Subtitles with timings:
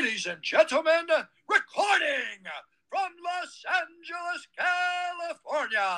[0.00, 1.08] Ladies and gentlemen,
[1.48, 2.46] recording
[2.88, 5.90] from Los Angeles, California.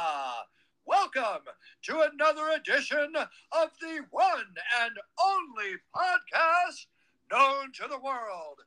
[0.86, 1.44] Welcome
[1.82, 4.92] to another edition of the one and
[5.22, 6.86] only podcast
[7.30, 8.60] known to the world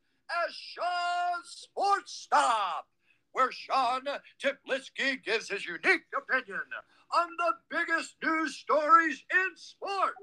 [0.46, 2.86] as Sean's Sports Stop,
[3.32, 4.04] where Sean
[4.40, 6.62] Tiplitsky gives his unique opinion
[7.12, 10.14] on the biggest news stories in sports.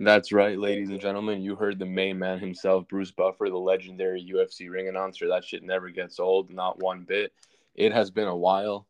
[0.00, 1.42] That's right, ladies and gentlemen.
[1.42, 5.26] You heard the main man himself, Bruce Buffer, the legendary UFC ring announcer.
[5.26, 7.32] That shit never gets old, not one bit.
[7.74, 8.86] It has been a while.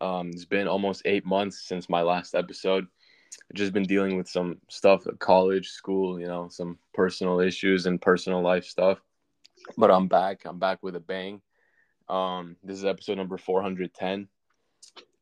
[0.00, 2.86] Um, it's been almost eight months since my last episode.
[3.50, 7.86] I've just been dealing with some stuff at college, school, you know, some personal issues
[7.86, 8.98] and personal life stuff.
[9.76, 10.42] But I'm back.
[10.44, 11.40] I'm back with a bang.
[12.08, 14.28] Um, this is episode number 410.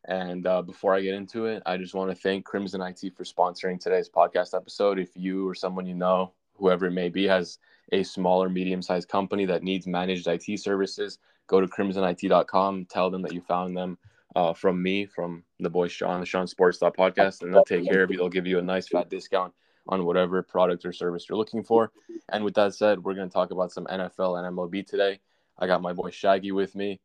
[0.07, 3.25] And uh, before I get into it, I just want to thank Crimson IT for
[3.25, 4.99] sponsoring today's podcast episode.
[4.99, 7.59] If you or someone you know, whoever it may be, has
[7.93, 13.11] a small or medium sized company that needs managed IT services, go to crimsonit.com, tell
[13.11, 13.99] them that you found them
[14.37, 18.03] uh, from me, from the boy Sean, the Sean Sports podcast, and they'll take care
[18.03, 18.19] of you.
[18.19, 19.53] They'll give you a nice fat discount
[19.89, 21.91] on whatever product or service you're looking for.
[22.29, 25.21] And with that said, we're going to talk about some NFL and MLB today.
[25.59, 27.01] I got my boy Shaggy with me.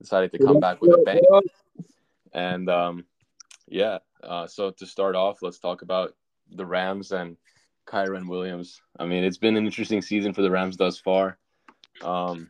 [0.00, 1.22] Decided to come back with a bang.
[2.32, 3.04] And um,
[3.68, 6.14] yeah, uh, so to start off, let's talk about
[6.50, 7.36] the Rams and
[7.86, 8.80] Kyren Williams.
[8.98, 11.38] I mean, it's been an interesting season for the Rams thus far.
[12.02, 12.48] Um,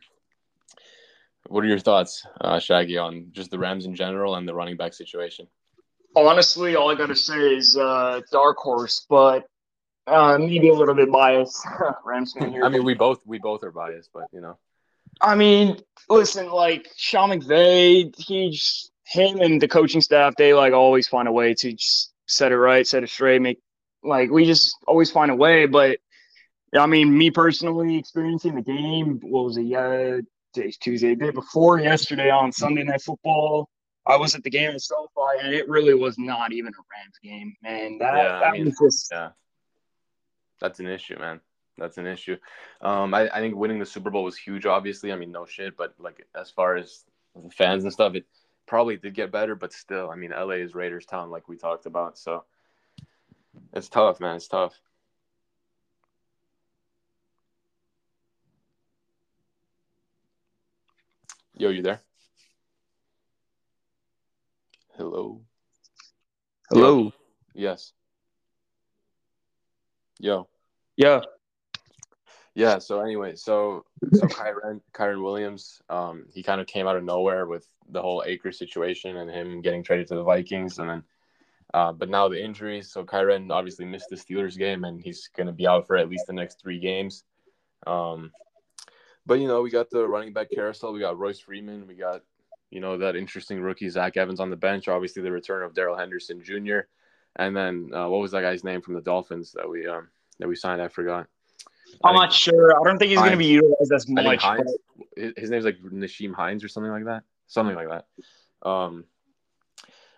[1.47, 4.77] what are your thoughts, uh, Shaggy, on just the Rams in general and the running
[4.77, 5.47] back situation?
[6.15, 9.47] Honestly, all I got to say is uh, dark horse, but
[10.07, 11.65] uh, maybe a little bit biased.
[12.05, 12.63] Rams fan here.
[12.63, 14.57] I mean, we both we both are biased, but you know.
[15.21, 21.07] I mean, listen, like Sean McVay, he's him and the coaching staff, they like always
[21.07, 23.59] find a way to just set it right, set it straight, make
[24.03, 25.65] like we just always find a way.
[25.65, 25.99] But
[26.77, 29.63] I mean, me personally experiencing the game, what was it?
[29.63, 30.17] Yeah,
[30.53, 33.69] today's Tuesday, day before yesterday on Sunday Night Football.
[34.05, 37.55] I was at the game SoFi, and it really was not even a Rams game,
[37.61, 37.97] man.
[37.99, 39.29] That, yeah, that I mean, was just yeah,
[40.59, 41.41] that's an issue, man.
[41.77, 42.37] That's an issue.
[42.81, 44.65] Um, I, I think winning the Super Bowl was huge.
[44.65, 47.03] Obviously, I mean, no shit, but like as far as
[47.35, 48.25] the fans and stuff, it
[48.67, 51.85] probably did get better, but still, I mean, LA is Raiders town, like we talked
[51.85, 52.17] about.
[52.17, 52.43] So
[53.73, 54.35] it's tough, man.
[54.35, 54.75] It's tough.
[61.55, 62.01] Yo, you there?
[64.95, 65.41] Hello.
[66.69, 67.11] hello,
[67.55, 67.93] Yes.
[70.19, 70.47] Yo.
[70.95, 71.21] yeah.
[72.57, 72.79] Yeah.
[72.79, 77.45] So anyway, so so Kyren Kyren Williams, um, he kind of came out of nowhere
[77.45, 81.03] with the whole Acre situation and him getting traded to the Vikings, and then,
[81.75, 82.91] uh, but now the injuries.
[82.91, 86.09] So Kyren obviously missed the Steelers game, and he's going to be out for at
[86.09, 87.25] least the next three games.
[87.85, 88.31] Um,
[89.27, 90.93] but you know, we got the running back carousel.
[90.93, 91.85] We got Royce Freeman.
[91.85, 92.23] We got
[92.71, 94.87] you know that interesting rookie Zach Evans on the bench.
[94.87, 96.79] Obviously, the return of Darrell Henderson Jr.
[97.35, 100.07] And then uh, what was that guy's name from the Dolphins that we um,
[100.39, 100.81] that we signed?
[100.81, 101.27] I forgot.
[102.03, 102.79] I'm not sure.
[102.79, 104.43] I don't think he's going to be utilized as much.
[105.15, 107.23] His, his name's like Nashim Hines or something like that.
[107.47, 108.67] Something like that.
[108.67, 109.05] Um,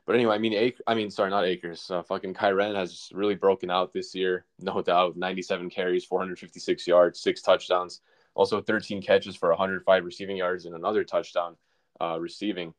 [0.05, 1.89] but anyway, I mean, Ac- I mean, sorry, not Akers.
[1.91, 5.15] Uh, fucking Kyren has really broken out this year, no doubt.
[5.15, 8.01] 97 carries, 456 yards, six touchdowns,
[8.33, 11.55] also 13 catches for 105 receiving yards and another touchdown
[12.01, 12.73] uh, receiving.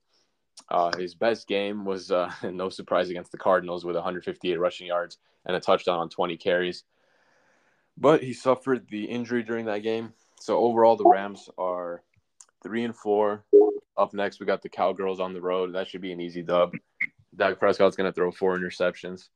[0.69, 5.19] Uh, his best game was uh, no surprise against the Cardinals with 158 rushing yards
[5.47, 6.83] and a touchdown on 20 carries.
[8.01, 10.15] But he suffered the injury during that game.
[10.41, 12.03] So overall, the Rams are
[12.63, 13.45] three and four.
[13.97, 15.75] Up next, we got the Cowgirls on the road.
[15.75, 16.73] That should be an easy dub.
[17.37, 19.29] Dak Prescott's going to throw four interceptions.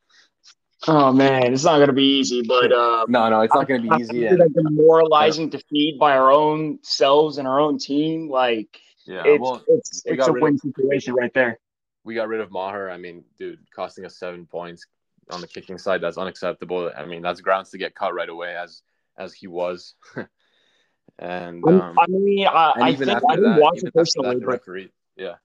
[0.86, 3.82] Oh man, it's not going to be easy, but uh, No, no, it's not going
[3.82, 4.24] to be easy.
[4.24, 9.62] That demoralizing defeat by our own selves and our own team, like yeah, it's well,
[9.68, 11.58] it's we a win situation right there.
[12.04, 12.90] we got rid of Maher.
[12.90, 14.84] I mean, dude, costing us seven points
[15.30, 16.00] on the kicking side.
[16.00, 16.90] That's unacceptable.
[16.96, 18.82] I mean, that's grounds to get cut right away, as
[19.16, 19.94] as he was.
[21.18, 23.94] and um, I mean, I, I even think after I didn't that, watch even it
[23.94, 25.36] personally, that, the but referee, yeah,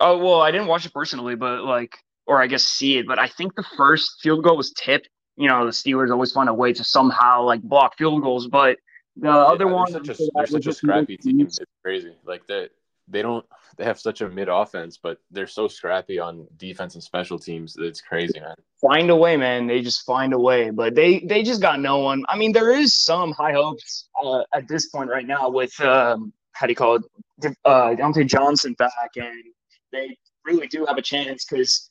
[0.00, 1.96] oh well, I didn't watch it personally, but like,
[2.26, 5.08] or I guess see it, but I think the first field goal was tipped.
[5.36, 8.78] You know, the Steelers always find a way to somehow like block field goals, but
[9.16, 11.40] the other Yeah, one, They're such a, they're such a just scrappy team.
[11.40, 12.14] It's crazy.
[12.24, 12.68] Like they
[13.08, 13.44] they don't
[13.76, 17.76] they have such a mid offense, but they're so scrappy on defense and special teams.
[17.78, 18.54] It's crazy, man.
[18.80, 19.66] find a way, man.
[19.66, 22.24] They just find a way, but they they just got no one.
[22.28, 26.32] I mean, there is some high hopes uh, at this point right now with um,
[26.52, 29.42] how do you call it, uh, Diontae Johnson back, and
[29.92, 31.90] they really do have a chance because,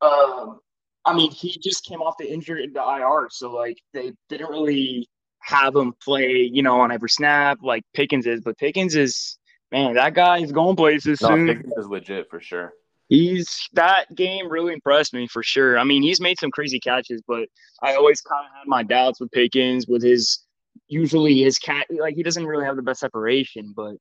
[0.00, 0.60] um,
[1.04, 4.50] I mean, he just came off the injury in the IR, so like they didn't
[4.50, 5.08] really
[5.40, 8.40] have him play, you know, on every snap like Pickens is.
[8.40, 9.38] But Pickens is
[9.72, 11.46] man, that guy is going places No, soon.
[11.46, 12.72] Pickens is legit for sure.
[13.08, 15.78] He's that game really impressed me for sure.
[15.78, 17.48] I mean, he's made some crazy catches, but
[17.82, 20.44] I always kind of had my doubts with Pickens with his
[20.88, 23.94] usually his cat like he doesn't really have the best separation, but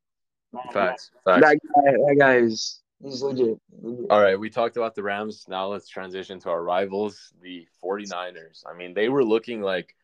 [0.54, 1.12] man, Facts.
[1.26, 1.62] That, Facts.
[1.76, 3.58] that guy, that guy is he's legit.
[3.82, 4.12] legit.
[4.12, 5.46] All right, we talked about the Rams.
[5.48, 8.64] Now let's transition to our rivals, the 49ers.
[8.70, 9.96] I mean, they were looking like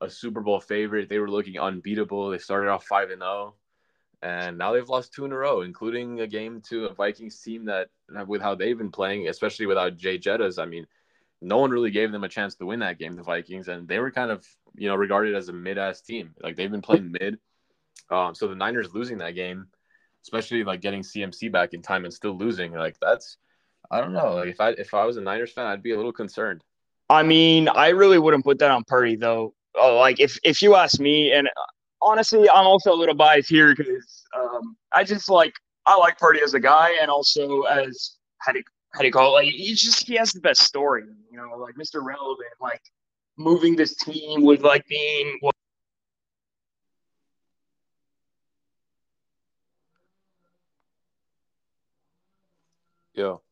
[0.00, 1.08] a Super Bowl favorite.
[1.08, 2.30] They were looking unbeatable.
[2.30, 3.54] They started off 5 and 0,
[4.22, 7.66] and now they've lost two in a row, including a game to a Vikings team
[7.66, 7.88] that
[8.26, 10.86] with how they've been playing, especially without Jay Jettas, I mean,
[11.40, 14.00] no one really gave them a chance to win that game, the Vikings, and they
[14.00, 14.44] were kind of,
[14.74, 16.34] you know, regarded as a mid-ass team.
[16.42, 17.38] Like they've been playing mid.
[18.10, 19.66] Um, so the Niners losing that game,
[20.24, 23.36] especially like getting CMC back in time and still losing, like that's
[23.90, 24.34] I don't know.
[24.34, 26.62] Like if I if I was a Niners fan, I'd be a little concerned.
[27.08, 29.54] I mean, I really wouldn't put that on Purdy though.
[29.74, 31.48] Oh, like if if you ask me, and
[32.02, 35.52] honestly, I'm also a little biased here because um, I just like
[35.86, 39.12] I like Purdy as a guy, and also as how do you, how do you
[39.12, 39.44] call it?
[39.44, 42.04] Like he just he has the best story, you know, like Mr.
[42.04, 42.82] Relevant, like
[43.36, 45.54] moving this team with like being what
[53.14, 53.42] Yo,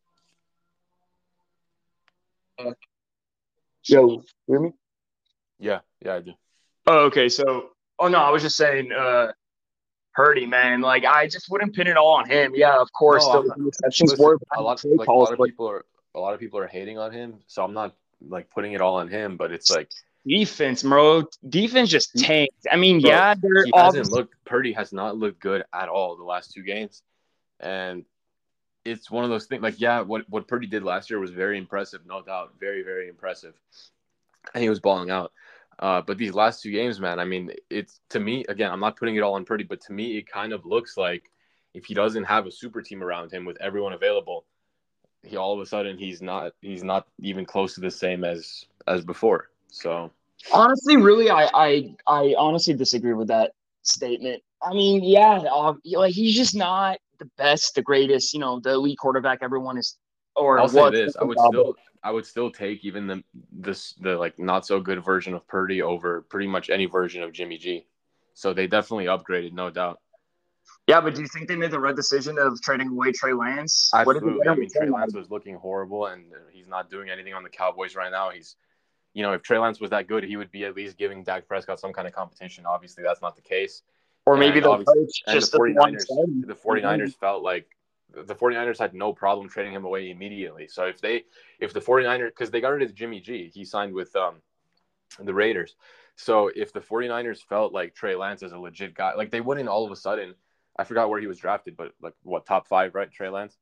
[3.88, 4.70] Yo, hear me?
[5.58, 6.32] yeah, yeah, I do.
[6.86, 7.28] Oh, okay.
[7.28, 9.32] So, oh no, I was just saying, uh,
[10.14, 10.80] Purdy, man.
[10.80, 12.52] Like, I just wouldn't pin it all on him.
[12.54, 15.84] Yeah, of course, No, the were a lot like a lot of but people are
[16.14, 17.94] a lot of people are hating on him, so I'm not
[18.26, 19.90] like putting it all on him, but it's like
[20.26, 21.24] defense, bro.
[21.48, 22.66] Defense just tanked.
[22.70, 25.88] I mean, Bro, yeah, they're he hasn't obviously looked Purdy has not looked good at
[25.88, 27.02] all the last two games.
[27.60, 28.04] And
[28.84, 31.58] it's one of those things like yeah, what what Purdy did last year was very
[31.58, 32.54] impressive, no doubt.
[32.58, 33.54] Very, very impressive.
[34.54, 35.32] And he was balling out.
[35.78, 38.96] Uh, but these last two games, man, I mean, it's to me again, I'm not
[38.96, 41.30] putting it all on Purdy, but to me it kind of looks like
[41.74, 44.46] if he doesn't have a super team around him with everyone available,
[45.22, 48.64] he all of a sudden he's not he's not even close to the same as
[48.86, 49.50] as before.
[49.68, 50.10] So
[50.52, 53.52] honestly, really, I, I, I honestly disagree with that
[53.82, 54.42] statement.
[54.62, 58.32] I mean, yeah, uh, like he's just not the best, the greatest.
[58.34, 59.96] You know, the elite quarterback everyone is.
[60.34, 64.16] Or I'll say this: I would still, I would still take even the this the
[64.16, 67.86] like not so good version of Purdy over pretty much any version of Jimmy G.
[68.34, 70.00] So they definitely upgraded, no doubt.
[70.86, 73.90] Yeah, but do you think they made the right decision of trading away Trey Lance?
[73.92, 74.48] What did they Absolutely.
[74.48, 74.88] I mean, Trey?
[74.88, 78.30] Lance was looking horrible, and he's not doing anything on the Cowboys right now.
[78.30, 78.54] He's,
[79.12, 81.48] you know, if Trey Lance was that good, he would be at least giving Dak
[81.48, 82.66] Prescott some kind of competition.
[82.66, 83.82] Obviously, that's not the case.
[84.26, 87.75] Or maybe And the coach just the 49ers, the 49ers felt like
[88.24, 90.68] the 49ers had no problem trading him away immediately.
[90.68, 91.24] So if they
[91.60, 94.42] if the 49ers cuz they got rid of Jimmy G, he signed with um
[95.18, 95.76] the Raiders.
[96.16, 99.68] So if the 49ers felt like Trey Lance is a legit guy, like they wouldn't
[99.68, 100.34] all of a sudden
[100.78, 103.10] I forgot where he was drafted, but like what top 5, right?
[103.10, 103.56] Trey Lance?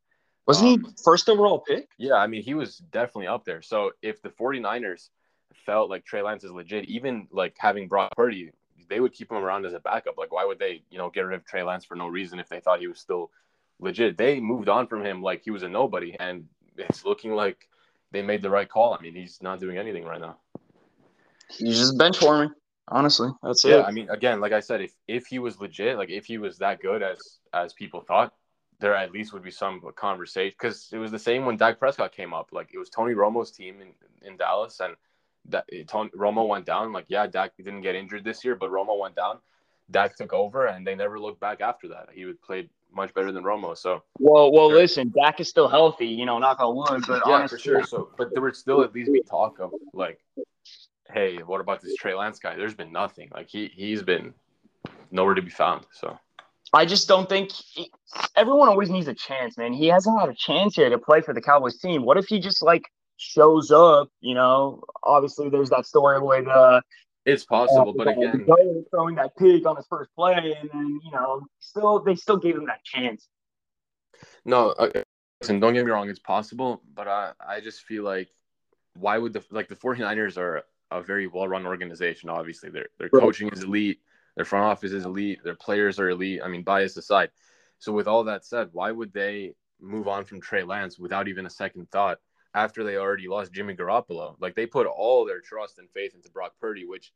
[0.47, 1.89] Wasn't Um, he first overall pick?
[1.97, 3.63] Yeah, I mean, he was definitely up there.
[3.63, 5.11] So if the 49ers
[5.65, 8.51] felt like Trey Lance is legit, even like having Brock Purdy,
[8.89, 10.19] they would keep him around as a backup.
[10.19, 12.49] Like, why would they, you know, get rid of Trey Lance for no reason if
[12.49, 13.31] they thought he was still
[13.79, 14.17] legit?
[14.17, 17.69] They moved on from him like he was a nobody, and it's looking like
[18.13, 18.95] they made the right call.
[18.95, 20.39] I mean, he's not doing anything right now.
[21.49, 22.51] He's just bench warming.
[22.89, 23.85] Honestly, that's Yeah, it.
[23.87, 26.59] I mean, again, like I said, if if he was legit, like if he was
[26.59, 28.35] that good as as people thought,
[28.81, 32.13] there at least would be some conversation because it was the same when Dak Prescott
[32.13, 32.51] came up.
[32.53, 33.89] Like it was Tony Romo's team in
[34.27, 34.97] in Dallas, and
[35.47, 36.93] that Tony, Romo went down.
[36.93, 39.39] Like yeah, Dak didn't get injured this year, but Romo went down.
[39.91, 42.09] Dak took over, and they never looked back after that.
[42.13, 43.77] He would played much better than Romo.
[43.77, 44.79] So Well, well, Sure.
[44.79, 46.07] listen, Dak is still healthy.
[46.07, 47.05] You know, knock on wood.
[47.07, 47.85] But yeah, honestly, for sure.
[47.85, 50.21] So, but there would still at least be talk of like,
[51.13, 52.57] hey, what about this Trey Lance guy?
[52.57, 53.31] There's been nothing.
[53.33, 54.35] Like he he's been
[55.11, 55.87] nowhere to be found.
[55.93, 56.19] So.
[56.73, 57.89] I just don't think he,
[58.35, 59.73] everyone always needs a chance, man.
[59.73, 62.05] He hasn't had a chance here to play for the Cowboys team.
[62.05, 62.83] What if he just like
[63.17, 64.09] shows up?
[64.21, 66.81] You know, obviously there's that story with uh,
[67.27, 68.47] It's possible, but uh, again,
[68.91, 72.57] throwing that pig on his first play, and then you know, still they still gave
[72.57, 73.29] him that chance.
[74.45, 74.71] no.
[74.71, 75.03] Uh,
[75.41, 76.11] listen, don't get me wrong.
[76.11, 78.29] It's possible, but I I just feel like
[78.97, 82.29] why would the like the 49ers are a very well run organization.
[82.29, 83.23] Obviously, their their Right.
[83.23, 84.01] coaching is elite,
[84.37, 86.41] their front office is elite, their players are elite.
[86.43, 87.31] I mean, bias aside.
[87.79, 91.47] So with all that said, why would they move on from Trey Lance without even
[91.47, 92.19] a second thought
[92.55, 94.37] after they already lost Jimmy Garoppolo?
[94.41, 97.13] Like they put all their trust and faith into Brock Purdy, which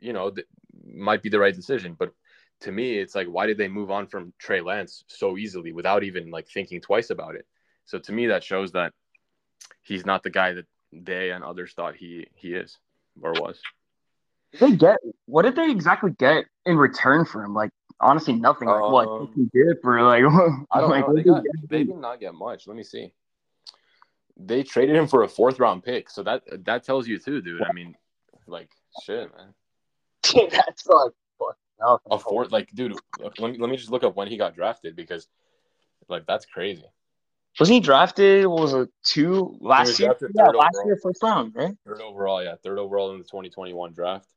[0.00, 0.46] you know th-
[0.84, 2.12] might be the right decision, but
[2.60, 6.02] to me, it's like, why did they move on from Trey Lance so easily without
[6.04, 7.46] even like thinking twice about it?
[7.84, 8.92] So to me, that shows that
[9.82, 12.78] he's not the guy that they and others thought he he is
[13.20, 13.60] or was.
[14.58, 14.98] they get?
[15.26, 17.54] What did they exactly get in return for him?
[17.54, 18.68] Like honestly, nothing.
[18.68, 20.22] Like what Um, he did for like.
[20.70, 21.14] I don't like, know.
[21.14, 22.66] They, got, they did not get much.
[22.66, 23.12] Let me see.
[24.36, 27.62] They traded him for a fourth round pick, so that that tells you too, dude.
[27.62, 27.94] I mean,
[28.46, 28.70] like
[29.02, 29.54] shit, man.
[30.50, 32.00] That's like fucking.
[32.10, 32.94] A fourth, like, dude.
[33.18, 35.28] Let me let me just look up when he got drafted because,
[36.08, 36.84] like, that's crazy.
[37.58, 38.46] Wasn't he drafted?
[38.46, 40.14] What was it two last year?
[40.20, 40.86] Yeah, third last overall.
[40.86, 41.74] year, first round, right?
[41.86, 44.28] Third overall, yeah, third overall in the 2021 draft.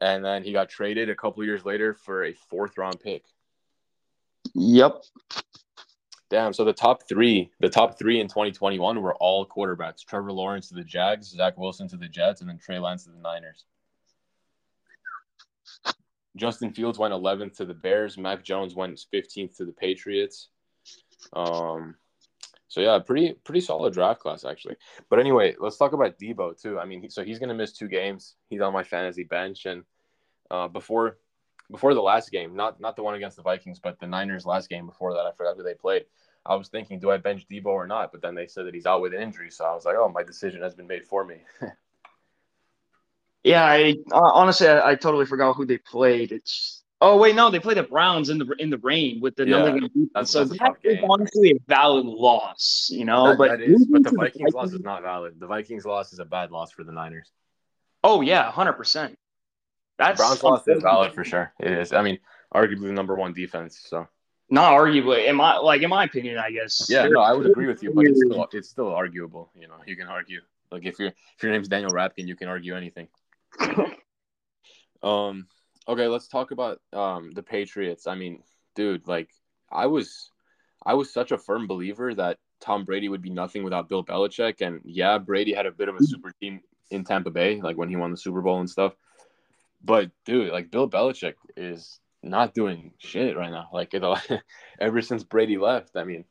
[0.00, 3.24] And then he got traded a couple years later for a fourth round pick.
[4.54, 5.02] Yep.
[6.32, 6.54] Damn.
[6.54, 10.02] So the top three, the top three in 2021 were all quarterbacks.
[10.02, 13.10] Trevor Lawrence to the Jags, Zach Wilson to the Jets, and then Trey Lance to
[13.10, 13.66] the Niners.
[16.34, 18.16] Justin Fields went 11th to the Bears.
[18.16, 20.48] Mac Jones went 15th to the Patriots.
[21.34, 21.96] Um,
[22.66, 24.76] so yeah, pretty pretty solid draft class actually.
[25.10, 26.78] But anyway, let's talk about Deebo too.
[26.78, 28.36] I mean, he- so he's gonna miss two games.
[28.48, 29.84] He's on my fantasy bench, and
[30.50, 31.18] uh, before
[31.72, 34.68] before the last game, not not the one against the Vikings, but the Niners last
[34.68, 36.04] game before that, I forgot who they played.
[36.46, 38.12] I was thinking, do I bench Deebo or not?
[38.12, 40.08] But then they said that he's out with an injury, so I was like, oh,
[40.08, 41.38] my decision has been made for me.
[43.44, 46.30] Yeah, I uh, honestly I, I totally forgot who they played.
[46.30, 49.44] It's oh wait, no, they played the Browns in the in the rain with the
[49.44, 50.30] Yeah, number one defense.
[50.30, 51.10] so that's a that tough is game.
[51.10, 53.26] honestly a valid loss, you know.
[53.30, 55.40] That- but that is, but the losing to Vikings loss is not valid.
[55.40, 57.32] The Vikings loss is a bad loss for the Niners.
[58.04, 59.18] Oh yeah, hundred percent.
[60.02, 61.52] That's Browns loss is valid for sure.
[61.60, 61.92] It is.
[61.92, 62.18] I mean,
[62.54, 63.84] arguably the number one defense.
[63.88, 64.06] So
[64.50, 66.86] Not arguably, in my like in my opinion, I guess.
[66.88, 69.50] yeah, no, I would agree with you, but it's still it's still arguable.
[69.58, 70.40] You know, you can argue.
[70.70, 73.08] Like if your if your name's Daniel Rapkin, you can argue anything.
[75.02, 75.48] Um,
[75.88, 78.06] okay, let's talk about um the Patriots.
[78.06, 78.42] I mean,
[78.74, 79.30] dude, like
[79.70, 80.30] I was,
[80.84, 84.60] I was such a firm believer that Tom Brady would be nothing without Bill Belichick,
[84.60, 87.88] and yeah, Brady had a bit of a super team in Tampa Bay, like when
[87.88, 88.94] he won the Super Bowl and stuff.
[89.84, 93.68] But dude, like Bill Belichick is not doing shit right now.
[93.72, 94.04] Like it,
[94.80, 96.24] ever since Brady left, I mean,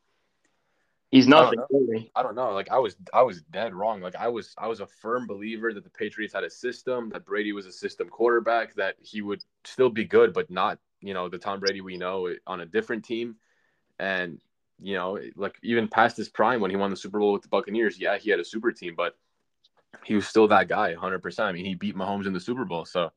[1.12, 1.60] He's nothing.
[1.60, 1.67] know.
[1.70, 2.10] really.
[2.15, 2.53] I don't know.
[2.53, 4.00] Like I was, I was dead wrong.
[4.00, 7.25] Like I was, I was a firm believer that the Patriots had a system, that
[7.25, 11.27] Brady was a system quarterback, that he would still be good, but not, you know,
[11.27, 13.36] the Tom Brady we know on a different team.
[14.00, 14.39] And
[14.81, 17.50] you know, like even past his prime when he won the Super Bowl with the
[17.50, 19.17] Buccaneers, yeah, he had a super team, but
[20.05, 21.50] he was still that guy, hundred percent.
[21.50, 23.12] I mean, he beat Mahomes in the Super Bowl, so.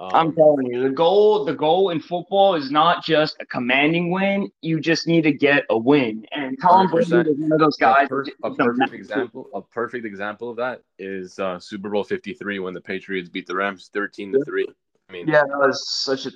[0.00, 4.12] Um, I'm telling you, the goal the goal in football is not just a commanding
[4.12, 4.48] win.
[4.62, 6.24] You just need to get a win.
[6.30, 8.06] And Tom Brady is one of those guys.
[8.06, 12.60] a, per- a perfect example a perfect example of that is uh, Super Bowl 53
[12.60, 14.68] when the Patriots beat the Rams 13 to 3.
[15.08, 16.30] I mean, Yeah, that was such a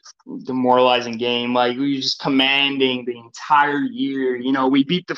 [0.44, 1.54] demoralizing game.
[1.54, 4.34] Like we were just commanding the entire year.
[4.34, 5.16] You know, we beat the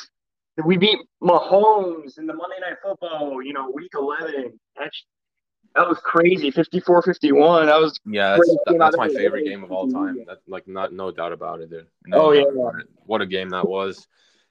[0.66, 3.42] we beat Mahomes in the Monday Night Football.
[3.42, 4.58] You know, week eleven.
[4.76, 5.04] That's
[5.74, 6.50] that was crazy.
[6.52, 7.66] 54-51.
[7.66, 10.18] That was yeah, that's, that- that's my favorite game of all time.
[10.26, 11.86] That like not no doubt about it, dude.
[12.06, 12.44] No Oh, yeah.
[13.06, 14.06] What a game that was.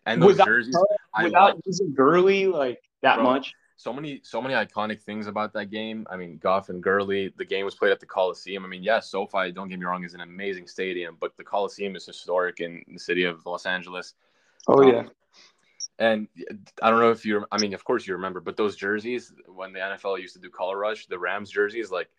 [0.05, 0.77] And those without jerseys,
[1.23, 3.23] without love using Gurley like that Bro.
[3.23, 3.53] much.
[3.77, 6.05] so many so many iconic things about that game.
[6.09, 7.33] I mean, Goff and Gurley.
[7.37, 8.65] The game was played at the Coliseum.
[8.65, 9.51] I mean, yes, SoFi.
[9.53, 12.99] Don't get me wrong, is an amazing stadium, but the Coliseum is historic in the
[12.99, 14.13] city of Los Angeles.
[14.67, 15.09] Oh Um,
[15.99, 16.27] And
[16.81, 19.73] I don't know if you, I mean, of course you remember, but those jerseys, when
[19.73, 22.09] the NFL used to do color rush, the Rams jerseys, like,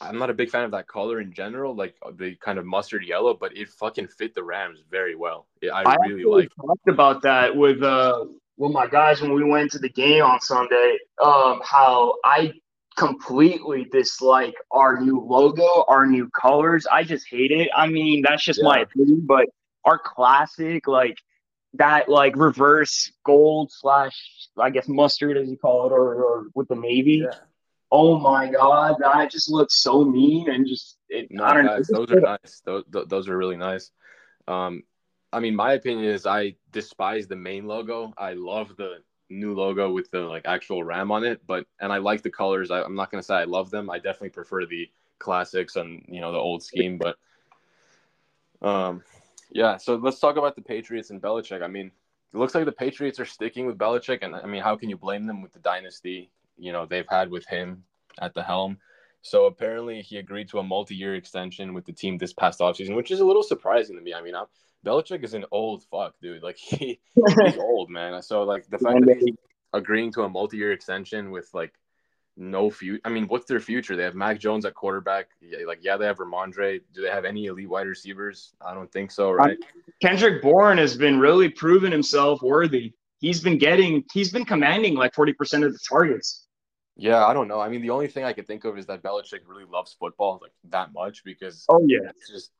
[0.00, 3.04] I'm not a big fan of that color in general, like the kind of mustard
[3.04, 5.46] yellow, but it fucking fit the Rams very well.
[5.60, 6.48] Yeah, I, I really like.
[6.58, 8.24] talked about that with uh
[8.56, 10.98] with my guys when we went to the game on Sunday.
[11.22, 12.52] Um, how I
[12.96, 16.86] completely dislike our new logo, our new colors.
[16.90, 17.68] I just hate it.
[17.76, 19.46] I mean, that's just my opinion, but
[19.84, 21.16] our classic like
[21.74, 24.16] that like reverse gold slash
[24.58, 27.24] I guess mustard as you call it, or, or with the navy.
[27.24, 27.38] Yeah.
[27.92, 31.82] Oh my god, that just looks so mean and just it, No, I don't know.
[31.88, 32.62] those are nice.
[32.64, 33.90] Those, those are really nice.
[34.46, 34.84] Um,
[35.32, 38.12] I mean, my opinion is I despise the main logo.
[38.16, 38.98] I love the
[39.28, 42.70] new logo with the like actual ram on it, but and I like the colors.
[42.70, 43.90] I, I'm not gonna say I love them.
[43.90, 47.16] I definitely prefer the classics and you know the old scheme, but
[48.66, 49.02] um,
[49.50, 49.76] yeah.
[49.76, 51.62] So let's talk about the Patriots and Belichick.
[51.62, 51.90] I mean,
[52.32, 54.96] it looks like the Patriots are sticking with Belichick, and I mean, how can you
[54.96, 57.84] blame them with the dynasty you know they've had with him
[58.20, 58.78] at the helm?
[59.22, 63.10] So apparently he agreed to a multi-year extension with the team this past offseason, which
[63.10, 64.14] is a little surprising to me.
[64.14, 64.46] I mean, I'm,
[64.84, 66.42] Belichick is an old fuck, dude.
[66.42, 67.00] Like he,
[67.44, 68.20] he's old, man.
[68.22, 69.36] So like the fact that he's
[69.72, 71.72] agreeing to a multi-year extension with like
[72.40, 73.00] no future.
[73.04, 73.94] I mean, what's their future?
[73.94, 75.28] They have Mac Jones at quarterback.
[75.40, 76.80] Yeah, like yeah, they have Rhamondre.
[76.92, 78.54] Do they have any elite wide receivers?
[78.60, 79.58] I don't think so, right?
[80.00, 82.94] Kendrick Bourne has been really proving himself worthy.
[83.18, 86.46] He's been getting, he's been commanding like 40% of the targets.
[86.96, 87.60] Yeah, I don't know.
[87.60, 90.38] I mean, the only thing I could think of is that Belichick really loves football
[90.42, 92.08] like that much because Oh yeah.
[92.08, 92.50] it's just.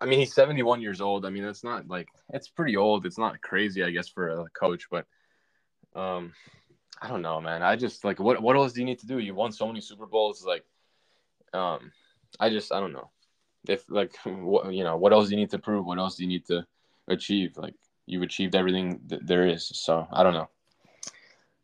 [0.00, 1.24] I mean, he's 71 years old.
[1.24, 3.06] I mean, it's not like it's pretty old.
[3.06, 5.06] It's not crazy, I guess, for a coach, but
[5.94, 6.32] um,
[7.00, 7.62] I don't know, man.
[7.62, 9.18] I just like what what else do you need to do?
[9.18, 10.64] You won so many Super Bowls, like,
[11.52, 11.92] um,
[12.40, 13.10] I just I don't know
[13.68, 15.86] if like what you know what else do you need to prove?
[15.86, 16.66] What else do you need to
[17.08, 17.56] achieve?
[17.56, 17.74] Like
[18.06, 19.70] you've achieved everything that there is.
[19.74, 20.48] So I don't know.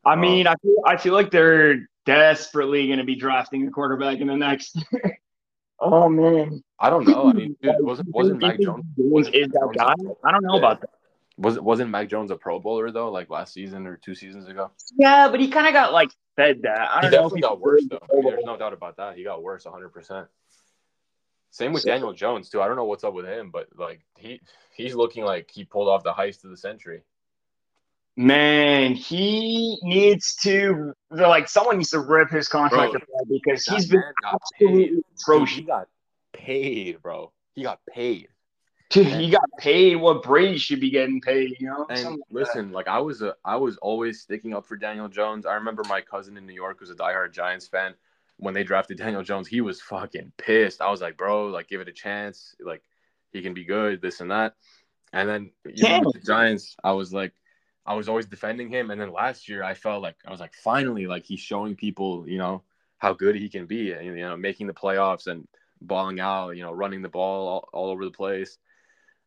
[0.05, 4.19] I mean, I feel I feel like they're desperately going to be drafting a quarterback
[4.19, 4.79] in the next.
[5.81, 7.29] oh man, I don't know.
[7.29, 10.29] I mean, dude, wasn't wasn't Mac Jones wasn't is Mac that Jones guy?
[10.29, 10.59] I don't know Yeah.
[10.59, 10.91] about that.
[11.41, 13.11] Was wasn't Mac Jones a Pro Bowler though?
[13.11, 14.71] Like last season or two seasons ago.
[14.97, 16.79] Yeah, but he kind of got like fed that.
[16.91, 17.11] I He don't know.
[17.11, 17.99] definitely if got worse though.
[18.03, 19.17] I mean, there's no doubt about that.
[19.17, 19.89] He got worse 100.
[19.91, 20.29] percent
[21.51, 22.61] Same with So- Daniel Jones too.
[22.63, 24.41] I don't know what's up with him, but like he
[24.75, 27.03] he's looking like he pulled off the heist of the century.
[28.17, 30.93] Man, he needs to.
[31.11, 35.03] Like someone needs to rip his contract Bro, because he's been absolutely paid.
[35.19, 35.57] Atrocious.
[35.57, 35.89] he got
[36.33, 37.33] paid, bro.
[37.55, 38.29] He got paid.
[38.91, 41.57] Dude, he got paid what Brady should be getting paid.
[41.61, 41.87] You know.
[41.89, 42.35] And like that.
[42.35, 45.47] listen, like I was a, I was always sticking up for Daniel Jones.
[45.47, 47.95] I remember my cousin in New York was a diehard Giants fan.
[48.39, 50.81] When they drafted Daniel Jones, he was fucking pissed.
[50.81, 52.57] I was like, bro, like give it a chance.
[52.61, 52.83] Like
[53.33, 54.55] he can be good, this and that.
[55.13, 57.33] And then even with the Giants, I was like,
[57.87, 58.91] I was always defending him.
[58.91, 62.29] And then last year, I felt like I was like, finally, like he's showing people,
[62.29, 62.63] you know,
[62.99, 63.93] how good he can be.
[63.93, 65.47] And, you know, making the playoffs and
[65.81, 68.59] balling out, you know, running the ball all, all over the place.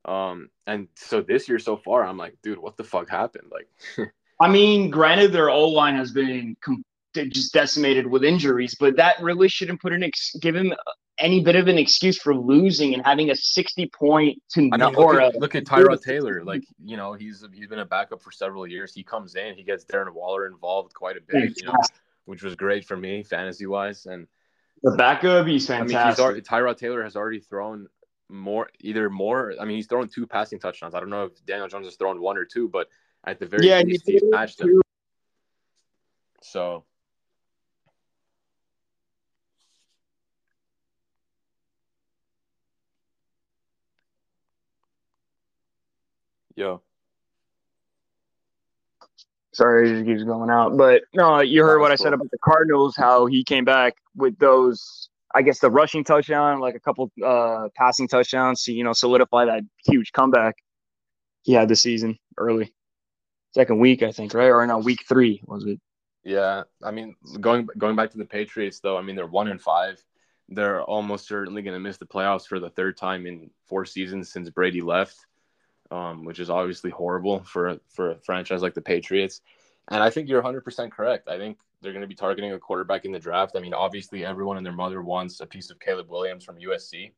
[0.06, 3.52] Um, and so this year so far, I'm like, dude, what the fuck happened?
[3.52, 6.84] Like, I mean, granted, their O line has been com-
[7.16, 10.74] just decimated with injuries, but that really shouldn't put an ex- give him
[11.20, 14.94] any bit of an excuse for losing and having a sixty point to I mean,
[14.94, 16.44] look, at, a, look at Tyrod Taylor.
[16.44, 18.94] Like, you know, he's he's been a backup for several years.
[18.94, 21.76] He comes in, he gets Darren Waller involved quite a bit, you know,
[22.26, 24.06] which was great for me fantasy wise.
[24.08, 24.28] And
[24.82, 25.48] the backup.
[25.48, 26.26] He's I mean, he's fantastic.
[26.26, 27.88] already, Tyrod Taylor has already thrown
[28.30, 29.54] more, either more.
[29.60, 30.96] I mean, he's thrown two passing touchdowns.
[30.96, 32.88] I don't know if Daniel Jones has thrown one or two, but
[33.26, 34.82] at the very yeah, least, he's matched him.
[36.42, 36.84] So
[46.56, 46.84] Yo,
[49.54, 50.78] Sorry, it just keeps going out.
[50.78, 54.38] But no, you heard what I said about the Cardinals, how he came back with
[54.40, 58.94] those, I guess, the rushing touchdown, like a couple uh, passing touchdowns to, you know,
[58.94, 60.56] solidify that huge comeback
[61.42, 62.74] he had this season early.
[63.54, 64.50] Second week, I think, right?
[64.50, 65.80] Or no, week three, was it?
[66.24, 69.62] Yeah, I mean, going going back to the Patriots though, I mean they're one and
[69.62, 70.04] five.
[70.50, 74.32] They're almost certainly going to miss the playoffs for the third time in four seasons
[74.32, 75.18] since Brady left,
[75.92, 79.42] um, which is obviously horrible for for a franchise like the Patriots.
[79.90, 81.28] And I think you're 100% correct.
[81.28, 83.54] I think they're going to be targeting a quarterback in the draft.
[83.56, 87.12] I mean, obviously everyone and their mother wants a piece of Caleb Williams from USC,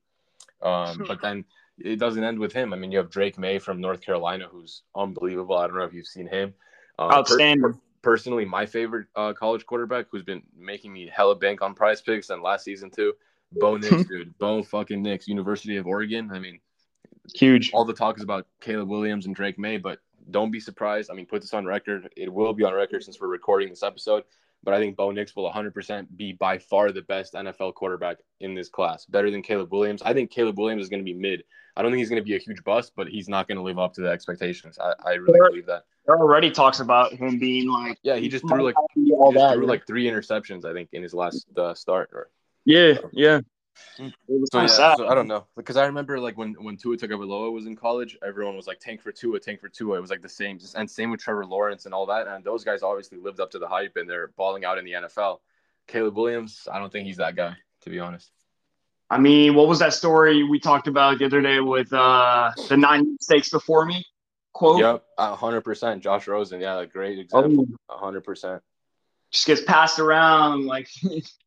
[0.62, 1.46] um, but then
[1.80, 2.74] it doesn't end with him.
[2.74, 5.58] I mean, you have Drake Maye from North Carolina, who's unbelievable.
[5.58, 6.54] I don't know if you've seen him.
[7.00, 7.80] Um, per- Outstanding.
[8.02, 12.30] personally my favorite uh, college quarterback who's been making me hella bank on prize picks
[12.30, 13.14] and last season too.
[13.52, 14.38] Bo Nix, dude.
[14.38, 16.32] Bo fucking Nix, University of Oregon.
[16.34, 16.60] I mean,
[17.34, 17.72] Huge.
[17.74, 20.00] all the talk is about Caleb Williams and Drake Maye, but
[20.32, 21.12] don't be surprised.
[21.12, 22.10] I mean, put this on record.
[22.16, 24.24] It will be on record since we're recording this episode.
[24.66, 28.56] But I think Bo Nix will 100% be by far the best NFL quarterback in
[28.56, 30.02] this class, better than Caleb Williams.
[30.02, 31.44] I think Caleb Williams is going to be mid.
[31.78, 33.62] I don't think he's going to be a huge bust, but he's not going to
[33.62, 34.80] live up to the expectations.
[34.80, 35.50] I, I really Sure.
[35.50, 35.84] believe that.
[36.08, 39.34] There already talks about him being like, Yeah, he just threw like all he just
[39.36, 39.54] that.
[39.56, 42.10] threw like three interceptions, I think, in his last uh, start.
[42.14, 42.30] Or
[42.66, 43.42] yeah, yeah.
[43.98, 46.98] It was so, yeah, so I don't know because I remember like when when Tua
[46.98, 49.98] Tagovailoa was in college, everyone was like tank for Tua, tank for Tua.
[49.98, 52.28] It was like the same, just, and same with Trevor Lawrence and all that.
[52.28, 54.94] And those guys obviously lived up to the hype and they're balling out in the
[54.94, 55.40] NFL.
[55.88, 58.32] Caleb Williams, I don't think he's that guy to be honest.
[59.10, 62.76] I mean, what was that story we talked about the other day with uh, the
[62.76, 64.04] nine mistakes before me
[64.52, 64.80] quote?
[64.80, 66.04] Yep, hundred percent.
[66.04, 67.68] Josh Rosen, yeah, a great example.
[67.88, 68.64] hundred percent.
[69.32, 70.90] just gets passed around like.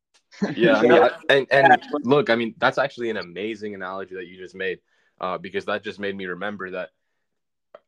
[0.56, 4.26] Yeah, I mean, I- and and look, I mean, that's actually an amazing analogy that
[4.26, 4.78] you just made,
[5.20, 6.90] uh, because that just made me remember that.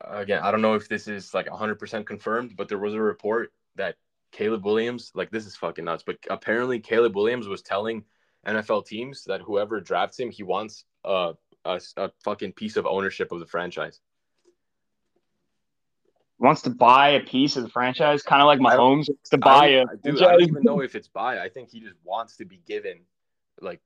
[0.03, 3.53] Again, I don't know if this is like 100% confirmed, but there was a report
[3.77, 3.97] that
[4.33, 8.05] Caleb Williams, like this is fucking nuts, but apparently Caleb Williams was telling
[8.47, 11.35] NFL teams that whoever drafts him, he wants a,
[11.65, 14.01] a, a fucking piece of ownership of the franchise.
[16.41, 19.67] Wants to buy a piece of the franchise, kind of like Mahomes wants to buy
[19.67, 21.39] a dude, I don't even know if it's buy.
[21.39, 23.01] I think he just wants to be given
[23.61, 23.81] like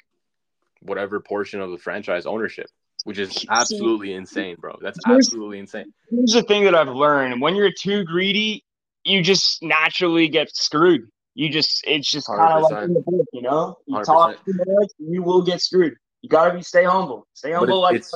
[0.80, 2.66] whatever portion of the franchise ownership,
[3.02, 4.78] which is absolutely insane, bro.
[4.80, 5.92] That's absolutely insane.
[6.08, 8.64] Here's the thing that I've learned: when you're too greedy,
[9.02, 11.08] you just naturally get screwed.
[11.34, 13.78] You just it's just kind of like in the book, you know.
[13.86, 14.04] You 100%.
[14.04, 15.94] talk too much, you will get screwed.
[16.22, 17.26] You gotta be stay humble.
[17.34, 18.14] Stay humble like it's,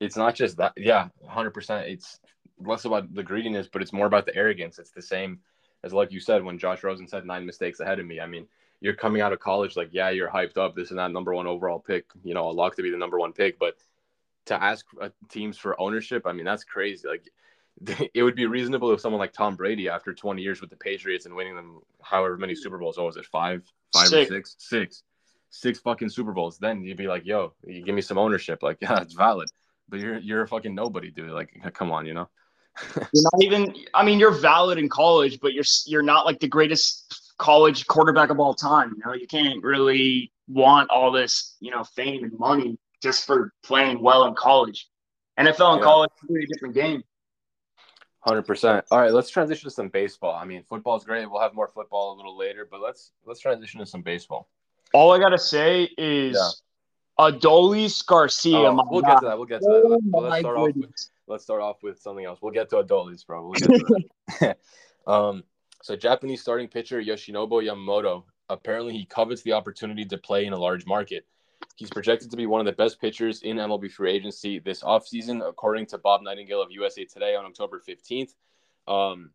[0.00, 0.72] it's not just that.
[0.76, 1.86] Yeah, hundred percent.
[1.86, 2.18] It's
[2.64, 4.78] less about the greediness, but it's more about the arrogance.
[4.78, 5.40] It's the same
[5.82, 8.20] as like you said when Josh Rosen said nine mistakes ahead of me.
[8.20, 8.46] I mean,
[8.80, 10.74] you're coming out of college like, yeah, you're hyped up.
[10.74, 12.06] This is not number one overall pick.
[12.24, 13.76] You know, a lock to be the number one pick, but
[14.46, 17.06] to ask uh, teams for ownership, I mean, that's crazy.
[17.06, 17.28] Like,
[18.14, 21.26] it would be reasonable if someone like Tom Brady, after 20 years with the Patriots
[21.26, 24.30] and winning them however many Super Bowls, what was it, five, five six.
[24.30, 25.02] or six, six,
[25.50, 28.62] six fucking Super Bowls, then you'd be like, yo, you give me some ownership.
[28.62, 29.48] Like, yeah, it's valid.
[29.88, 31.30] But you're you're a fucking nobody, dude.
[31.30, 32.28] Like, come on, you know.
[33.12, 33.74] You're not even.
[33.94, 38.30] I mean, you're valid in college, but you're you're not like the greatest college quarterback
[38.30, 38.94] of all time.
[38.96, 43.52] You know, you can't really want all this, you know, fame and money just for
[43.62, 44.88] playing well in college.
[45.38, 45.84] NFL and yeah.
[45.84, 47.02] college is a different game.
[48.20, 48.84] Hundred percent.
[48.90, 50.34] All right, let's transition to some baseball.
[50.34, 51.30] I mean, football is great.
[51.30, 54.50] We'll have more football a little later, but let's let's transition to some baseball.
[54.92, 57.30] All I gotta say is yeah.
[57.30, 58.58] Adolis Garcia.
[58.58, 59.08] Oh, we'll God.
[59.08, 59.38] get to that.
[59.38, 60.00] We'll get to that.
[60.12, 62.40] Oh, let's start off with let's start off with something else.
[62.42, 63.46] We'll get to Adolis, bro.
[63.46, 64.56] We'll to
[65.06, 65.44] um,
[65.82, 70.58] so Japanese starting pitcher Yoshinobu Yamamoto apparently he covets the opportunity to play in a
[70.58, 71.24] large market.
[71.76, 75.46] He's projected to be one of the best pitchers in MLB free agency this offseason,
[75.46, 78.34] according to Bob Nightingale of USA Today on October 15th.
[78.88, 79.30] Um,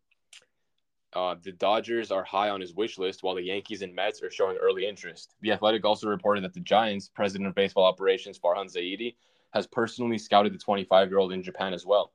[1.12, 4.30] uh, the Dodgers are high on his wish list, while the Yankees and Mets are
[4.30, 5.34] showing early interest.
[5.40, 9.14] The Athletic also reported that the Giants' president of baseball operations, Farhan Zaidi,
[9.52, 12.12] has personally scouted the 25 year old in Japan as well.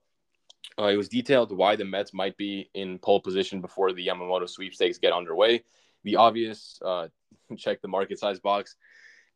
[0.80, 4.48] Uh, it was detailed why the Mets might be in pole position before the Yamamoto
[4.48, 5.64] sweepstakes get underway.
[6.04, 7.08] The obvious uh,
[7.58, 8.76] check the market size box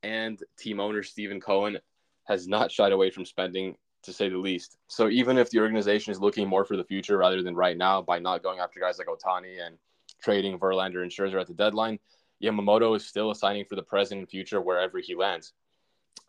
[0.04, 1.80] and team owner Stephen Cohen
[2.26, 4.78] has not shied away from spending, to say the least.
[4.88, 8.02] So even if the organization is looking more for the future rather than right now
[8.02, 9.78] by not going after guys like Ohtani and
[10.22, 12.00] trading Verlander and Scherzer at the deadline,
[12.42, 15.54] Yamamoto is still assigning for the present and future wherever he lands.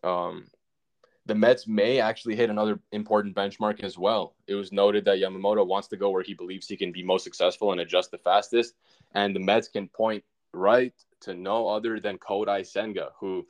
[0.03, 0.47] Um,
[1.27, 4.35] the Mets may actually hit another important benchmark as well.
[4.47, 7.23] It was noted that Yamamoto wants to go where he believes he can be most
[7.23, 8.75] successful and adjust the fastest.
[9.13, 13.45] And the Mets can point right to no other than Kodai Senga, who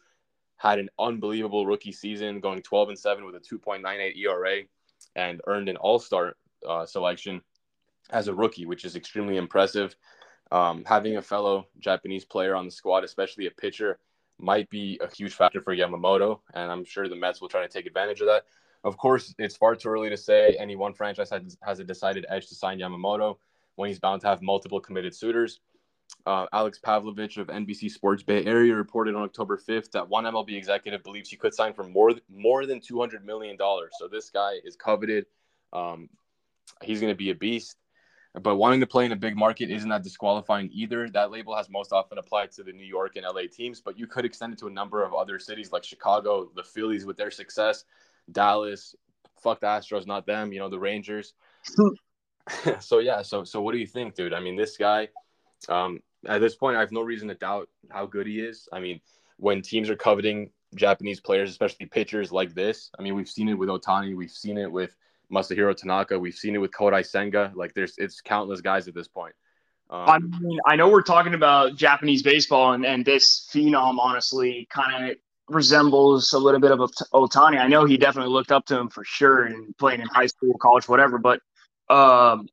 [0.58, 4.64] had an unbelievable rookie season, going 12 and 7 with a 2.98 ERA,
[5.16, 6.36] and earned an All Star
[6.68, 7.42] uh, selection
[8.10, 9.96] as a rookie, which is extremely impressive.
[10.52, 14.00] Um, having a fellow Japanese player on the squad, especially a pitcher,
[14.40, 17.68] might be a huge factor for Yamamoto, and I'm sure the Mets will try to
[17.68, 18.44] take advantage of that.
[18.84, 22.48] Of course, it's far too early to say any one franchise has, a decided edge
[22.48, 23.38] to sign Yamamoto
[23.76, 25.60] when he's bound to have multiple committed suitors.
[26.26, 30.56] Uh, Alex Pavlovic of NBC Sports Bay Area reported on October 5th that one MLB
[30.56, 33.92] executive believes he could sign for more more than 200 million dollars.
[34.00, 35.26] So this guy is coveted.
[35.74, 36.10] Um,
[36.82, 37.76] he's going to be a beast.
[38.42, 41.10] But wanting to play in a big market isn't that disqualifying either.
[41.10, 44.08] That label has most often applied to the New York and LA teams, but you
[44.08, 47.32] could extend it to a number of other cities like Chicago, the Phillies with their
[47.32, 47.86] success,
[48.32, 48.96] Dallas,
[49.42, 51.34] fuck the Astros, not them, you know, the Rangers.
[52.80, 54.34] so yeah, so so what do you think, dude?
[54.34, 55.10] I mean, this guy,
[55.70, 58.68] um, at this point, I have no reason to doubt how good he is.
[58.72, 59.00] I mean,
[59.38, 63.58] when teams are coveting Japanese players, especially pitchers like this, I mean, we've seen it
[63.58, 64.96] with Ohtani, we've seen it with
[65.34, 66.18] Masahiro Tanaka.
[66.18, 67.52] We've seen it with Kodai Senga.
[67.56, 69.34] Like there's it's countless guys at this point.
[69.90, 74.68] Um, I mean, I know we're talking about Japanese baseball, and, and this phenom honestly
[74.70, 76.80] kind of resembles a little bit of
[77.14, 77.58] Ohtani.
[77.58, 80.58] I know he definitely looked up to him for sure, and playing in high school,
[80.60, 81.18] college, whatever.
[81.18, 81.40] But
[81.90, 82.48] um,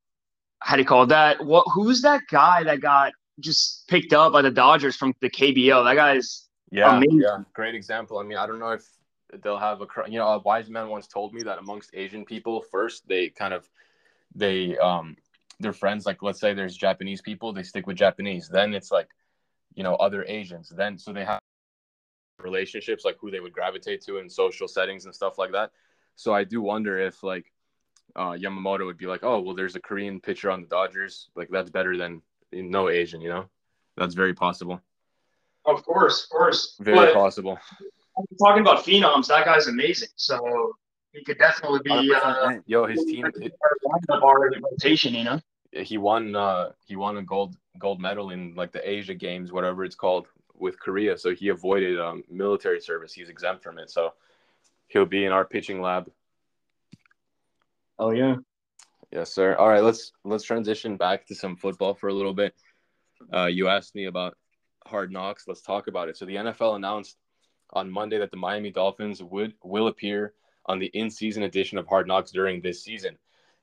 [0.60, 1.44] how do you call that?
[1.44, 1.64] What?
[1.74, 5.84] Who's that guy that got just picked up by the Dodgers from the KBO?
[5.84, 7.20] That guy's yeah, amazing.
[7.20, 8.18] yeah, great example.
[8.18, 8.84] I mean, I don't know if
[9.42, 12.62] they'll have a you know a wise man once told me that amongst asian people
[12.70, 13.68] first they kind of
[14.34, 15.16] they um
[15.60, 18.48] their friends like let's say there's japanese people they stick with japanese.
[18.48, 19.08] Then it's like
[19.74, 20.68] you know other asians.
[20.68, 21.40] Then so they have
[22.38, 25.70] relationships like who they would gravitate to in social settings and stuff like that.
[26.16, 27.52] So i do wonder if like
[28.16, 31.28] uh, yamamoto would be like oh well there's a korean pitcher on the dodgers.
[31.34, 33.46] Like that's better than no asian you know?
[33.96, 34.80] That's very possible.
[35.66, 36.76] Of course of course.
[36.80, 37.58] Very but- possible
[38.38, 40.09] talking about phenoms, that guy's amazing.
[40.16, 40.77] So
[41.12, 42.12] he could definitely be.
[42.14, 43.27] Uh, Yo, his team
[44.11, 45.14] already rotation.
[45.14, 45.40] You know.
[45.72, 46.35] He won.
[46.35, 50.27] Uh, he won a gold gold medal in like the Asia Games, whatever it's called,
[50.55, 51.16] with Korea.
[51.16, 53.12] So he avoided um, military service.
[53.12, 53.90] He's exempt from it.
[53.90, 54.12] So
[54.88, 56.11] he'll be in our pitching lab.
[57.98, 58.37] Oh yeah.
[59.12, 59.55] Yes, sir.
[59.55, 62.55] All right, let's let's transition back to some football for a little bit.
[63.33, 64.37] Uh, you asked me about
[64.85, 65.44] hard knocks.
[65.46, 66.16] Let's talk about it.
[66.16, 67.16] So the NFL announced
[67.72, 70.35] on Monday that the Miami Dolphins would will appear
[70.66, 73.16] on the in-season edition of Hard Knocks during this season.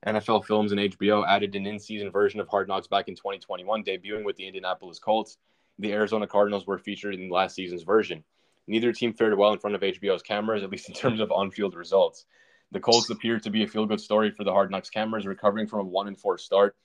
[0.06, 3.84] NFL Films and HBO added an in season version of Hard Knocks back in 2021,
[3.84, 5.38] debuting with the Indianapolis Colts.
[5.80, 8.24] The Arizona Cardinals were featured in last season's version.
[8.68, 11.52] Neither team fared well in front of HBO's cameras, at least in terms of on
[11.52, 12.26] field results.
[12.72, 15.68] The Colts appeared to be a feel good story for the Hard Knocks cameras, recovering
[15.68, 16.76] from a 1 and 4 start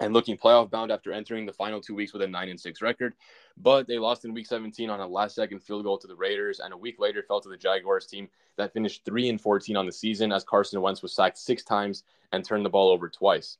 [0.00, 2.82] and looking playoff bound after entering the final two weeks with a 9 and 6
[2.82, 3.14] record.
[3.56, 6.60] But they lost in week 17 on a last second field goal to the Raiders,
[6.60, 9.86] and a week later fell to the Jaguars team that finished 3 and 14 on
[9.86, 13.58] the season as Carson Wentz was sacked six times and turned the ball over twice.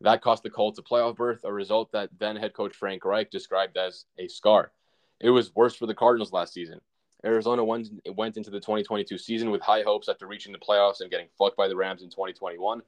[0.00, 3.30] That cost the Colts a playoff berth, a result that then head coach Frank Reich
[3.30, 4.72] described as a scar.
[5.20, 6.80] It was worse for the Cardinals last season.
[7.24, 11.10] Arizona went, went into the 2022 season with high hopes after reaching the playoffs and
[11.10, 12.80] getting fucked by the Rams in 2021,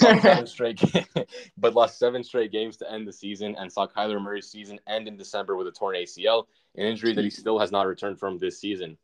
[0.00, 0.82] but lost seven straight
[1.56, 5.08] but lost seven straight games to end the season and saw Kyler Murray's season end
[5.08, 8.38] in December with a torn ACL, an injury that he still has not returned from
[8.38, 8.96] this season.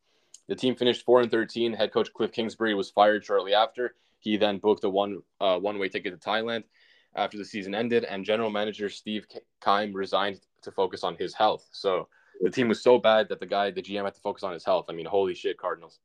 [0.47, 1.73] The team finished 4 and 13.
[1.73, 3.95] Head coach Cliff Kingsbury was fired shortly after.
[4.19, 6.63] He then booked a one uh, one way ticket to Thailand
[7.15, 9.25] after the season ended, and general manager Steve
[9.63, 11.67] Keim resigned to focus on his health.
[11.71, 12.07] So
[12.41, 14.65] the team was so bad that the guy, the GM, had to focus on his
[14.65, 14.85] health.
[14.89, 15.99] I mean, holy shit, Cardinals.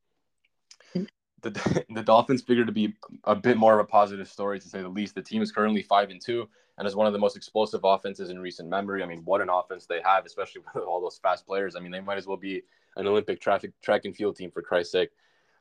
[1.44, 4.82] The, the Dolphins figure to be a bit more of a positive story to say
[4.82, 5.14] the least.
[5.14, 8.30] The team is currently five and two and is one of the most explosive offenses
[8.30, 9.02] in recent memory.
[9.02, 11.76] I mean, what an offense they have, especially with all those fast players.
[11.76, 12.62] I mean, they might as well be
[12.96, 15.10] an Olympic traffic track and field team for Christ's sake.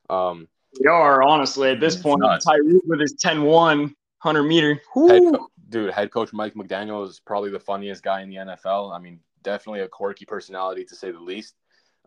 [0.09, 0.47] Um,
[0.81, 2.21] they are honestly at this point.
[2.21, 3.93] Tyreek with his 10-1
[4.23, 4.81] 100 meter.
[4.95, 8.95] Head co- dude, head coach Mike McDaniel is probably the funniest guy in the NFL.
[8.95, 11.55] I mean, definitely a quirky personality to say the least.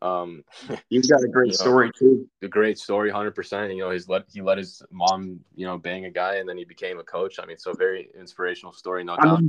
[0.02, 0.44] Um,
[0.90, 2.30] he's got a great story know, too.
[2.42, 3.72] A great story, hundred percent.
[3.72, 6.58] You know, he's let he let his mom, you know, bang a guy, and then
[6.58, 7.38] he became a coach.
[7.40, 9.42] I mean, so very inspirational story, no doubt.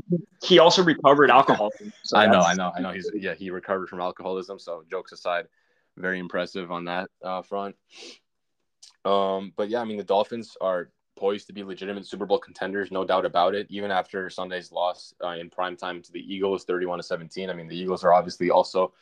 [0.44, 1.92] He also recovered alcoholism.
[2.04, 2.92] So I know, I know, I know.
[2.92, 4.60] He's yeah, he recovered from alcoholism.
[4.60, 5.48] So jokes aside,
[5.98, 7.76] very impressive on that uh, front.
[9.04, 12.92] Um, but yeah, I mean, the Dolphins are poised to be legitimate Super Bowl contenders,
[12.92, 13.68] no doubt about it.
[13.70, 17.50] Even after Sunday's loss uh, in prime time to the Eagles, thirty-one to seventeen.
[17.50, 18.94] I mean, the Eagles are obviously also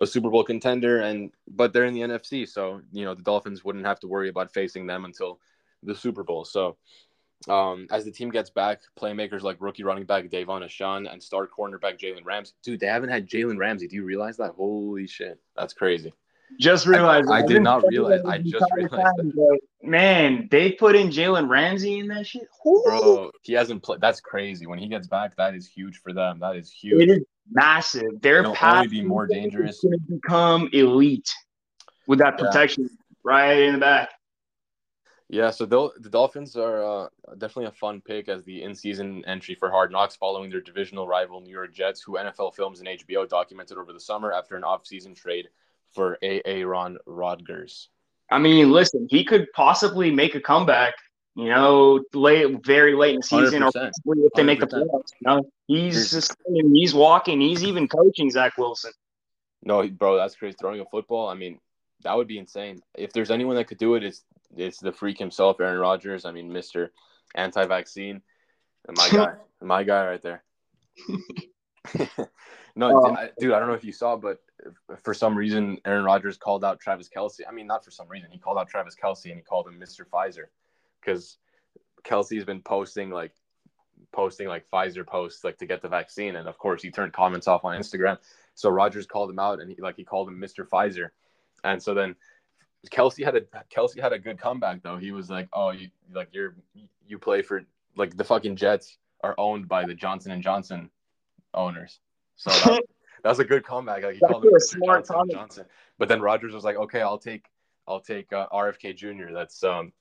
[0.00, 3.64] a Super Bowl contender, and but they're in the NFC, so you know the Dolphins
[3.64, 5.40] wouldn't have to worry about facing them until
[5.82, 6.44] the Super Bowl.
[6.44, 6.76] So
[7.48, 11.46] um, as the team gets back, playmakers like rookie running back De'Von Achane and star
[11.46, 12.52] cornerback Jalen Ramsey.
[12.62, 13.88] Dude, they haven't had Jalen Ramsey.
[13.88, 14.52] Do you realize that?
[14.52, 16.12] Holy shit, that's crazy.
[16.58, 17.30] Just realized.
[17.30, 18.22] I, I did not realize.
[18.26, 19.16] I just realized.
[19.16, 19.60] That.
[19.82, 22.48] Man, they put in Jalen Ramsey in that shit.
[22.66, 22.82] Ooh.
[22.84, 24.00] Bro, he hasn't played.
[24.00, 24.66] That's crazy.
[24.66, 26.40] When he gets back, that is huge for them.
[26.40, 27.02] That is huge.
[27.02, 28.20] It is massive.
[28.20, 29.80] Their It'll path be more dangerous.
[29.82, 31.30] Going to become elite
[32.06, 32.96] with that protection yeah.
[33.24, 34.10] right in the back.
[35.32, 37.08] Yeah, so the Dolphins are uh,
[37.38, 41.40] definitely a fun pick as the in-season entry for Hard Knocks, following their divisional rival
[41.40, 45.14] New York Jets, who NFL Films and HBO documented over the summer after an off-season
[45.14, 45.46] trade
[45.92, 47.90] for Aaron Rodgers.
[48.28, 50.94] I mean, listen, he could possibly make a comeback.
[51.36, 53.90] You know, late, very late in the season, 100%.
[54.04, 54.46] or if they 100%.
[54.46, 55.12] make the playoffs.
[55.20, 56.36] You know, he's just,
[56.74, 57.40] he's walking.
[57.40, 58.92] He's even coaching Zach Wilson.
[59.62, 60.56] No, bro, that's crazy.
[60.58, 61.28] Throwing a football.
[61.28, 61.60] I mean,
[62.02, 62.82] that would be insane.
[62.96, 64.24] If there's anyone that could do it, it's
[64.56, 66.24] it's the freak himself, Aaron Rodgers.
[66.24, 66.92] I mean, Mister
[67.34, 68.22] Anti-Vaccine,
[68.88, 70.42] my guy, my guy right there.
[72.74, 74.38] no, um, dude, I don't know if you saw, but
[75.02, 77.40] for some reason, Aaron Rodgers called out Travis Kelce.
[77.48, 78.30] I mean, not for some reason.
[78.30, 80.04] He called out Travis Kelce and he called him Mr.
[80.04, 80.46] Pfizer
[81.00, 81.38] because
[82.04, 83.32] Kelce's been posting like
[84.12, 87.48] posting like Pfizer posts like to get the vaccine, and of course he turned comments
[87.48, 88.18] off on Instagram.
[88.54, 90.66] So Rodgers called him out and he like he called him Mr.
[90.68, 91.08] Pfizer,
[91.64, 92.16] and so then
[92.90, 93.42] Kelsey had a
[93.74, 94.96] Kelce had a good comeback though.
[94.96, 96.54] He was like, "Oh, you like you're
[97.06, 97.62] you play for
[97.96, 100.90] like the fucking Jets are owned by the Johnson and Johnson
[101.52, 102.00] owners."
[102.36, 102.82] So that,
[103.22, 104.02] that was a good comeback.
[104.02, 104.86] Like he That's called him Mr.
[104.86, 105.66] Johnson, Johnson.
[105.98, 107.44] But then Rodgers was like, "Okay, I'll take
[107.86, 109.32] I'll take uh, RFK Jr.
[109.34, 109.92] That's um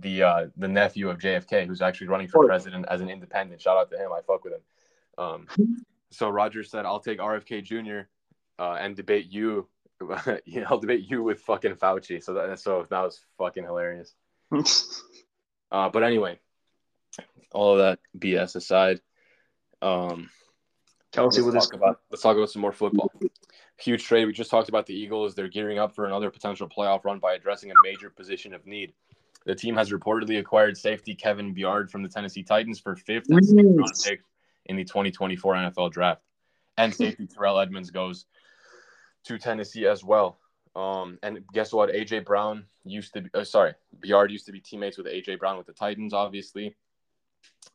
[0.00, 3.60] the uh the nephew of JFK who's actually running for president as an independent.
[3.60, 4.12] Shout out to him.
[4.12, 4.60] I fuck with him.
[5.18, 5.46] Um,
[6.10, 8.08] so Rodgers said, "I'll take RFK Jr.
[8.58, 9.68] Uh, and debate you
[10.44, 12.22] you know, I'll debate you with fucking Fauci.
[12.22, 14.14] So that so that was fucking hilarious.
[15.72, 16.38] uh, but anyway,
[17.52, 19.00] all of that BS aside,
[19.82, 20.30] um,
[21.16, 23.10] let's talk about let's talk about some more football.
[23.78, 24.26] Huge trade.
[24.26, 25.34] We just talked about the Eagles.
[25.34, 28.92] They're gearing up for another potential playoff run by addressing a major position of need.
[29.46, 33.44] The team has reportedly acquired safety Kevin Byard from the Tennessee Titans for fifth and
[33.46, 34.20] sixth round pick
[34.66, 36.20] in the 2024 NFL draft.
[36.76, 38.26] And safety Terrell Edmunds goes
[39.24, 40.38] to Tennessee as well.
[40.74, 41.90] Um, and guess what?
[41.90, 45.56] AJ Brown used to be, uh, sorry, Byard used to be teammates with AJ Brown
[45.56, 46.74] with the Titans, obviously.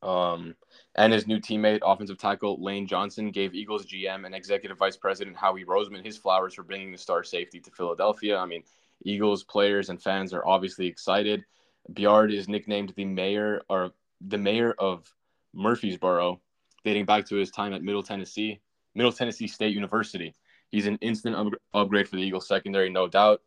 [0.03, 0.55] Um,
[0.95, 5.37] and his new teammate, offensive tackle Lane Johnson, gave Eagles GM and executive vice president
[5.37, 8.37] Howie Roseman his flowers for bringing the star safety to Philadelphia.
[8.37, 8.63] I mean,
[9.03, 11.43] Eagles players and fans are obviously excited.
[11.91, 13.91] Byard is nicknamed the mayor or
[14.21, 15.11] the mayor of
[15.53, 16.39] Murfreesboro,
[16.83, 18.61] dating back to his time at Middle Tennessee,
[18.95, 20.35] Middle Tennessee State University.
[20.69, 23.41] He's an instant up- upgrade for the Eagles secondary, no doubt.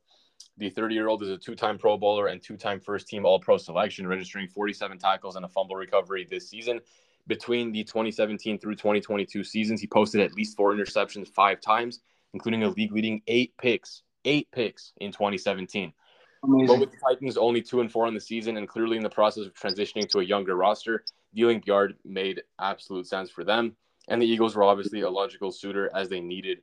[0.59, 3.25] The 30 year old is a two time Pro Bowler and two time first team
[3.25, 6.81] All Pro selection, registering 47 tackles and a fumble recovery this season.
[7.27, 12.01] Between the 2017 through 2022 seasons, he posted at least four interceptions five times,
[12.35, 15.92] including a league leading eight picks, eight picks in 2017.
[16.44, 16.66] Amazing.
[16.66, 19.11] But with the Titans only two and four on the season and clearly in the
[19.11, 21.04] process of transitioning to a younger roster,
[21.35, 23.76] dealing Byard made absolute sense for them.
[24.09, 26.59] And the Eagles were obviously a logical suitor as they needed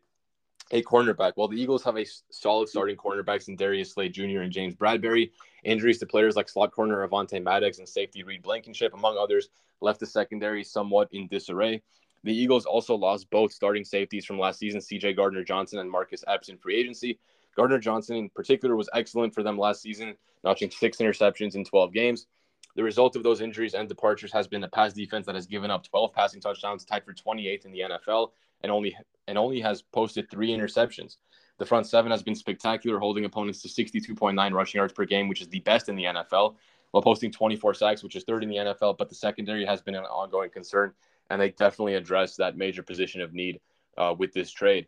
[0.71, 1.33] a cornerback.
[1.35, 4.41] While the Eagles have a solid starting cornerbacks in Darius Slay Jr.
[4.41, 5.31] and James Bradberry,
[5.63, 9.49] injuries to players like slot corner Avonte Maddox and safety Reed Blankenship, among others,
[9.81, 11.81] left the secondary somewhat in disarray.
[12.23, 16.23] The Eagles also lost both starting safeties from last season, CJ Gardner Johnson and Marcus
[16.27, 17.19] Epps in free agency.
[17.55, 21.93] Gardner Johnson, in particular, was excellent for them last season, notching six interceptions in 12
[21.93, 22.27] games.
[22.75, 25.69] The result of those injuries and departures has been a pass defense that has given
[25.69, 28.95] up 12 passing touchdowns, tied for 28th in the NFL, and only
[29.27, 31.17] and only has posted three interceptions.
[31.57, 35.41] The front seven has been spectacular, holding opponents to 62.9 rushing yards per game, which
[35.41, 36.55] is the best in the NFL,
[36.91, 38.97] while posting 24 sacks, which is third in the NFL.
[38.97, 40.93] But the secondary has been an ongoing concern,
[41.29, 43.59] and they definitely address that major position of need
[43.97, 44.87] uh, with this trade.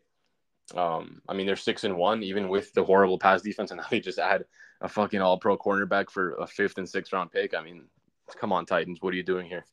[0.76, 3.88] Um, I mean, they're six and one, even with the horrible pass defense, and now
[3.89, 4.45] they just add
[4.82, 7.54] a fucking all pro cornerback for a fifth and sixth round pick.
[7.54, 7.86] I mean,
[8.38, 9.65] come on, Titans, what are you doing here?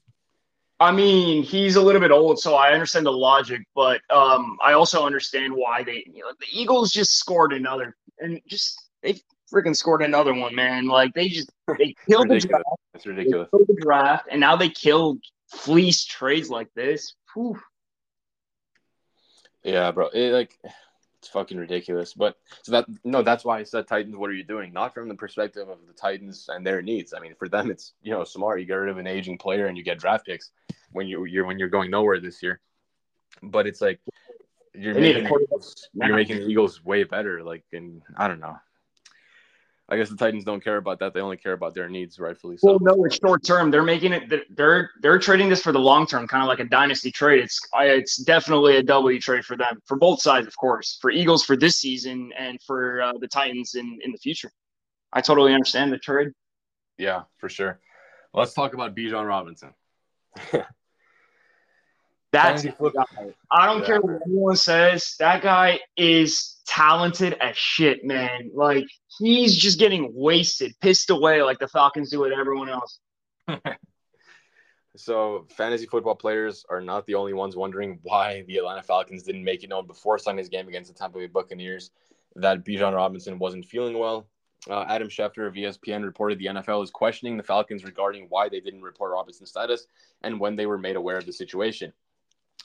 [0.80, 4.72] I mean, he's a little bit old, so I understand the logic, but um, I
[4.72, 9.20] also understand why they, you know, the Eagles just scored another, and just they
[9.52, 10.86] freaking scored another one, man.
[10.86, 12.64] Like they just they killed the draft.
[12.94, 13.48] It's ridiculous.
[13.52, 15.18] They killed the draft, and now they killed
[15.50, 17.14] fleece trades like this.
[17.34, 17.60] Whew.
[19.62, 20.08] Yeah, bro.
[20.08, 20.58] It, like
[21.20, 22.14] it's fucking ridiculous.
[22.14, 24.16] But so that no, that's why I said Titans.
[24.16, 24.72] What are you doing?
[24.72, 27.12] Not from the perspective of the Titans and their needs.
[27.14, 28.60] I mean, for them, it's you know smart.
[28.60, 30.50] You get rid of an aging player and you get draft picks
[30.92, 32.60] when you you're when you're going nowhere this year.
[33.42, 34.00] But it's like
[34.74, 37.42] you're making, Eagles, you're making the Eagles way better.
[37.42, 38.56] Like, and I don't know.
[39.90, 41.14] I guess the Titans don't care about that.
[41.14, 42.68] They only care about their needs, rightfully so.
[42.68, 43.72] Well, no, it's short term.
[43.72, 44.32] They're making it.
[44.50, 47.42] They're they're trading this for the long term, kind of like a dynasty trade.
[47.42, 50.98] It's it's definitely a W trade for them, for both sides, of course.
[51.02, 54.52] For Eagles for this season and for uh, the Titans in in the future.
[55.12, 56.28] I totally understand the trade.
[56.96, 57.80] Yeah, for sure.
[58.32, 59.74] Let's talk about Bijan Robinson.
[62.32, 62.64] That's
[63.50, 63.86] I don't yeah.
[63.86, 65.16] care what anyone says.
[65.18, 68.50] That guy is talented as shit, man.
[68.54, 68.86] Like
[69.18, 73.00] he's just getting wasted, pissed away like the Falcons do with everyone else.
[74.96, 79.42] so fantasy football players are not the only ones wondering why the Atlanta Falcons didn't
[79.42, 81.90] make it known before Sunday's game against the Tampa Bay Buccaneers
[82.36, 84.28] that Bijan Robinson wasn't feeling well.
[84.68, 88.60] Uh, Adam Schefter of ESPN reported the NFL is questioning the Falcons regarding why they
[88.60, 89.86] didn't report Robinson's status
[90.22, 91.92] and when they were made aware of the situation.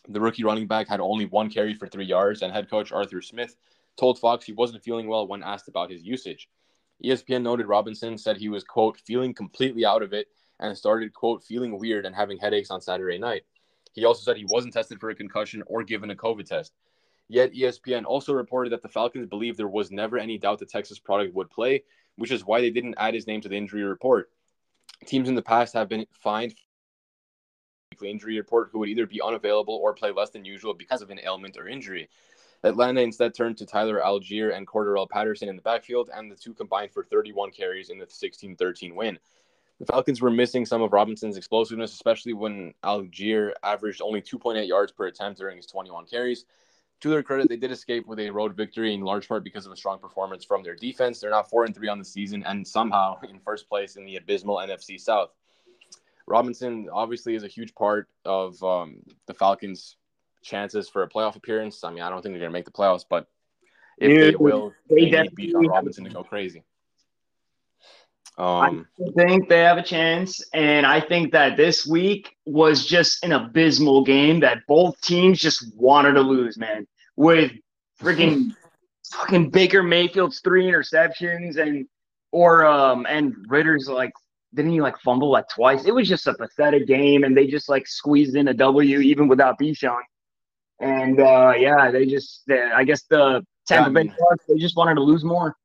[0.08, 3.22] The rookie running back had only one carry for three yards, and head coach Arthur
[3.22, 3.56] Smith
[3.98, 6.50] told Fox he wasn't feeling well when asked about his usage.
[7.04, 10.28] ESPN noted Robinson said he was, quote, feeling completely out of it
[10.60, 13.44] and started, quote, feeling weird and having headaches on Saturday night.
[13.94, 16.74] He also said he wasn't tested for a concussion or given a COVID test.
[17.28, 21.00] Yet ESPN also reported that the Falcons believed there was never any doubt the Texas
[21.00, 21.84] product would play,
[22.18, 24.30] which is why they didn't add his name to the injury report.
[25.06, 26.56] Teams in the past have been fined
[28.04, 31.20] injury report who would either be unavailable or play less than usual because of an
[31.24, 32.10] ailment or injury.
[32.64, 36.54] Atlanta instead turned to Tyler Allgeier and Cordarrelle Patterson in the backfield, and the two
[36.54, 39.20] combined for 31 carries in the 16 13 win.
[39.80, 44.92] The Falcons were missing some of Robinson's explosiveness, especially when Allgeier averaged only 2.8 yards
[44.92, 46.46] per attempt during his 21 carries.
[47.02, 49.74] To their credit, they did escape with a road victory in large part because of
[49.74, 51.20] a strong performance from their defense.
[51.20, 54.16] They're now 4 and 3 on the season and somehow in first place in the
[54.16, 55.32] abysmal NFC South.
[56.28, 59.96] Robinson obviously is a huge part of um, the Falcons'
[60.44, 61.84] chances for a playoff appearance.
[61.84, 63.28] I mean, I don't think they're going to make the playoffs, but
[63.98, 66.64] if Dude, they will, they, they need Bijan Robinson to go crazy.
[68.38, 73.24] Um, I think they have a chance, and I think that this week was just
[73.24, 76.86] an abysmal game that both teams just wanted to lose, man.
[77.16, 77.54] With
[78.02, 78.52] freaking
[79.14, 81.88] fucking Baker Mayfield's three interceptions and
[82.32, 84.12] or um and Ridder's like
[84.56, 85.86] didn't he like fumble like twice?
[85.86, 89.28] It was just a pathetic game, and they just like squeezed in a W even
[89.28, 90.02] without Bijan.
[90.80, 94.96] And uh, yeah, they just they, I guess the Tampa Bay Bucks they just wanted
[94.96, 95.56] to lose more.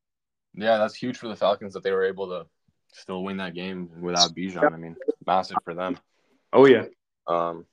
[0.53, 2.45] Yeah, that's huge for the Falcons that they were able to
[2.93, 4.73] still win that game without Bijan.
[4.73, 5.97] I mean, massive for them.
[6.53, 6.85] Oh yeah.
[7.27, 7.65] Um,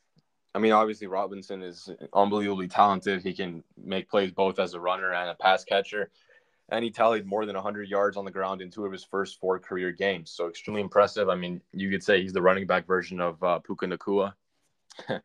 [0.54, 3.22] I mean, obviously Robinson is unbelievably talented.
[3.22, 6.10] He can make plays both as a runner and a pass catcher.
[6.70, 9.40] And he tallied more than 100 yards on the ground in two of his first
[9.40, 10.30] four career games.
[10.30, 11.28] So extremely impressive.
[11.28, 14.34] I mean, you could say he's the running back version of uh, Puka Nacua.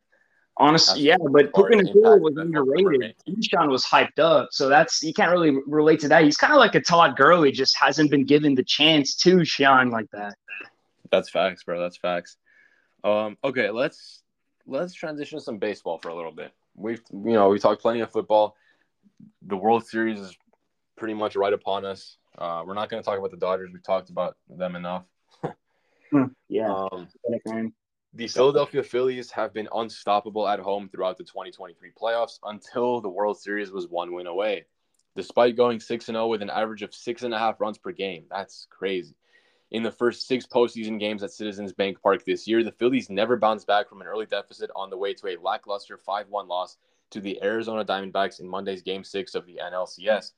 [0.58, 3.16] Honestly, yeah, but Puka Nacua was underrated.
[3.28, 6.24] Keyshawn was hyped up, so that's you can't really relate to that.
[6.24, 9.90] He's kind of like a Todd Gurley, just hasn't been given the chance to shine
[9.90, 10.36] like that.
[11.10, 11.82] That's facts, bro.
[11.82, 12.38] That's facts.
[13.04, 14.22] Um, okay, let's
[14.68, 16.52] let's transition to some baseball for a little bit.
[16.76, 18.56] We've you know we talked plenty of football.
[19.42, 20.38] The World Series is
[20.98, 22.18] pretty much right upon us.
[22.38, 23.70] Uh, we're not going to talk about the Dodgers.
[23.72, 25.04] We've talked about them enough.
[26.12, 26.88] Hmm, yeah.
[26.92, 27.08] Um,
[28.14, 33.40] the Philadelphia Phillies have been unstoppable at home throughout the 2023 playoffs until the World
[33.40, 34.66] Series was one win away.
[35.16, 38.26] Despite going 6 0 with an average of six and a half runs per game,
[38.30, 39.16] that's crazy.
[39.72, 43.36] In the first six postseason games at Citizens Bank Park this year, the Phillies never
[43.36, 46.78] bounced back from an early deficit on the way to a lackluster 5 1 loss
[47.10, 50.34] to the Arizona Diamondbacks in Monday's Game 6 of the NLCS.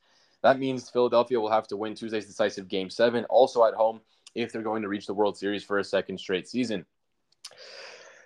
[0.46, 4.00] That means Philadelphia will have to win Tuesday's decisive Game 7, also at home,
[4.36, 6.86] if they're going to reach the World Series for a second straight season.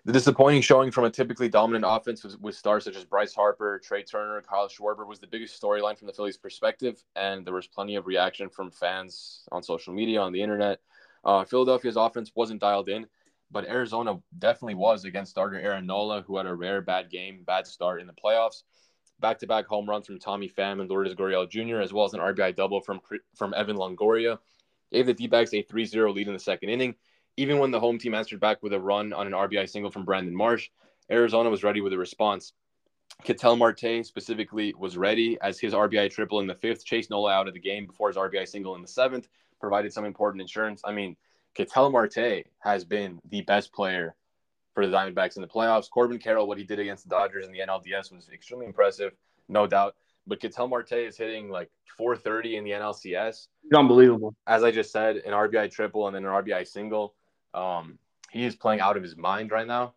[0.05, 3.81] The disappointing showing from a typically dominant offense with, with, stars such as Bryce Harper,
[3.83, 7.67] Trea Turner, Kyle Schwarber was the biggest storyline from the Phillies' perspective, and there was
[7.67, 10.81] plenty of reaction from fans on social media, on the internet.
[11.25, 13.07] Uh, Philadelphia's offense wasn't dialed in,
[13.51, 17.67] but Arizona definitely was against starter Aaron Nola, who had a rare bad game, bad
[17.67, 18.65] start in the playoffs.
[19.21, 22.57] Back-to-back home runs from Tommy Pham and Lourdes Gurriel Jr., as well as an RBI
[22.57, 23.01] double from
[23.37, 24.39] from Evan Longoria,
[24.93, 26.95] gave the D-backs a 3-0 lead in the second inning
[27.41, 30.05] even when the home team answered back with a run on an RBI single from
[30.05, 30.69] Brandon Marsh,
[31.11, 32.53] Arizona was ready with a response.
[33.25, 37.49] Ketel Marte specifically was ready as his RBI triple in the fifth chased Nola out
[37.49, 40.83] of the game before his RBI single in the seventh, provided some important insurance.
[40.85, 41.17] I mean,
[41.55, 44.15] Ketel Marte has been the best player
[44.75, 45.91] for the Diamondbacks in the playoffs.
[45.91, 49.13] Corbin Carroll, what he did against the Dodgers in the NLDS was extremely impressive,
[49.49, 49.95] no doubt.
[50.27, 53.49] But Ketel Marte is hitting like 430 in the NLCS.
[53.75, 54.35] Unbelievable.
[54.47, 57.15] As I just said, an RBI triple and then an RBI single.
[57.53, 57.99] Um,
[58.31, 59.95] he is playing out of his mind right now.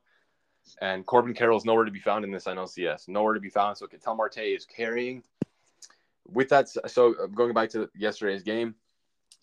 [0.81, 3.07] And Corbin Carroll is nowhere to be found in this NLCS.
[3.09, 3.77] Nowhere to be found.
[3.77, 5.23] So Ketel Marte is carrying.
[6.25, 8.75] With that, so uh, going back to yesterday's game,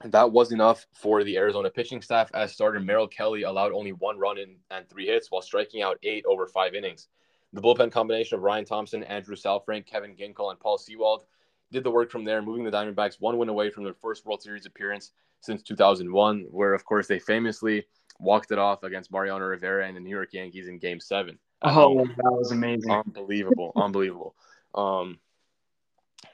[0.05, 4.19] that was enough for the Arizona pitching staff as starter Merrill Kelly allowed only one
[4.19, 7.09] run in and three hits while striking out eight over five innings.
[7.53, 11.25] The bullpen combination of Ryan Thompson, Andrew Saalfrank, Kevin Ginkel, and Paul Sewald
[11.73, 14.43] did the work from there, moving the Diamondbacks one win away from their first World
[14.43, 17.85] Series appearance since 2001, where, of course, they famously
[18.19, 21.39] walked it off against Mariano Rivera and the New York Yankees in Game Seven.
[21.63, 22.91] Oh, um, that was amazing!
[22.91, 24.35] Unbelievable, unbelievable.
[24.75, 25.19] Um,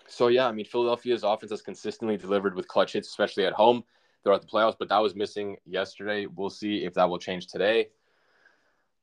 [0.09, 3.85] so yeah, I mean, Philadelphia's offense has consistently delivered with clutch hits, especially at home
[4.23, 4.77] throughout the playoffs.
[4.79, 6.27] But that was missing yesterday.
[6.27, 7.89] We'll see if that will change today.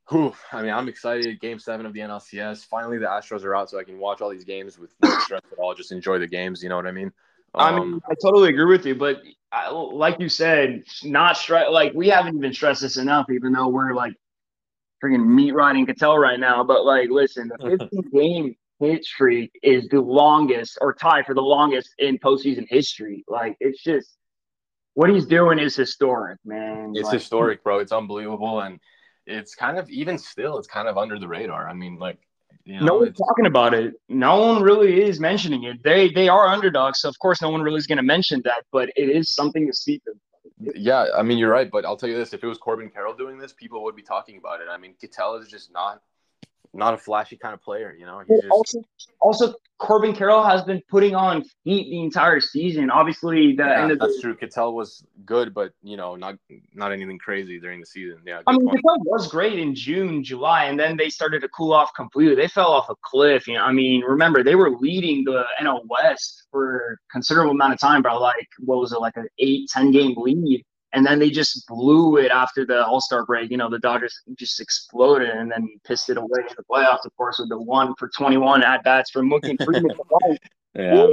[0.09, 1.39] Whew, I mean, I'm excited.
[1.39, 2.65] Game seven of the NLCS.
[2.65, 5.41] Finally, the Astros are out, so I can watch all these games with no stress
[5.51, 5.73] at all.
[5.73, 6.61] Just enjoy the games.
[6.61, 7.11] You know what I mean?
[7.55, 11.67] Um, I mean, I totally agree with you, but I, like you said, not stress.
[11.69, 14.13] Like we haven't even stressed this enough, even though we're like
[15.03, 16.63] freaking meat riding Ketel right now.
[16.63, 21.41] But like, listen, the 15 game hit streak is the longest or tied for the
[21.41, 23.23] longest in postseason history.
[23.27, 24.17] Like, it's just
[24.93, 26.93] what he's doing is historic, man.
[26.95, 27.79] It's like, historic, bro.
[27.79, 28.79] It's unbelievable, and
[29.25, 31.67] it's kind of even still, it's kind of under the radar.
[31.67, 32.19] I mean, like
[32.65, 33.95] you know, no one's talking about it.
[34.07, 35.83] No one really is mentioning it.
[35.83, 38.63] They they are underdogs, so of course no one really is going to mention that.
[38.71, 40.15] But it is something to speak of.
[40.75, 43.15] Yeah, I mean you're right, but I'll tell you this: if it was Corbin Carroll
[43.15, 44.67] doing this, people would be talking about it.
[44.69, 46.01] I mean, Ketel is just not
[46.73, 48.21] not a flashy kind of player, you know.
[48.27, 48.47] Just...
[48.49, 48.83] Also,
[49.21, 52.89] also Corbin Carroll has been putting on heat the entire season.
[52.89, 54.21] Obviously, the yeah, end of that's the...
[54.21, 54.35] true.
[54.35, 56.35] Ketel was good, but you know, not
[56.73, 58.19] not anything crazy during the season.
[58.25, 61.73] Yeah, I mean, Ketel was great in June, July, and then they started to cool
[61.73, 62.35] off completely.
[62.35, 63.47] They fell off a cliff.
[63.47, 67.73] You know, I mean, remember they were leading the NL West for a considerable amount
[67.73, 70.63] of time, by like what was it, like an eight, ten game lead
[70.93, 73.49] and then they just blew it after the All Star break.
[73.51, 77.15] You know, the Dodgers just exploded and then pissed it away in the playoffs, of
[77.17, 79.97] course, with the one for 21 at bats from Mookie Freeman.
[80.75, 81.07] yeah.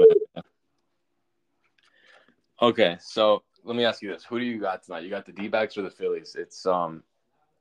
[2.62, 5.02] Okay, so let me ask you this: Who do you got tonight?
[5.02, 6.36] You got the D-backs or the Phillies?
[6.38, 7.02] It's um,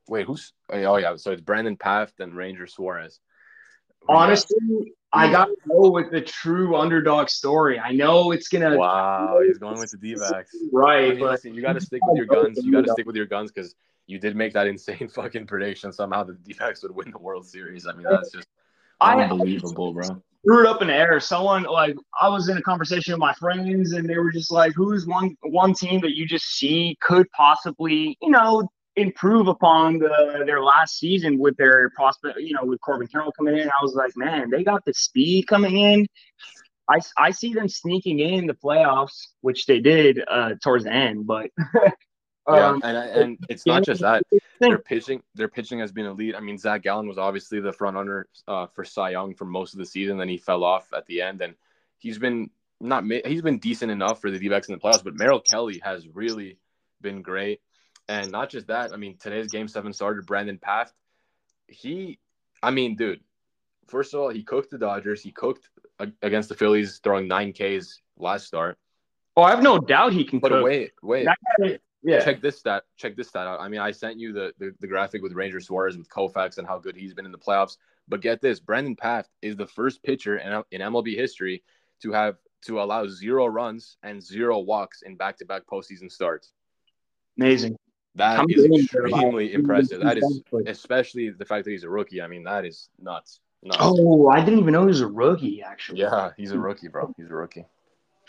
[0.10, 0.52] wait, who's?
[0.70, 3.22] Oh yeah, so it's Brandon Pfaadt and Ranger Suarez.
[4.10, 7.80] Honestly, I got to go with the true underdog story.
[7.80, 8.78] I know it's gonna.
[8.78, 10.56] Wow, he's going with the D-backs.
[10.72, 12.60] Right, I mean, listen, you got to stick with your guns.
[12.64, 15.92] You got to stick with your guns because you did make that insane fucking prediction.
[15.92, 17.88] Somehow the D-backs would win the World Series.
[17.88, 18.48] I mean, that's just
[19.02, 20.22] unbelievable, bro.
[20.46, 21.20] Threw it up in the air.
[21.20, 24.74] Someone like I was in a conversation with my friends, and they were just like,
[24.74, 28.70] "Who's one one team that you just see could possibly, you know,
[29.02, 33.58] improve upon the, their last season with their prospect, you know, with Corbin Carroll coming
[33.58, 33.68] in.
[33.68, 36.08] I was like, man, they got the speed coming in.
[36.90, 41.28] I, I see them sneaking in the playoffs, which they did uh, towards the end.
[41.28, 41.52] But
[42.48, 44.24] yeah, um, and and it's not just that.
[44.60, 46.36] Their pitching, their pitching has been elite.
[46.36, 49.74] I mean, Zac Gallen was obviously the front runner uh, for Cy Young for most
[49.74, 50.18] of the season.
[50.18, 51.54] Then he fell off at the end, and
[52.00, 52.50] he's been
[52.82, 55.04] not he's been decent enough for the D-backs in the playoffs.
[55.04, 56.58] But Merrill Kelly has really
[57.02, 57.62] been great,
[58.10, 58.92] and not just that.
[58.92, 60.92] I mean, today's Game Seven starter Brandon Pfaadt.
[61.68, 62.20] He,
[62.62, 63.22] I mean, dude.
[63.88, 65.22] First of all, he cooked the Dodgers.
[65.22, 65.70] He cooked
[66.22, 68.78] against the Phillies, throwing nine Ks last start.
[69.38, 70.40] Oh, I have no doubt he can.
[70.40, 70.66] But cook.
[70.66, 71.28] wait, wait.
[72.02, 72.24] Yeah.
[72.24, 72.84] Check this stat.
[72.98, 73.60] Check this stat out.
[73.60, 76.66] I mean, I sent you the, the, the graphic with Ranger Suarez with Koufax and
[76.66, 77.78] how good he's been in the playoffs.
[78.08, 81.62] But get this, Brandon Pfaadt is the first pitcher in, in MLB history
[82.02, 86.54] to have to allow zero runs and zero walks in back-to-back postseason starts.
[87.38, 87.78] Amazing.
[88.16, 90.02] That is extremely impressive.
[90.02, 92.22] That is especially the fact that he's a rookie.
[92.22, 93.40] I mean, that is nuts.
[93.64, 93.78] nuts.
[93.80, 95.62] Oh, I didn't even know he was a rookie.
[95.62, 96.02] Actually.
[96.02, 97.14] Yeah, he's a rookie, bro.
[97.18, 97.66] He's a rookie.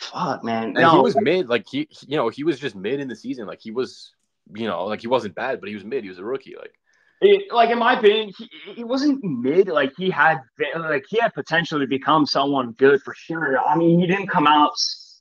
[0.01, 0.64] Fuck, man.
[0.64, 0.93] And no.
[0.93, 3.47] he was mid, like he, you know, he was just mid in the season.
[3.47, 4.14] Like he was,
[4.55, 6.05] you know, like he wasn't bad, but he was mid.
[6.05, 6.55] He was a rookie.
[6.59, 6.72] Like,
[7.20, 9.68] it, like in my opinion, he, he wasn't mid.
[9.68, 10.39] Like he had,
[10.78, 13.59] like he had potential to become someone good for sure.
[13.59, 14.72] I mean, he didn't come out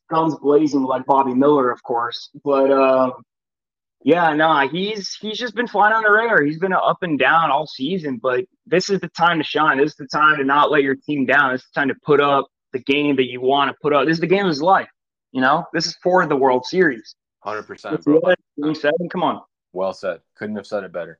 [0.09, 3.13] guns blazing like Bobby Miller, of course, but um,
[4.03, 6.41] yeah, no, nah, he's he's just been flying on the radar.
[6.41, 9.77] He's been up and down all season, but this is the time to shine.
[9.77, 11.51] This is the time to not let your team down.
[11.51, 14.05] This is the time to put up the game that you want to put up.
[14.05, 14.87] This is the game of his life.
[15.31, 17.15] You know, this is for the World Series.
[17.41, 18.21] Hundred percent, bro.
[18.61, 19.09] Game seven.
[19.09, 19.41] Come on.
[19.73, 20.21] Well said.
[20.35, 21.19] Couldn't have said it better.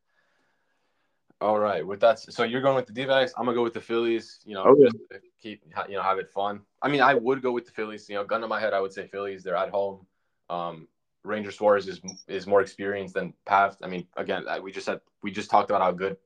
[1.41, 3.31] All right, with that, so you're going with the D-backs.
[3.37, 4.39] I'm gonna go with the Phillies.
[4.43, 5.17] You know, oh, yeah.
[5.41, 6.61] keep you know have it fun.
[6.81, 8.09] I mean, I would go with the Phillies.
[8.09, 9.43] You know, gun to my head, I would say Phillies.
[9.43, 10.05] They're at home.
[10.49, 10.87] Um,
[11.23, 13.75] Ranger Suarez is is more experienced than Pfaadt.
[13.83, 16.17] I mean, again, we just said we just talked about how good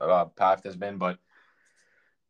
[0.00, 1.18] uh, Pfaadt has been, but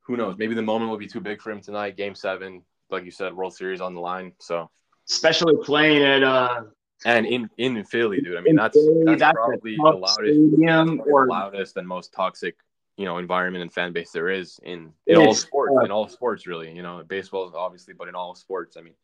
[0.03, 0.37] who knows?
[0.37, 1.97] Maybe the moment will be too big for him tonight.
[1.97, 4.33] Game seven, like you said, World Series on the line.
[4.41, 4.69] So,
[5.09, 6.63] especially playing at uh
[7.05, 8.37] and in in Philly, dude.
[8.37, 12.57] I mean, that's that's, that's probably the loudest, or loudest and most toxic,
[12.97, 15.75] you know, environment and fan base there is in in all sports.
[15.85, 16.73] In all sports, really.
[16.73, 18.95] You know, baseball obviously, but in all sports, I mean,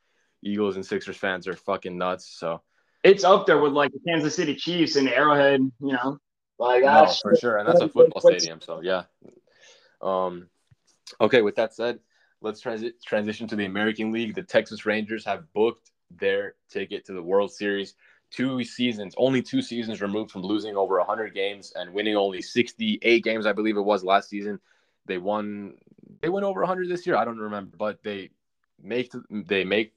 [0.42, 2.26] Eagles and Sixers fans are fucking nuts.
[2.26, 2.60] So
[3.04, 5.60] it's up there with like the Kansas City Chiefs and Arrowhead.
[5.60, 6.18] You know,
[6.58, 8.60] like no, for sure, and that's a football stadium.
[8.60, 9.04] So yeah.
[10.00, 10.48] Um,
[11.20, 11.98] Okay, with that said,
[12.40, 14.34] let's transi- transition to the American League.
[14.34, 17.94] The Texas Rangers have booked their ticket to the World Series.
[18.30, 23.24] Two seasons, only two seasons removed from losing over 100 games and winning only 68
[23.24, 24.60] games, I believe it was last season.
[25.06, 25.74] They won.
[26.20, 27.16] They went over 100 this year.
[27.16, 28.30] I don't remember, but they
[28.82, 29.94] make they make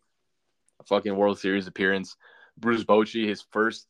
[0.80, 2.16] a fucking World Series appearance.
[2.62, 3.88] Bruce Bochy, his first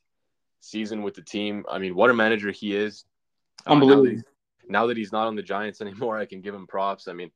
[0.59, 1.65] season with the team.
[1.69, 3.05] I mean, what a manager he is.
[3.65, 4.07] Unbelievable.
[4.07, 4.11] Uh,
[4.69, 7.07] now, now that he's not on the Giants anymore, I can give him props.
[7.07, 7.31] I mean,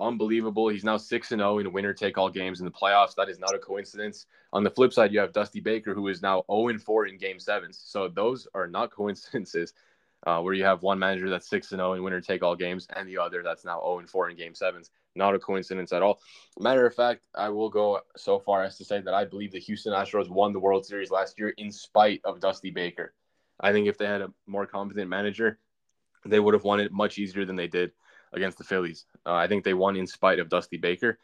[0.00, 0.68] unbelievable.
[0.68, 3.14] He's now 6 and 0 in winner take all games in the playoffs.
[3.14, 4.26] That is not a coincidence.
[4.52, 7.18] On the flip side, you have Dusty Baker, who is now 0 and 4 in
[7.18, 7.80] game sevens.
[7.82, 9.72] So those are not coincidences
[10.26, 12.86] uh, where you have one manager that's 6 and 0 in winner take all games
[12.94, 14.90] and the other that's now 0 and 4 in game sevens.
[15.14, 16.20] Not a coincidence at all.
[16.58, 19.58] Matter of fact, I will go so far as to say that I believe the
[19.58, 23.12] Houston Astros won the World Series last year in spite of Dusty Baker.
[23.60, 25.58] I think if they had a more competent manager,
[26.24, 27.92] they would have won it much easier than they did
[28.32, 29.04] against the Phillies.
[29.26, 31.18] Uh, I think they won in spite of Dusty Baker.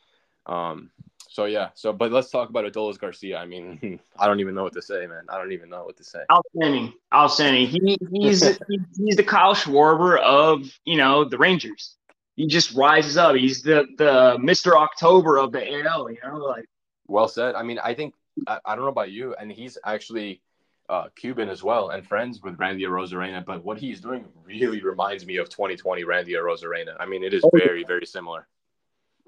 [0.49, 0.91] Um,
[1.29, 3.39] so yeah, so but let's talk about Adolis Garcia.
[3.39, 5.25] I mean, I don't even know what to say, man.
[5.29, 6.21] I don't even know what to say.
[6.33, 7.67] Outstanding, outstanding.
[7.67, 8.43] He he's
[8.97, 11.95] he's the Kyle Schwarber of you know the Rangers.
[12.35, 13.37] He just rises up.
[13.37, 16.11] He's the the Mister October of the AL.
[16.11, 16.65] You know, like.
[17.07, 17.55] Well said.
[17.55, 18.15] I mean, I think
[18.47, 20.43] I, I don't know about you, and he's actually
[20.89, 25.27] uh, Cuban as well and friends with Randy Arozarena, but what he's doing really reminds
[25.27, 26.97] me of 2020 Randy Arozarena.
[26.99, 28.47] I mean, it is very, very similar.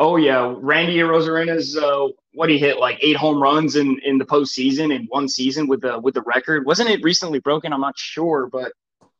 [0.00, 4.24] Oh yeah, Randy Arozarena's uh, what he hit like eight home runs in in the
[4.24, 6.64] postseason in one season with the with the record.
[6.64, 7.70] Wasn't it recently broken?
[7.70, 8.72] I'm not sure, but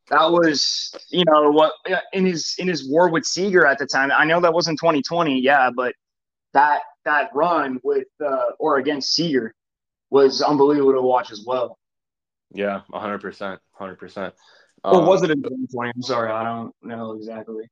[0.09, 1.75] that was you know what
[2.15, 4.11] in his in his war with Seager at the time.
[4.11, 5.95] I know that wasn't 2020, yeah, but
[6.55, 9.55] that that run with uh, or against Seager
[10.09, 11.79] was unbelievable to watch as well.
[12.55, 14.33] Yeah, hundred percent, hundred percent.
[14.83, 15.93] Or was it in 2020?
[15.95, 17.69] I'm sorry, I don't know exactly.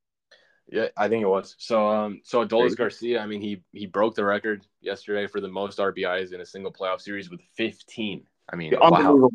[0.70, 1.54] Yeah, I think it was.
[1.58, 5.48] So, um, so Adolis Garcia, I mean, he he broke the record yesterday for the
[5.48, 8.26] most RBIs in a single playoff series with 15.
[8.52, 9.30] I mean, wow,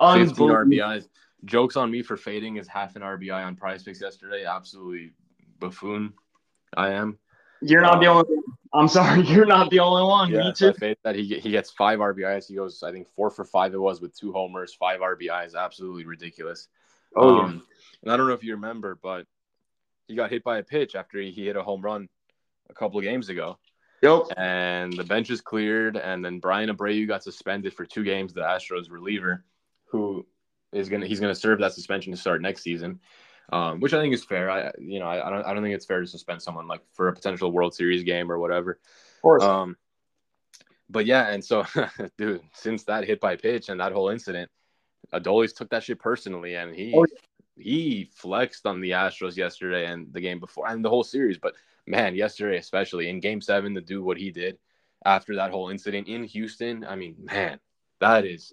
[0.00, 1.08] 15 RBIs.
[1.44, 4.44] Jokes on me for fading is half an RBI on Prize Picks yesterday.
[4.44, 5.12] Absolutely
[5.60, 6.14] buffoon.
[6.76, 7.18] I am.
[7.60, 8.24] You're not um, the only.
[8.74, 10.30] I'm sorry, you're not the only one.
[10.30, 10.72] Yeah, Me too.
[11.04, 12.48] that he he gets five RBIs.
[12.48, 13.72] He goes, I think four for five.
[13.72, 15.54] It was with two homers, five RBIs.
[15.54, 16.68] Absolutely ridiculous.
[17.14, 17.62] Oh, um,
[18.02, 19.26] and I don't know if you remember, but
[20.08, 22.08] he got hit by a pitch after he, he hit a home run
[22.68, 23.58] a couple of games ago.
[24.02, 24.36] Yep.
[24.36, 28.34] and the bench is cleared, and then Bryan Abreu got suspended for two games.
[28.34, 29.44] The Astros reliever,
[29.86, 30.26] who
[30.72, 32.98] is gonna he's gonna serve that suspension to start next season,
[33.52, 34.50] um, which I think is fair.
[34.50, 36.80] I you know I, I don't I don't think it's fair to suspend someone like
[36.94, 38.72] for a potential World Series game or whatever.
[39.18, 39.42] Of course.
[39.44, 39.76] Um,
[40.90, 41.64] but yeah, and so
[42.18, 44.50] dude, since that hit by pitch and that whole incident,
[45.12, 47.06] Adolis took that shit personally, and he Oh,
[47.56, 51.38] he flexed on the Astros yesterday and the game before and the whole series.
[51.38, 51.54] But
[51.86, 54.58] man, yesterday especially in Game Seven to do what he did
[55.04, 57.58] after that whole incident in Houston, I mean, man,
[58.00, 58.52] that is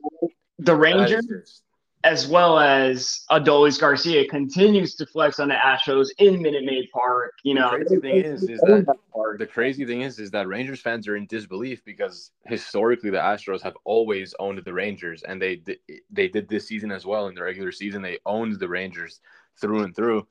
[0.57, 1.61] the Rangers,
[2.05, 7.33] as well as Adolis Garcia, continues to flex on the Astros in Minute Maid Park.
[7.43, 8.97] You know, The crazy thing is- is that-
[9.37, 13.61] the crazy thing is, is that Rangers fans are in disbelief because historically the Astros
[13.61, 15.61] have always owned the Rangers, and they
[16.09, 18.01] they did this season as well in the regular season.
[18.01, 19.19] They owned the Rangers
[19.59, 20.25] through and through.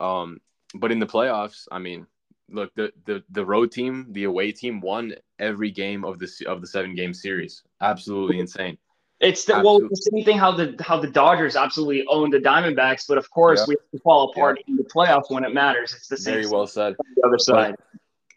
[0.00, 0.40] Um,
[0.74, 2.06] but in the playoffs, I mean,
[2.50, 6.60] look the, the the road team, the away team won every game of the of
[6.60, 7.62] the seven game series.
[7.80, 8.76] Absolutely insane.
[9.24, 13.04] It's the well, the same thing how the how the Dodgers absolutely own the Diamondbacks,
[13.08, 13.64] but of course Yeah.
[13.68, 15.94] we have to fall apart in the playoffs when it matters.
[15.94, 16.94] It's the same Very well said.
[16.98, 17.74] on the other side.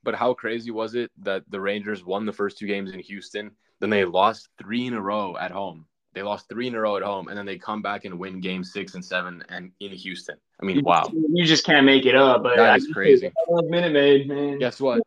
[0.03, 3.51] But how crazy was it that the Rangers won the first two games in Houston,
[3.81, 5.85] then they lost three in a row at home.
[6.13, 8.39] They lost three in a row at home, and then they come back and win
[8.39, 10.37] game six and seven and in Houston.
[10.61, 11.03] I mean, You, wow.
[11.13, 12.41] you just can't make it up.
[12.41, 13.31] But That I- is crazy.
[13.49, 14.57] Minute Maid, man.
[14.59, 15.01] Guess what?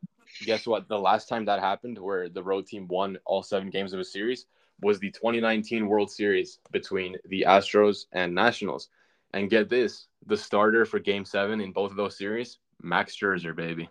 [0.44, 0.86] Guess what?
[0.88, 4.04] The last time that happened, where the road team won all seven games of a
[4.04, 4.46] series,
[4.82, 8.88] was the 2019 World Series between the Astros and Nationals.
[9.32, 13.54] And get this: the starter for Game Seven in both of those series, Max Scherzer,
[13.54, 13.88] baby.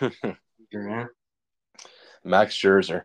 [0.70, 1.06] Yeah.
[2.24, 3.04] Max Scherzer.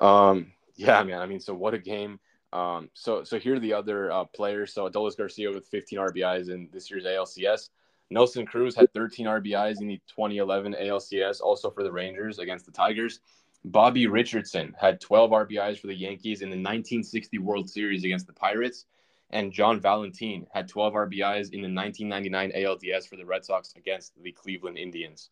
[0.00, 1.20] Um, yeah, man.
[1.20, 2.18] I mean, so what a game.
[2.52, 4.72] Um, so so here are the other uh, players.
[4.72, 7.70] So Adolis Garcia with 15 RBIs in this year's ALCS.
[8.08, 12.72] Nelson Cruz had 13 RBIs in the 2011 ALCS, also for the Rangers against the
[12.72, 13.20] Tigers.
[13.66, 18.32] Bobby Richardson had 12 RBIs for the Yankees in the 1960 World Series against the
[18.32, 18.86] Pirates.
[19.30, 24.12] And John Valentin had 12 RBIs in the 1999 ALDS for the Red Sox against
[24.22, 25.30] the Cleveland Indians.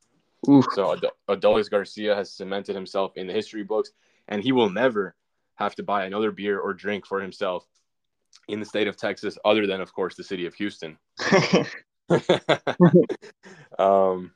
[0.49, 0.67] Oof.
[0.75, 3.93] So Ad- Adolis Garcia has cemented himself in the history books,
[4.27, 5.15] and he will never
[5.55, 7.65] have to buy another beer or drink for himself
[8.49, 10.99] in the state of Texas, other than, of course, the city of Houston.
[13.79, 14.33] um,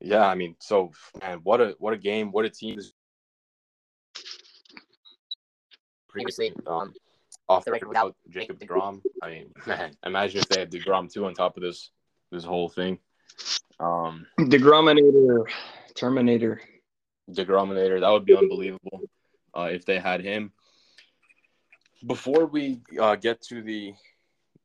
[0.00, 2.78] yeah, I mean, so man, what a what a game, what a team.
[6.18, 6.92] Previously, um,
[7.48, 9.00] off the record without Jacob Degrom.
[9.22, 11.90] I mean, man, imagine if they had Degrom too on top of this
[12.30, 12.98] this whole thing.
[13.80, 15.46] Um, Degrominator,
[15.94, 16.60] Terminator.
[17.30, 18.00] Degrominator.
[18.00, 19.02] That would be unbelievable
[19.56, 20.52] uh, if they had him.
[22.06, 23.92] Before we uh, get to the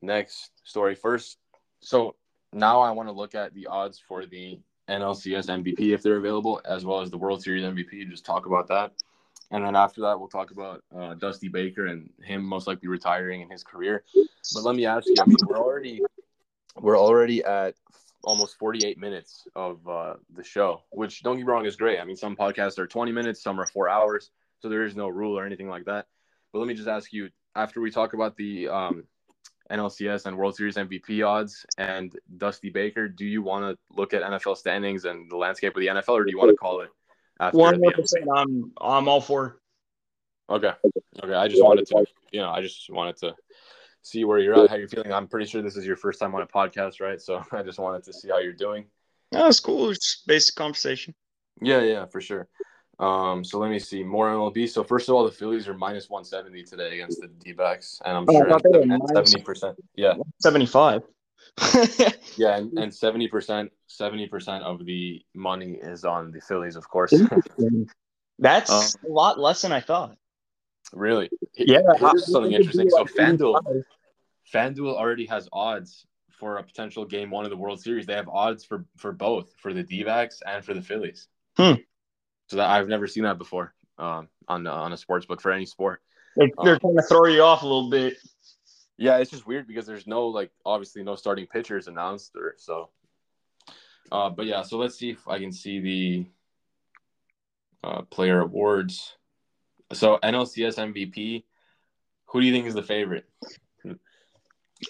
[0.02, 1.38] next story, first,
[1.80, 2.16] so
[2.54, 6.62] now I want to look at the odds for the NLCS MVP if they're available,
[6.66, 8.10] as well as the World Series MVP.
[8.10, 8.92] Just talk about that,
[9.54, 13.42] and then after that, we'll talk about uh, Dusty Baker and him most likely retiring
[13.42, 14.04] in his career.
[14.52, 15.14] But let me ask you.
[15.22, 16.02] I mean, we're already
[16.76, 17.76] we're already at
[18.24, 22.00] almost 48 minutes of uh, the show, which don't get wrong is great.
[22.00, 25.08] I mean, some podcasts are 20 minutes, some are four hours, so there is no
[25.08, 26.08] rule or anything like that.
[26.52, 29.04] But let me just ask you: after we talk about the um,
[29.70, 34.24] NLCS and World Series MVP odds and Dusty Baker, do you want to look at
[34.24, 36.90] NFL standings and the landscape of the NFL, or do you want to call it
[37.52, 38.26] One hundred the percent.
[38.36, 39.60] I'm I'm all for.
[40.50, 40.72] Okay.
[41.24, 41.34] Okay.
[41.34, 43.34] I just wanted to, you know, I just wanted to
[44.02, 45.12] see where you're at, how you're feeling.
[45.14, 47.20] I'm pretty sure this is your first time on a podcast, right?
[47.22, 48.86] So I just wanted to see how you're doing.
[49.32, 49.90] No, it's cool.
[49.90, 51.16] It's basic conversation.
[51.62, 52.48] Yeah, yeah, for sure.
[53.00, 54.70] Um, so let me see more MLB.
[54.70, 58.26] So first of all, the Phillies are minus 170 today against the D-backs, and I'm
[58.28, 59.76] Oh, sure thought they were and minus- 70%.
[59.96, 61.02] Yeah, Seventy five.
[62.38, 67.14] yeah, and, and 70%, 70% of the money is on the Phillies, of course.
[68.40, 70.18] That's Um, a lot less than I thought.
[70.92, 71.30] really?
[71.56, 72.90] Yeah, Here's something interesting.
[72.90, 73.84] So FanDuel,
[74.54, 78.06] FanDuel already has odds for a potential game one of the World Series.
[78.08, 81.28] They have odds for for both for the D-backs and for the Phillies.
[81.56, 81.74] Hmm.
[82.50, 85.66] So that I've never seen that before um, on on a sports book for any
[85.66, 86.02] sport.
[86.36, 88.18] They're, they're Um, trying to throw you off a little bit.
[88.98, 92.90] Yeah, it's just weird because there's no like obviously no starting pitchers announced or so.
[94.12, 96.26] Uh, but yeah, so let's see if I can see the
[97.84, 99.16] uh, player awards.
[99.94, 101.44] So NLCS MVP,
[102.28, 103.26] who do you think is the favorite?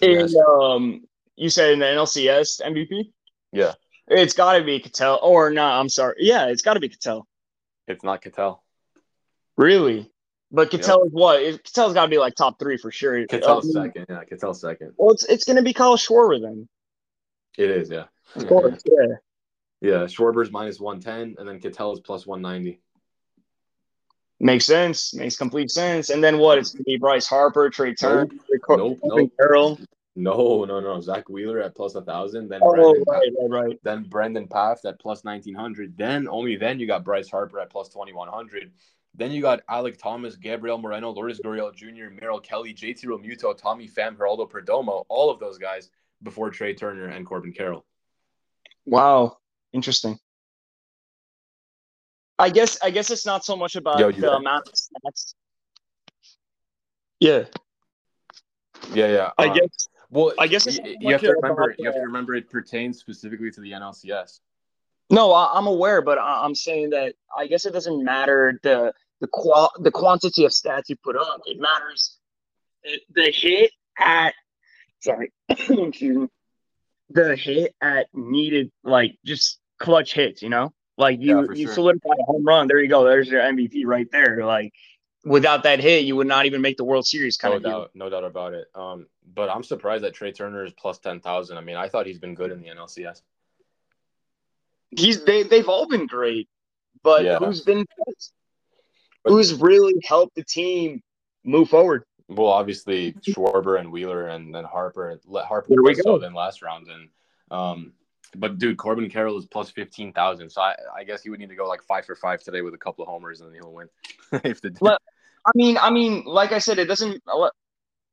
[0.02, 1.04] And um,
[1.36, 3.12] you said in the NLCS MVP.
[3.52, 3.72] Yeah.
[4.08, 5.64] It's got to be Ketel, or no?
[5.64, 6.16] I'm sorry.
[6.18, 7.26] Yeah, it's got to be Ketel.
[7.86, 8.62] It's not Ketel.
[9.56, 10.10] Really?
[10.54, 11.40] But Ketel is what?
[11.64, 13.26] Ketel's got to be like top three for sure.
[13.26, 14.06] Ketel's Um, second.
[14.08, 14.92] Yeah, Ketel's second.
[14.96, 16.68] Well, it's it's going to be Kyle Schwarber then.
[17.58, 18.04] It is, yeah.
[18.36, 19.16] Of course, yeah.
[19.80, 22.80] Yeah, Schwarber's minus 110, and then Ketel is plus 190.
[24.40, 25.12] Makes sense.
[25.14, 26.10] Makes complete sense.
[26.10, 26.58] And then what?
[26.58, 28.28] It's gonna be Bryce Harper, Trea Turner,
[28.68, 29.30] Nope, nope.
[29.38, 29.78] Carroll.
[30.16, 31.00] No, no, no.
[31.00, 33.80] Zack Wheeler at plus 1,000, then Oh, Brandon, right, right, right.
[33.82, 35.96] then Brandon Pfaadt at plus 1900.
[35.96, 38.70] Then only then you got Bryce Harper at plus 2100.
[39.16, 43.88] Then you got Alek Thomas, Gabriel Moreno, Lourdes Gurriel Jr., Merrill Kelly, JT Realmuto, Tommy
[43.88, 45.90] Pham, Geraldo Perdomo, all of those guys
[46.22, 47.84] before Trea Turner and Corbin Carroll.
[48.86, 49.38] Wow.
[49.72, 50.18] Interesting.
[52.38, 54.30] I guess I guess it's not so much about Yo, the there?
[54.34, 55.34] amount of stats.
[57.20, 57.44] Yeah.
[58.92, 59.30] Yeah, yeah.
[59.38, 61.62] I um, guess Well, I guess it's y- you have to remember.
[61.62, 64.40] about You have to remember it pertains specifically to the NLCS.
[65.10, 68.92] no, I, I'm aware, but I, I'm saying that I guess it doesn't matter the
[69.24, 71.40] the qual the quantity of stats you put up.
[71.46, 72.18] It matters
[72.82, 74.34] it, the hit at
[75.00, 80.42] sorry, the hit at needed like just clutch hits.
[80.42, 81.74] You know, like you Yeah, you sure.
[81.74, 82.68] solidify a home run.
[82.68, 83.04] There you go.
[83.04, 84.44] There's your MVP right there.
[84.44, 84.72] Like
[85.24, 87.38] without that hit, you would not even make the World Series.
[87.38, 87.70] Kind No of deal.
[87.80, 88.66] doubt, no doubt about it.
[88.74, 91.56] Um, but I'm surprised that Trea Turner is plus ten thousand.
[91.56, 93.22] I mean, I thought he's been good in the NLCS.
[94.90, 96.48] he's they they've all been great,
[97.02, 97.38] but Yeah.
[97.38, 97.86] who's been
[99.24, 101.02] who's really helped the team
[101.44, 102.04] move forward?
[102.28, 105.20] Well, obviously Schwarber and Wheeler and then Harper.
[105.26, 106.18] Let Harper we go.
[106.18, 107.08] than last round, and
[107.50, 107.92] um,
[108.36, 110.50] but dude, Corbin Carroll is plus fifteen thousand.
[110.50, 112.74] So I, I guess he would need to go like five for five today with
[112.74, 113.88] a couple of homers, and then he'll win.
[114.44, 114.98] if the Well-
[115.46, 117.22] I mean, I mean, like I said, it doesn't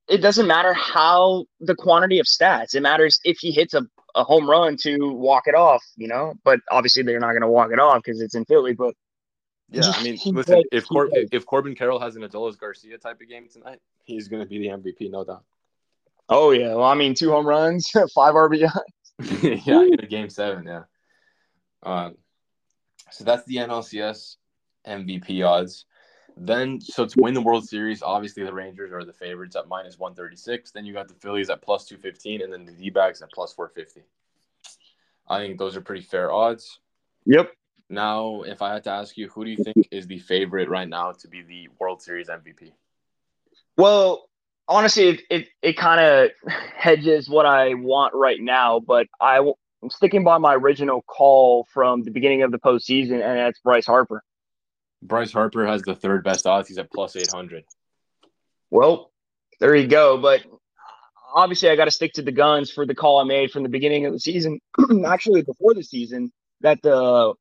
[0.10, 2.76] it doesn't matter how the quantity of stats.
[2.76, 3.84] It matters if he hits a,
[4.16, 6.34] a home run to walk it off, you know.
[6.44, 8.74] But obviously, they're not going to walk it off because it's in Philly.
[8.74, 8.94] But
[9.72, 11.30] yeah, I mean, listen, played- if Cor- played.
[11.32, 14.60] if Corbin Carroll has an Adolis Garcia type of game tonight, he's going to be
[14.60, 15.44] the MVP, no doubt.
[16.30, 18.70] oh yeah, well, I mean, two home runs, five RBI.
[19.66, 20.84] yeah, in a game seven, yeah.
[21.84, 22.16] Um,
[23.12, 24.38] so that's the NLCS
[24.88, 25.86] MVP odds.
[26.38, 30.00] Then, so to win the World Series, obviously the Rangers are the favorites at minus
[30.00, 30.72] 136.
[30.72, 33.52] Then you got the Phillies at plus 215, and then the D backs at plus
[33.54, 34.08] 450.
[35.28, 36.80] I think those are pretty fair odds.
[37.26, 37.52] Yep.
[37.92, 40.88] Now, if I had to ask you, who do you think is the favorite right
[40.88, 42.72] now to be the World Series MVP?
[43.78, 44.30] Well,
[44.68, 49.54] honestly, it it, it kind of hedges what I want right now, but I'm
[49.90, 54.24] sticking by my original call from the beginning of the postseason, and that's Bryce Harper.
[55.04, 56.70] Bryce Harper has the third best odds.
[56.70, 57.66] He's at plus 800.
[58.70, 59.12] Well,
[59.60, 60.18] there you go.
[60.18, 60.44] But
[61.34, 63.70] obviously, I got to stick to the guns for the call I made from the
[63.70, 64.62] beginning of the season,
[65.06, 66.32] actually before the season,
[66.62, 67.34] that the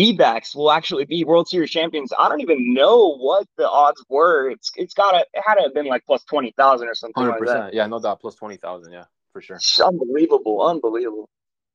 [0.00, 2.10] D backs will actually be World Series champions.
[2.18, 4.48] I don't even know what the odds were.
[4.48, 7.26] It's it's got to it had to have been like plus twenty thousand or something
[7.26, 7.72] like that.
[7.72, 7.74] 100%.
[7.74, 8.18] Yeah, no doubt.
[8.20, 8.92] Plus 20,000.
[8.92, 9.56] Yeah, for sure.
[9.56, 11.28] It's unbelievable, unbelievable.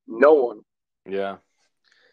[0.08, 0.62] No one.
[1.08, 1.38] Yeah.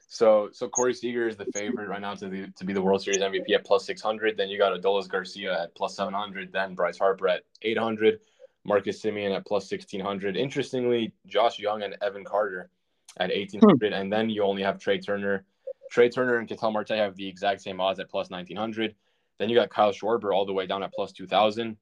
[0.09, 3.03] So so Corey Seager is the favorite right now to the to be the World
[3.03, 4.37] Series MVP at plus six hundred.
[4.37, 6.53] Then you got Adolis Garcia at plus seven hundred.
[6.53, 8.21] Then Bryce Harper at eight hundred.
[8.65, 10.37] Marcus Semien at plus sixteen hundred.
[10.37, 12.69] Interestingly, Josh Jung and Evan Carter
[13.17, 13.95] at eighteen hundred.
[13.95, 14.01] Hmm.
[14.03, 15.47] And then you only have Trea Turner.
[15.93, 18.95] Trea Turner and Ketel Marte have the exact same odds at plus nineteen hundred.
[19.39, 21.77] Then you got Kyle Schwarber all the way down at plus two thousand.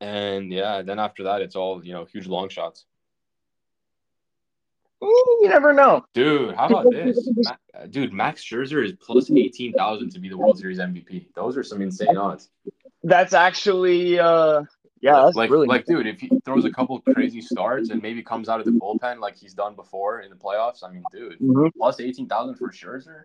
[0.00, 2.86] And yeah, then after that, it's all you know huge long shots.
[5.00, 6.04] You never know.
[6.12, 7.26] Dude, how about this?
[7.88, 11.28] Dude, Max Scherzer is plus 18,000 to be the World Series MVP.
[11.34, 12.50] Those are some insane odds.
[13.02, 14.64] That's actually uh
[15.00, 18.22] yeah, that's like, really like, dude, if he throws a couple crazy starts and maybe
[18.22, 21.38] comes out of the bullpen like he's done before in the playoffs, I mean, dude,
[21.40, 21.72] Mhm.
[21.76, 23.22] plus 18,000 for Scherzer?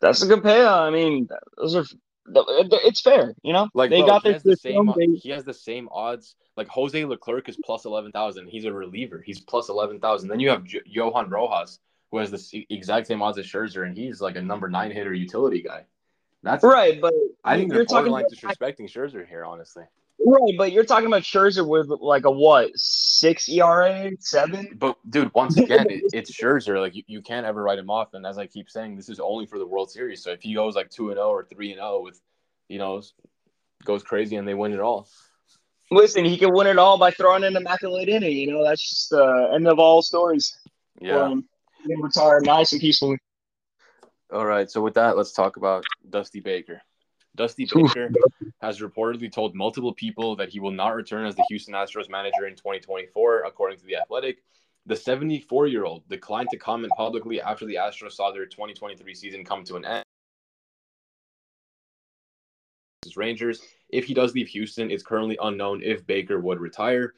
[0.00, 0.80] That's a good payout.
[0.80, 1.84] I mean, those are
[2.26, 3.68] it's fair, you know.
[3.74, 4.92] Like, they bro, got he has the same.
[4.96, 6.34] They, He has the same odds.
[6.56, 8.48] Like Jose Leclerc is plus eleven thousand.
[8.48, 9.22] He's a reliever.
[9.24, 10.28] He's plus eleven thousand.
[10.28, 11.78] Then you have jo- Johan Rojas,
[12.10, 15.14] who has the exact same odds as Scherzer, and he's like a number nine hitter
[15.14, 15.84] utility guy.
[16.42, 17.14] That's right, but
[17.44, 19.84] I think you're talking like disrespecting Scherzer here, honestly.
[20.24, 24.76] right, but you're talking about Scherzer with like a what six ERA, seven.
[24.76, 26.80] But dude, once again, it, it's Scherzer.
[26.80, 28.14] Like you, you can't ever write him off.
[28.14, 30.22] And as I keep saying, this is only for the World Series.
[30.22, 32.20] So if he goes like two and zero or three and zero with,
[32.68, 33.02] you know,
[33.84, 35.08] goes crazy and they win it all.
[35.92, 38.36] Listen, he can win it all by throwing an immaculate inning.
[38.36, 40.56] You know, that's just the uh, end of all stories.
[41.00, 41.20] Yeah.
[41.20, 41.44] Um,
[42.00, 43.18] retire nice and peacefully.
[44.32, 44.70] All right.
[44.70, 46.80] So with that, let's talk about Dusty Baker.
[47.36, 48.10] Dusty Baker
[48.62, 52.46] has reportedly told multiple people that he will not return as the Houston Astros manager
[52.46, 54.42] in 2024, according to the Athletic.
[54.86, 59.76] The 74-year-old declined to comment publicly after the Astros saw their 2023 season come to
[59.76, 60.04] an end.
[63.16, 63.60] Rangers.
[63.90, 67.12] If he does leave Houston, it's currently unknown if Baker would retire.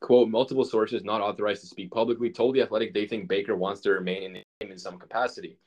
[0.00, 3.80] quote, multiple sources not authorized to speak publicly told the Athletic they think Baker wants
[3.80, 5.58] to remain in the game in some capacity.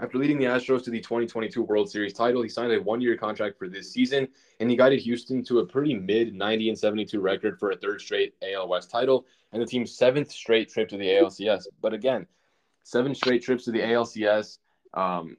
[0.00, 3.58] After leading the Astros to the 2022 World Series title, he signed a one-year contract
[3.58, 4.26] for this season,
[4.58, 8.00] and he guided Houston to a pretty mid 90 and 72 record for a third
[8.00, 11.66] straight AL West title and the team's seventh straight trip to the ALCS.
[11.82, 12.26] But again,
[12.82, 14.58] seven straight trips to the ALCS.
[14.94, 15.36] Um,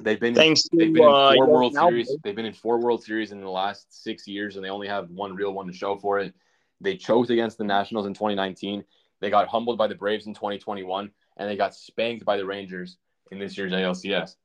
[0.00, 2.06] they've been Thanks to, they've been in uh, four Young World Albert.
[2.06, 2.16] Series.
[2.24, 5.10] They've been in four World Series in the last six years, and they only have
[5.10, 6.34] one real one to show for it.
[6.80, 8.84] They choked against the Nationals in 2019.
[9.20, 12.96] They got humbled by the Braves in 2021, and they got spanked by the Rangers
[13.32, 14.36] in this year's ALCS.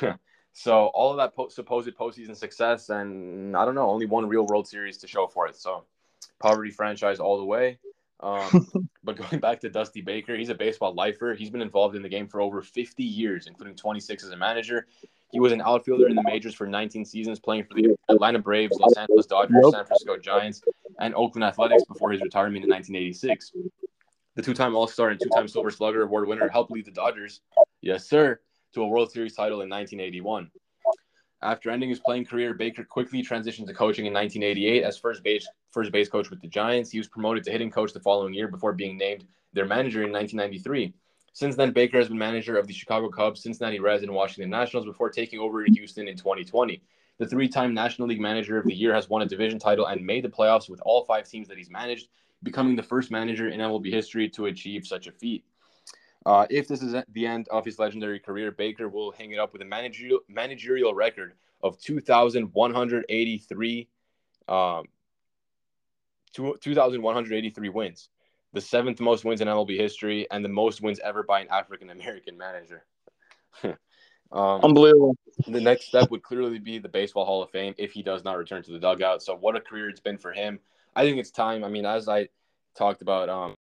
[0.52, 4.46] so all of that po- supposed postseason success, and I don't know, only one real
[4.46, 5.56] World Series to show for it.
[5.56, 5.84] So
[6.38, 7.78] poverty franchise all the way.
[8.20, 11.34] Um, but going back to Dusty Baker, he's a baseball lifer.
[11.34, 14.86] He's been involved in the game for over 50 years, including 26 as a manager.
[15.32, 18.78] He was an outfielder in the majors for 19 seasons, playing for the Atlanta Braves,
[18.78, 20.62] Los Angeles Dodgers, San Francisco Giants,
[21.00, 23.52] and Oakland Athletics before his retirement in 1986.
[24.34, 27.42] The two-time All-Star and two-time Silver Slugger Award winner helped lead the Dodgers,
[27.82, 28.40] yes sir,
[28.72, 30.50] to a World Series title in 1981.
[31.42, 35.46] After ending his playing career, Baker quickly transitioned to coaching in 1988 as first base
[35.70, 36.90] first base coach with the Giants.
[36.90, 40.12] He was promoted to hitting coach the following year before being named their manager in
[40.12, 40.94] 1993.
[41.34, 44.86] Since then, Baker has been manager of the Chicago Cubs, Cincinnati Reds, and Washington Nationals
[44.86, 46.82] before taking over Houston in 2020.
[47.18, 50.24] The three-time National League Manager of the Year has won a division title and made
[50.24, 52.08] the playoffs with all five teams that he's managed,
[52.42, 55.44] becoming the first manager in MLB history to achieve such a feat.
[56.24, 59.52] Uh, if this is the end of his legendary career, Baker will hang it up
[59.52, 63.88] with a managerial managerial record of 2,183
[64.48, 64.84] um,
[66.34, 68.08] 2,183 wins,
[68.52, 71.90] the seventh most wins in MLB history, and the most wins ever by an African
[71.90, 72.84] American manager.
[73.64, 73.76] um,
[74.32, 75.16] Unbelievable.
[75.46, 78.38] the next step would clearly be the Baseball Hall of Fame if he does not
[78.38, 79.22] return to the dugout.
[79.22, 80.58] So, what a career it's been for him.
[80.94, 81.64] I think it's time.
[81.64, 82.28] I mean, as I
[82.76, 83.54] talked about, um,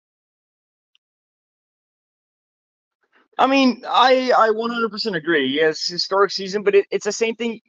[3.38, 5.46] I mean, I I 100% agree.
[5.46, 7.60] Yes, historic season, but it, it's the same thing.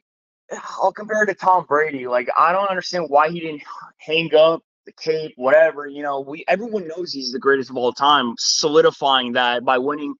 [0.82, 2.06] I'll compare it to Tom Brady.
[2.06, 3.62] Like, I don't understand why he didn't
[3.98, 5.86] hang up the cape, whatever.
[5.86, 10.14] You know, we everyone knows he's the greatest of all time, solidifying that by winning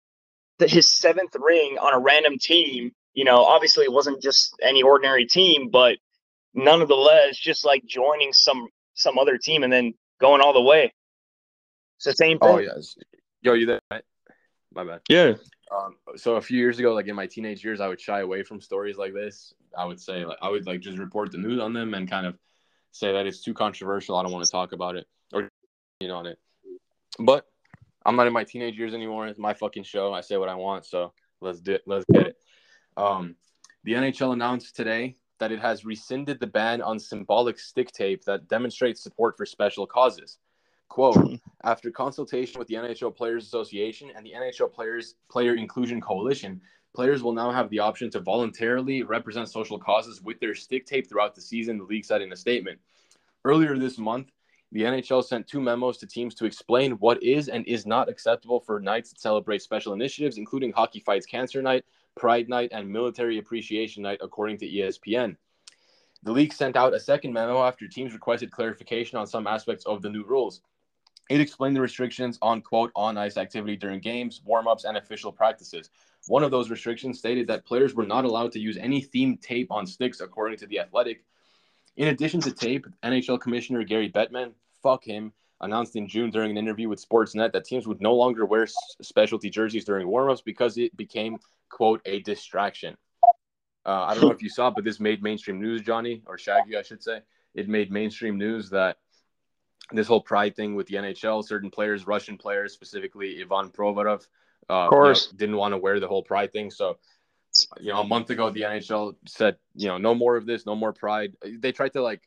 [0.58, 2.92] the, his seventh ring on a random team.
[3.14, 5.98] You know, obviously it wasn't just any ordinary team, but
[6.54, 10.92] nonetheless, just like joining some some other team and then going all the way.
[11.96, 12.48] It's the same thing.
[12.48, 12.96] oh yes,
[13.42, 13.80] yo, you there?
[13.90, 14.04] Right?
[14.74, 15.00] My bad.
[15.08, 15.34] yeah.
[15.70, 18.42] Um, so a few years ago, like in my teenage years, I would shy away
[18.42, 19.54] from stories like this.
[19.76, 22.26] I would say, like, I would like just report the news on them and kind
[22.26, 22.36] of
[22.90, 24.16] say that it's too controversial.
[24.16, 25.48] I don't want to talk about it or
[26.00, 26.38] you know on it.
[27.18, 27.46] But
[28.04, 29.26] I'm not in my teenage years anymore.
[29.28, 30.12] It's my fucking show.
[30.12, 30.84] I say what I want.
[30.84, 31.82] So let's do it.
[31.86, 32.36] let's get it.
[32.96, 33.36] Um,
[33.84, 38.46] the NHL announced today that it has rescinded the ban on symbolic stick tape that
[38.46, 40.38] demonstrates support for special causes.
[40.88, 41.34] Quote, hmm.
[41.64, 46.60] after consultation with the NHL Players Association and the NHL Players Player Inclusion Coalition,
[46.94, 51.08] players will now have the option to voluntarily represent social causes with their stick tape
[51.08, 52.78] throughout the season, the league said in a statement.
[53.44, 54.30] Earlier this month,
[54.70, 58.60] the NHL sent two memos to teams to explain what is and is not acceptable
[58.60, 61.84] for nights that celebrate special initiatives, including Hockey Fights Cancer Night,
[62.16, 65.36] Pride Night, and Military Appreciation Night, according to ESPN.
[66.22, 70.02] The league sent out a second memo after teams requested clarification on some aspects of
[70.02, 70.60] the new rules.
[71.30, 75.32] It explained the restrictions on quote on ice activity during games, warm ups, and official
[75.32, 75.90] practices.
[76.28, 79.72] One of those restrictions stated that players were not allowed to use any themed tape
[79.72, 81.24] on sticks, according to the Athletic.
[81.96, 84.52] In addition to tape, NHL Commissioner Gary Bettman,
[84.82, 88.44] fuck him, announced in June during an interview with Sportsnet that teams would no longer
[88.44, 88.66] wear
[89.00, 91.38] specialty jerseys during warmups because it became
[91.72, 92.96] quote a distraction.
[93.84, 96.76] Uh, I don't know if you saw, but this made mainstream news, Johnny or Shaggy,
[96.76, 97.20] I should say.
[97.54, 98.98] It made mainstream news that
[99.90, 104.26] this whole pride thing with the NHL, certain players, Russian players, specifically Ivan Provorov,
[104.70, 105.26] uh, Of course.
[105.26, 106.70] you know, didn't want to wear the whole pride thing.
[106.70, 106.98] So,
[107.80, 110.76] you know, a month ago, the NHL said, you know, no more of this, no
[110.76, 111.34] more pride.
[111.44, 112.22] They tried to like,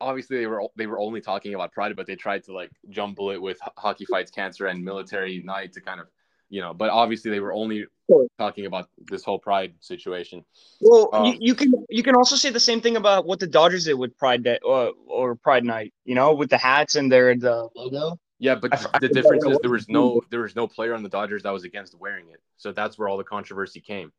[0.00, 3.30] obviously they were they were only talking about pride, but they tried to like jumble
[3.30, 6.08] it with hockey fights, cancer, and military night to kind of,
[6.48, 8.26] you know, but obviously they were only Sure.
[8.38, 10.44] talking about this whole pride situation.
[10.80, 13.46] Well, Um, you, you can you can also say the same thing about what the
[13.48, 15.92] Dodgers did with Pride Day or, or Pride Night.
[16.04, 18.18] You know, with the hats and their the logo.
[18.38, 19.80] Yeah, but I f- I the forgot difference is there was.
[19.82, 22.40] was no there was no player on the Dodgers that was against wearing it.
[22.58, 24.12] So that's where all the controversy came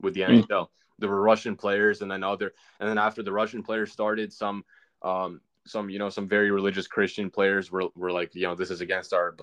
[0.00, 0.46] with the Mm.
[0.46, 0.68] NHL.
[1.00, 4.64] There were Russian players and then other and then after the Russian players started some
[5.02, 8.70] um some you know some very religious Christian players were were like, you know, this
[8.70, 9.34] is against our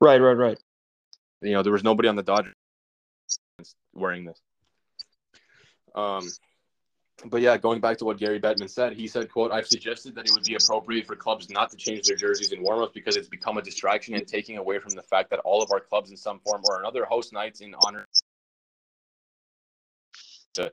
[0.00, 0.58] Right, right, right.
[1.42, 2.54] you know, there was nobody on the Dodgers
[3.92, 4.40] wearing this.
[5.94, 6.28] Um
[7.24, 10.26] but yeah, going back to what Gary Bettman said, he said, "quote I've suggested that
[10.26, 13.28] it would be appropriate for clubs not to change their jerseys in warmups because it's
[13.28, 16.16] become a distraction and taking away from the fact that all of our clubs in
[16.16, 18.06] some form or another host nights in honor
[20.54, 20.72] to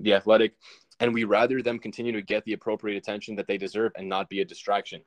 [0.00, 0.54] the athletic,
[0.98, 4.28] and we rather them continue to get the appropriate attention that they deserve and not
[4.28, 5.00] be a distraction."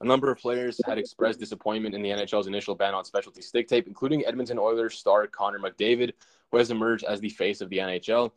[0.00, 3.68] A number of players had expressed disappointment in the NHL's initial ban on specialty stick
[3.68, 6.12] tape, including Edmonton Oilers star Connor McDavid,
[6.50, 8.32] who has emerged as the face of the NHL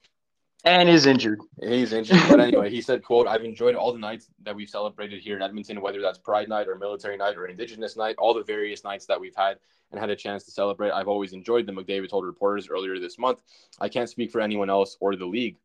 [0.65, 1.41] and is injured.
[1.61, 5.21] He's injured, but anyway, he said, "quote I've enjoyed all the nights that we've celebrated
[5.21, 8.43] here in Edmonton, whether that's Pride Night or Military Night or Indigenous Night, all the
[8.43, 9.57] various nights that we've had
[9.91, 10.91] and had a chance to celebrate.
[10.91, 13.41] I've always enjoyed them." McDavid told reporters earlier this month.
[13.79, 15.57] I can't speak for anyone else or the league.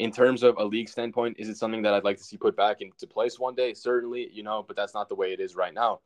[0.00, 2.56] In terms of a league standpoint, is it something that I'd like to see put
[2.56, 3.74] back into place one day?
[3.74, 6.00] Certainly, you know, but that's not the way it is right now.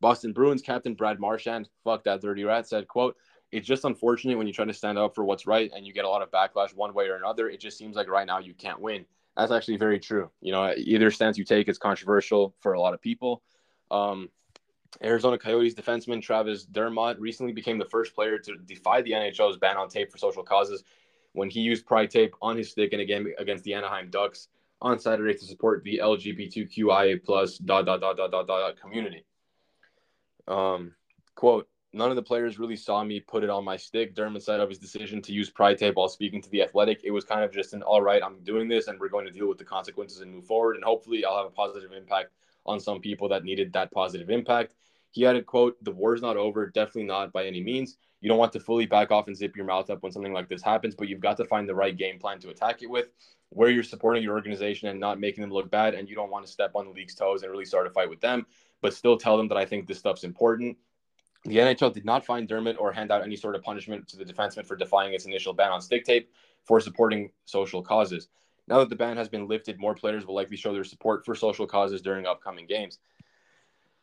[0.00, 3.16] Boston Bruins captain Brad Marchand, fuck that dirty rat, said, "quote
[3.52, 6.04] it's just unfortunate when you try to stand up for what's right and you get
[6.04, 7.48] a lot of backlash one way or another.
[7.48, 9.04] It just seems like right now you can't win.
[9.36, 10.30] That's actually very true.
[10.40, 13.42] You know, either stance you take is controversial for a lot of people.
[13.90, 14.28] Um,
[15.02, 19.76] Arizona Coyotes defenseman Travis Dermott recently became the first player to defy the NHL's ban
[19.76, 20.84] on tape for social causes
[21.32, 24.48] when he used pride tape on his stick in a game against the Anaheim Ducks
[24.82, 29.24] on Saturday to support the LGBTQIA plus dot dot dot dot dot dot community.
[30.48, 30.94] Um,
[31.34, 34.14] quote, none of the players really saw me put it on my stick.
[34.14, 37.00] Dermott said of his decision to use pride tape while speaking to the athletic.
[37.04, 39.32] It was kind of just an all right, I'm doing this and we're going to
[39.32, 40.76] deal with the consequences and move forward.
[40.76, 42.30] And hopefully I'll have a positive impact
[42.66, 44.74] on some people that needed that positive impact.
[45.12, 47.96] He added, quote, the war's not over, definitely not by any means.
[48.20, 50.48] You don't want to fully back off and zip your mouth up when something like
[50.48, 53.06] this happens, but you've got to find the right game plan to attack it with,
[53.48, 56.46] where you're supporting your organization and not making them look bad, and you don't want
[56.46, 58.46] to step on the league's toes and really start a fight with them,
[58.82, 60.76] but still tell them that I think this stuff's important
[61.44, 64.24] the NHL did not find Dermott or hand out any sort of punishment to the
[64.24, 66.30] defenseman for defying its initial ban on stick tape
[66.64, 68.28] for supporting social causes.
[68.68, 71.34] Now that the ban has been lifted, more players will likely show their support for
[71.34, 72.98] social causes during upcoming games.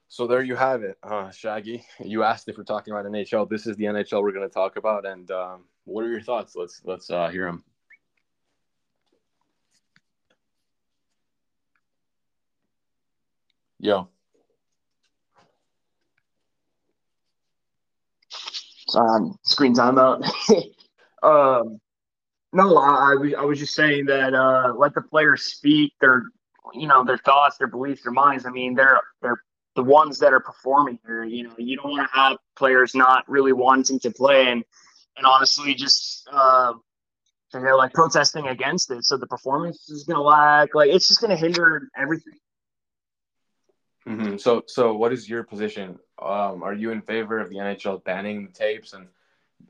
[0.09, 1.85] So there you have it, uh, Shaggy.
[1.99, 3.49] You asked if we're talking about NHL.
[3.49, 6.55] This is the NHL we're going to talk about, and um, what are your thoughts?
[6.55, 7.63] Let's let's uh, hear them.
[13.79, 14.09] Yo.
[18.95, 20.23] um, screen timeout.
[21.23, 21.79] um,
[22.53, 26.23] no, I, I, was just saying that uh, let the players speak their,
[26.73, 28.45] you know, their thoughts, their beliefs, their minds.
[28.45, 29.43] I mean, they're they're
[29.77, 31.23] the ones that are performing here.
[31.23, 34.63] You know, you don't want to have players not really wanting to play and
[35.15, 36.73] and honestly just uh,
[37.53, 39.05] they're like protesting against it.
[39.05, 40.73] So the performance is to lack.
[40.73, 42.39] Like it's just to hinder everything.
[44.07, 44.37] Mm-hmm.
[44.37, 45.99] So, so what is your position?
[46.19, 49.07] Um, are you in favor of the NHL banning the tapes and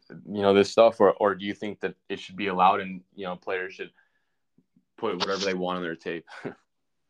[0.09, 3.01] you know this stuff, or or do you think that it should be allowed and
[3.13, 3.91] you know players should
[4.97, 6.25] put whatever they want on their tape?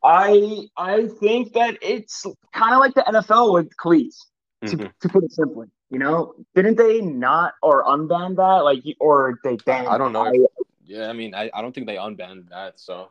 [0.08, 4.28] I I think that it's kind of like the NFL with cleats,
[4.66, 4.86] to, mm-hmm.
[5.01, 5.68] to put it simply.
[5.89, 8.64] You know, didn't they not or unban that?
[8.64, 9.88] Like, or they banned?
[9.88, 10.32] I don't know.
[10.86, 12.80] yeah, I mean, I, I don't think they unbanned that.
[12.80, 13.10] So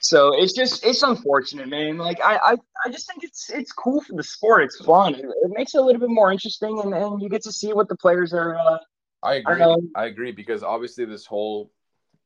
[0.00, 1.98] so it's just it's unfortunate, man.
[1.98, 4.64] Like I, I, I just think it's it's cool for the sport.
[4.64, 5.14] It's fun.
[5.14, 7.72] It, it makes it a little bit more interesting, and, and you get to see
[7.72, 8.56] what the players are.
[8.56, 8.78] Uh,
[9.22, 9.62] I agree.
[9.62, 11.72] I, I agree because obviously this whole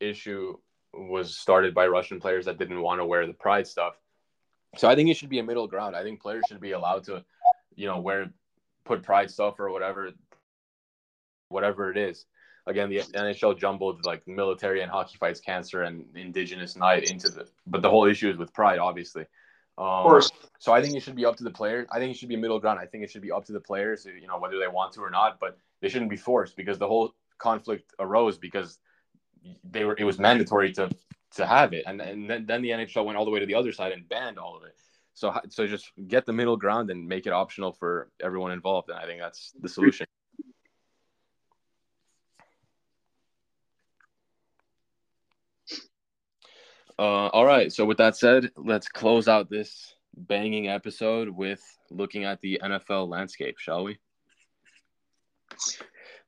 [0.00, 0.56] issue
[0.94, 3.94] was started by Russian players that didn't want to wear the pride stuff.
[4.76, 5.96] So I think it should be a middle ground.
[5.96, 7.24] I think players should be allowed to,
[7.74, 8.30] you know, wear
[8.84, 10.10] put pride stuff or whatever,
[11.48, 12.24] whatever it is
[12.66, 17.46] again the NHL jumbled like military and hockey fights cancer and indigenous night into the
[17.66, 19.22] but the whole issue is with pride obviously
[19.78, 22.14] um, of course so I think it should be up to the players I think
[22.14, 24.26] it should be middle ground I think it should be up to the players you
[24.26, 27.14] know whether they want to or not but they shouldn't be forced because the whole
[27.38, 28.78] conflict arose because
[29.70, 30.90] they were it was mandatory to
[31.34, 33.54] to have it and and then, then the NHL went all the way to the
[33.54, 34.76] other side and banned all of it
[35.14, 38.98] so so just get the middle ground and make it optional for everyone involved and
[38.98, 40.06] I think that's the solution
[46.98, 47.72] Uh, all right.
[47.72, 53.08] So with that said, let's close out this banging episode with looking at the NFL
[53.08, 53.98] landscape, shall we?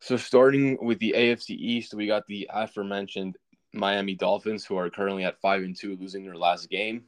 [0.04, 3.38] So starting with the AFC East, we got the aforementioned
[3.72, 7.04] Miami Dolphins, who are currently at five and two, losing their last game.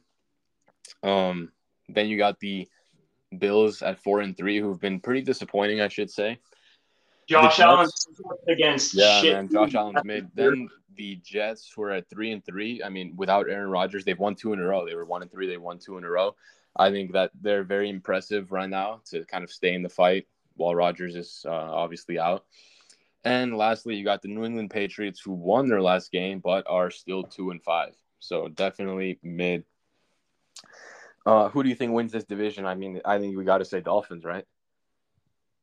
[1.03, 1.51] Um,
[1.89, 2.67] then you got the
[3.37, 6.39] Bills at four and three, who've been pretty disappointing, I should say.
[7.27, 7.87] Josh Allen
[8.47, 9.33] against yeah, shit.
[9.33, 9.47] man.
[9.51, 10.29] Josh Allen's made.
[10.33, 12.81] Then the Jets, who are at three and three.
[12.81, 14.87] I mean, without Aaron Rodgers, they've won two in a row.
[14.87, 15.45] They were one and three.
[15.45, 16.35] They won two in a row.
[16.75, 20.25] I think that they're very impressive right now to kind of stay in the fight
[20.55, 22.43] while Rodgers is uh, obviously out.
[23.27, 26.89] And lastly, you got the New England Patriots, who won their last game but are
[26.89, 27.93] still two and five.
[28.19, 29.65] So definitely mid.
[31.25, 32.65] Uh, who do you think wins this division?
[32.65, 34.45] I mean, I think we got to say Dolphins, right?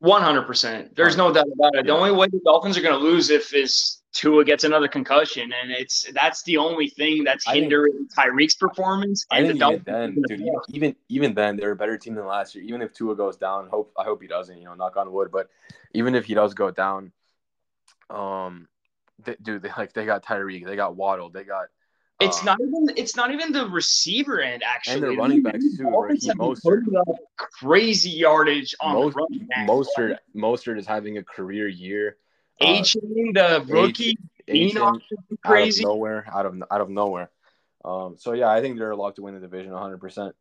[0.00, 0.94] One hundred percent.
[0.94, 1.86] There's no doubt about it.
[1.86, 1.98] The Yeah.
[1.98, 5.70] only way the Dolphins are going to lose if is Tua gets another concussion, and
[5.70, 9.24] it's that's the only thing that's hindering Tyreek's performance.
[9.30, 9.84] I And the even Dolphins.
[9.86, 12.62] then, dude, even, even even then, they're a better team than last year.
[12.64, 14.58] Even if Tua goes down, hope I hope he doesn't.
[14.58, 15.30] You know, knock on wood.
[15.32, 15.48] But
[15.94, 17.12] even if he does go down,
[18.10, 18.68] um,
[19.24, 21.66] they, dude, they like they got Tyreek, they got Waddle, they got.
[22.20, 24.94] It's um, not even it's not even the receiver end actually.
[24.94, 27.16] And their running backs, too, Dolphins Raheem Mostert.
[27.36, 29.68] crazy yardage on Most- the running back.
[29.68, 30.16] Mostert.
[30.34, 32.16] Mostert is having a career year.
[32.60, 35.02] Uh, the rookie, is out of
[35.44, 35.84] crazy.
[35.84, 37.30] nowhere, out of out of nowhere.
[37.84, 39.98] Um, so yeah, I think they're locked to win the division 100.
[39.98, 40.36] percent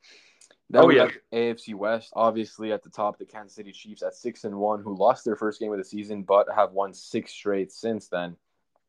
[0.74, 1.08] Then Oh, we yeah.
[1.32, 4.98] AFC West, obviously at the top, the Kansas City Chiefs at six and one, who
[4.98, 8.36] lost their first game of the season, but have won six straight since then.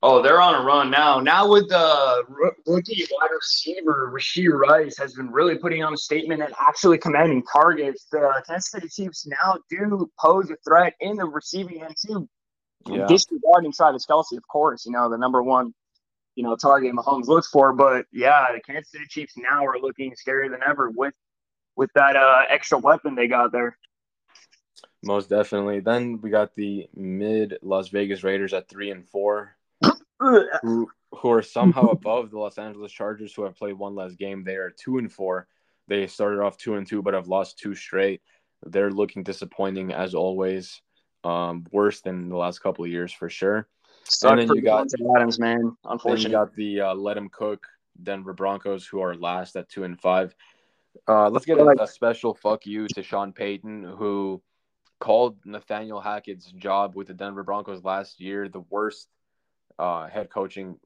[0.02, 1.20] Oh, they're on a run now.
[1.20, 2.24] Now with the
[2.66, 7.42] rookie wide receiver Rashee Rice has been really putting on a statement and actually commanding
[7.52, 8.06] targets.
[8.10, 12.26] The Kansas City Chiefs now do pose a threat in the receiving end too.
[12.86, 15.74] Yeah, Disregarding Travis Kelce, of course, you know the number one,
[16.34, 17.74] you know target Mahomes looks for.
[17.74, 21.12] But yeah, the Kansas City Chiefs now are looking scarier than ever with
[21.76, 23.76] with that uh, extra weapon they got there.
[25.02, 25.80] most definitely.
[25.80, 29.56] Then we got the mid Las Vegas Raiders at three and four,
[30.20, 34.44] who who are somehow above the Los Angeles Chargers, who have played one less game.
[34.44, 35.46] They are two and four.
[35.86, 38.22] They started off two and two, but have lost two straight.
[38.66, 40.80] They're looking disappointing as always.
[41.22, 43.66] Um, worse than the last couple of years for sure.
[44.04, 45.56] Suck then you got- Adams, man.
[45.56, 47.66] Then you Unfortunately, got the uh, let 'em cook
[48.02, 50.34] Denver Broncos, who are last at two and five.
[51.08, 54.42] Uh, let's get a, a special fuck you to Sean Payton, who
[55.00, 59.08] called Nathaniel Hackett's job with the Denver Broncos last year the worst
[59.78, 60.78] uh, head coaching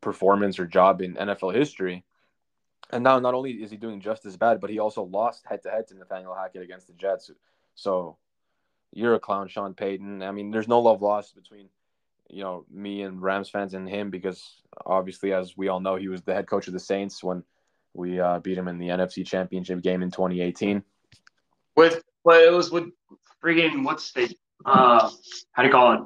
[0.00, 2.04] performance or job in NFL history.
[2.92, 5.62] And now, not only is he doing just as bad, but he also lost head
[5.62, 7.30] to head to Nathaniel Hackett against the Jets.
[7.76, 8.16] So
[8.92, 10.22] you're a clown, Sean Payton.
[10.22, 11.68] I mean, there's no love lost between
[12.28, 16.08] you know me and Rams fans and him because obviously, as we all know, he
[16.08, 17.44] was the head coach of the Saints when
[17.94, 20.82] we uh, beat him in the NFC Championship game in 2018.
[21.76, 22.90] with well, it was with
[23.42, 24.34] friggin' what's the
[24.66, 25.10] uh
[25.52, 26.00] how do you call it?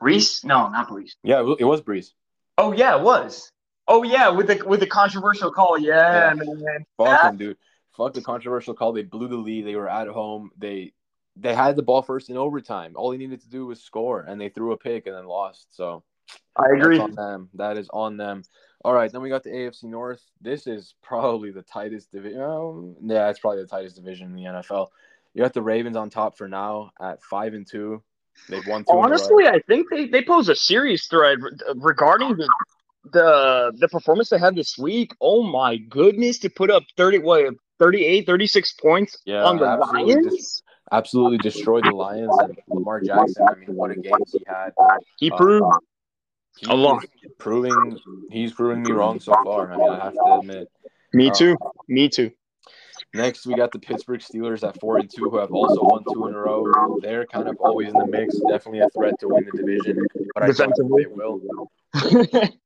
[0.00, 0.44] Reese?
[0.44, 1.16] No, not Reese.
[1.22, 2.08] Yeah, it was Brees.
[2.58, 3.50] Oh yeah, it was.
[3.88, 5.78] Oh yeah, with the with the controversial call.
[5.78, 6.34] Yeah, Yeah.
[6.34, 6.86] man.
[6.98, 7.56] Fuck them, dude.
[7.96, 8.92] Fuck the controversial call.
[8.92, 9.66] They blew the lead.
[9.66, 10.50] They were at home.
[10.58, 10.92] They
[11.36, 12.92] they had the ball first in overtime.
[12.96, 15.74] All they needed to do was score, and they threw a pick and then lost.
[15.74, 16.02] So
[16.56, 16.98] I agree.
[16.98, 17.48] On them.
[17.54, 18.42] That is on them.
[18.84, 20.20] All right, then we got the AFC North.
[20.42, 22.42] This is probably the tightest division.
[22.42, 24.88] Um, yeah, it's probably the tightest division in the NFL.
[25.32, 28.02] You got the Ravens on top for now at five and two.
[28.48, 28.90] They've won two.
[28.90, 29.04] in a row.
[29.04, 31.38] Honestly, I think they, they pose a serious threat
[31.76, 32.48] regarding the
[33.12, 35.14] the the performance they had this week.
[35.20, 40.14] Oh my goodness, to put up 30 what 38, 36 points Yeah, on the absolutely.
[40.14, 40.34] Lions.
[40.36, 40.62] Just
[40.92, 43.46] absolutely destroyed the Lions and Lamar Jackson.
[43.48, 44.72] I mean, what a game he had.
[45.18, 45.66] He Uh, proved
[46.58, 47.04] He A lot.
[47.38, 47.98] Proving
[48.30, 49.72] he's proving me wrong so far.
[49.72, 50.68] I mean, I have to admit.
[51.12, 51.56] me uh, too.
[51.88, 52.30] Me too.
[53.12, 56.26] Next, we got the Pittsburgh Steelers at four and two, who have also won two
[56.26, 56.98] in a row.
[57.00, 58.36] They're kind of always in the mix.
[58.48, 61.40] Definitely a threat to win the division, but I don't think they will.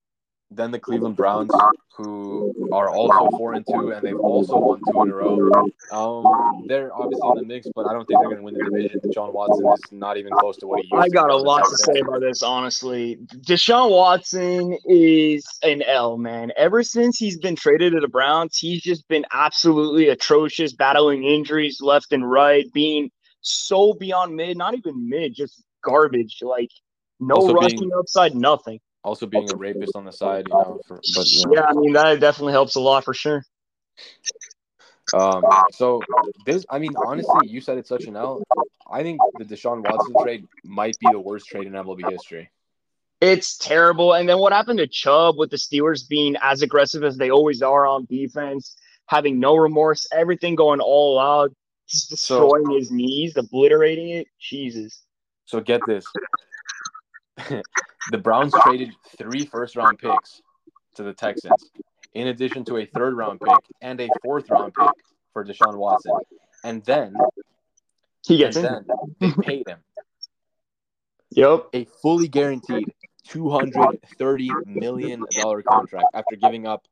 [0.51, 1.51] Then the Cleveland Browns,
[1.95, 5.51] who are also four and two, and they've also won two in a row.
[5.93, 8.65] Um, they're obviously in the mix, but I don't think they're going to win the
[8.65, 9.01] division.
[9.13, 11.05] John Watson is not even close to what he used.
[11.05, 13.19] I got a lot to say about this, honestly.
[13.47, 16.51] Deshaun Watson is an L, man.
[16.57, 21.79] Ever since he's been traded to the Browns, he's just been absolutely atrocious, battling injuries
[21.83, 23.11] left and right, being
[23.43, 26.39] so beyond mid, not even mid, just garbage.
[26.41, 26.71] Like
[27.21, 28.81] no rushing being- upside, nothing.
[29.05, 30.81] Also being a rapist on the side, you know.
[30.87, 33.45] For, but you know, Yeah, I mean that definitely helps a lot for sure.
[35.15, 35.43] Um,
[35.73, 36.03] so
[36.45, 38.43] this, I mean, honestly, you said it's such an L.
[38.91, 42.51] I think the Deshaun Watson trade might be the worst trade in MLB history.
[43.21, 44.15] It's terrible.
[44.15, 47.63] And then what happened to Chubb with the Steelers being as aggressive as they always
[47.63, 48.77] are on defense,
[49.07, 51.53] having no remorse, everything going all out,
[51.89, 54.29] just destroying his knees, obliterating it.
[54.39, 55.03] Jesus.
[55.47, 56.05] So get this:
[58.11, 60.43] the Browns traded three first-round picks
[60.97, 61.71] to the Texans,
[62.15, 64.91] in addition to a third-round pick and a fourth-round pick
[65.33, 66.13] for Deshaun Watson,
[66.65, 67.15] and then
[68.27, 68.87] He gets then
[69.21, 69.79] they paid him.
[71.31, 71.69] Yep.
[71.75, 72.93] a fully guaranteed
[73.27, 76.87] two hundred thirty million dollar contract after giving up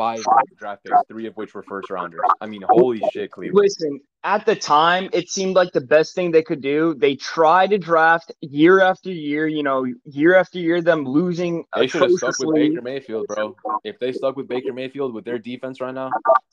[0.00, 0.24] five
[0.56, 2.20] draft picks, three of which were first rounders.
[2.40, 3.62] I mean, holy shit, Cleveland.
[3.62, 6.94] Listen, at the time, it seemed like the best thing they could do.
[6.94, 11.64] They tried to draft year after year, you know, year after year, them losing.
[11.72, 12.54] Uh, they should have stuck with.
[12.54, 13.54] Baker Mayfield, bro.
[13.84, 16.10] If they stuck with Baker Mayfield with their defense right now,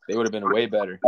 [0.07, 0.99] they would have been way better.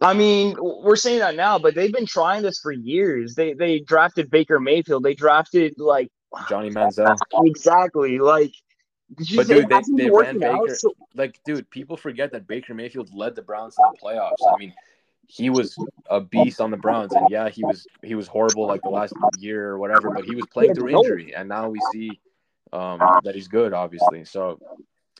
[0.00, 3.36] I mean, we're saying that now, but they've been trying this for years.
[3.36, 5.04] They they drafted Baker Mayfield.
[5.04, 6.08] They drafted like
[6.48, 7.16] Johnny Manziel.
[7.44, 8.52] exactly like.
[9.18, 12.32] It's But just- dude, they- they ran working out, Baker- so- Like, dude, people forget
[12.32, 14.36] that Baker Mayfield led the Browns to the playoffs.
[14.52, 14.72] I mean,
[15.28, 15.76] he was
[16.10, 19.14] a beast on the Browns, and yeah, he was he was horrible like the last
[19.38, 22.20] year or whatever, but he was playing through injury, and now we see
[22.72, 24.24] um, that he's good, obviously.
[24.24, 24.58] So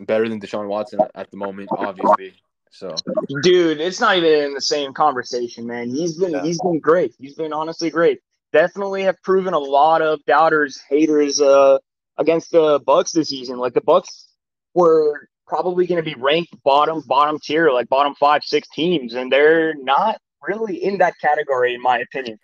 [0.00, 2.32] better than Deshaun Watson at the moment, obviously.
[2.70, 2.94] So
[3.42, 5.90] Dude, it's not even in the same conversation, man.
[5.90, 6.42] He's been Yeah.
[6.42, 7.14] he's been great.
[7.18, 8.20] He's been honestly great.
[8.54, 11.78] Definitely have proven a lot of doubters, haters uh
[12.18, 13.58] against the Bucks this season.
[13.58, 14.28] Like the Bucks
[14.74, 19.30] were probably going to be ranked bottom bottom tier, like bottom 5 6 teams and
[19.30, 22.38] they're not really in that category in my opinion.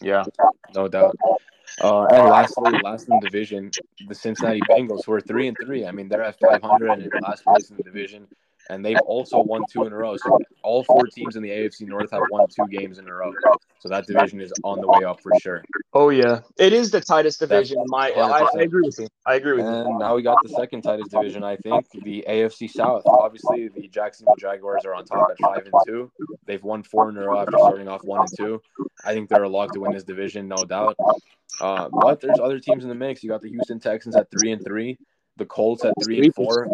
[0.00, 0.24] yeah,
[0.74, 1.16] no doubt.
[1.80, 3.70] Uh, and lastly, last in the division,
[4.06, 5.86] the Cincinnati Bengals, who are three and three.
[5.86, 8.26] I mean, they're at 500 and in last place in the division,
[8.70, 10.16] and they've also won two in a row.
[10.16, 13.32] So all four teams in the AFC North have won two games in a row.
[13.80, 15.64] So that division is on the way up for sure.
[15.92, 16.40] Oh yeah.
[16.58, 19.08] It is the tightest division in my I, I agree with you.
[19.26, 19.72] I agree with you.
[19.72, 23.02] And now we got the second tightest division, I think, the AFC South.
[23.06, 26.10] Obviously, the Jacksonville Jaguars are on top at five and two.
[26.46, 28.62] They've won four in a row after starting off one and two.
[29.04, 30.96] I think they're a lock to win this division, no doubt.
[31.60, 33.22] Uh, but there's other teams in the mix.
[33.22, 34.98] You got the Houston Texans at three and three,
[35.36, 36.68] the Colts at three and four.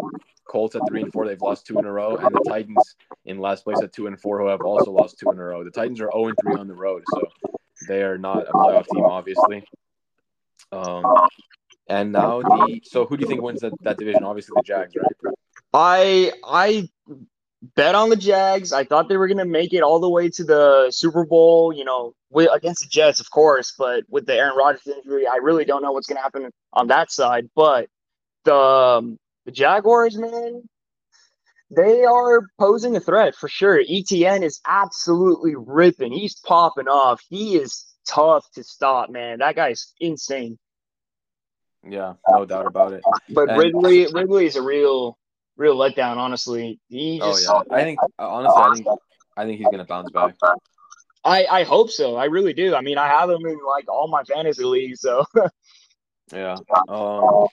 [0.49, 1.27] Colts at three and four.
[1.27, 2.95] They've lost two in a row, and the Titans
[3.25, 5.63] in last place at two and four, who have also lost two in a row.
[5.63, 7.21] The Titans are zero and three on the road, so
[7.87, 9.63] they are not a playoff team, obviously.
[10.71, 11.05] Um,
[11.87, 14.23] and now the so who do you think wins that, that division?
[14.23, 15.35] Obviously the Jags, right?
[15.73, 16.89] I I
[17.75, 18.71] bet on the Jags.
[18.71, 21.83] I thought they were gonna make it all the way to the Super Bowl, you
[21.83, 23.73] know, with, against the Jets, of course.
[23.77, 27.11] But with the Aaron Rodgers injury, I really don't know what's gonna happen on that
[27.11, 27.49] side.
[27.55, 27.89] But
[28.45, 30.63] the um, the Jaguars, man,
[31.71, 33.81] they are posing a threat for sure.
[33.83, 36.11] ETN is absolutely ripping.
[36.11, 37.21] He's popping off.
[37.29, 39.39] He is tough to stop, man.
[39.39, 40.57] That guy's insane.
[41.87, 43.03] Yeah, no doubt about it.
[43.29, 45.17] But And- Ridley, Ridley is a real,
[45.57, 46.17] real letdown.
[46.17, 48.87] Honestly, he Oh yeah, I think honestly, I think
[49.37, 50.35] I think he's gonna bounce back.
[51.23, 52.15] I, I hope so.
[52.15, 52.75] I really do.
[52.75, 55.01] I mean, I have him in like all my fantasy leagues.
[55.01, 55.25] So
[56.33, 56.57] Yeah.
[56.87, 57.47] Um,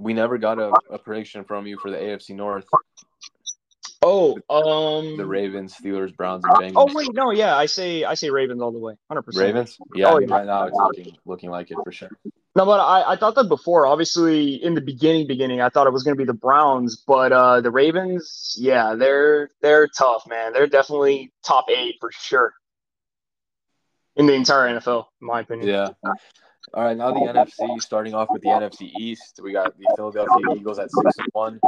[0.00, 2.64] we never got a, a prediction from you for the AFC North,
[4.02, 6.88] oh, um, the Ravens, Steelers, Browns, and Bengals.
[6.88, 9.46] oh wait, no, yeah, I say I say Ravens all the way, hundred percent.
[9.46, 9.78] Ravens?
[9.94, 10.34] Yeah, Oh, yeah.
[10.34, 12.10] right now it's looking looking like it for sure.
[12.56, 13.86] No, but I, I thought that before.
[13.86, 17.30] Obviously, in the beginning, beginning, I thought it was going to be the Browns, but
[17.30, 20.52] uh, the Ravens, yeah, they're they're tough, man.
[20.52, 22.52] They're definitely top eight for sure
[24.16, 25.68] in the entire NFL, in my opinion.
[25.68, 25.88] Yeah.
[26.74, 27.80] All right, now the NFC.
[27.80, 31.60] Starting off with the NFC East, we got the Philadelphia Eagles at six and one,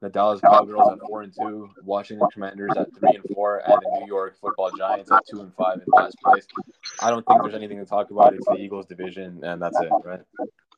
[0.00, 4.00] the Dallas Cowgirls at four and two, Washington Commanders at three and four, and the
[4.00, 6.46] New York Football Giants at two and five in last place.
[7.00, 8.34] I don't think there's anything to talk about.
[8.34, 10.20] It's the Eagles division, and that's it, right?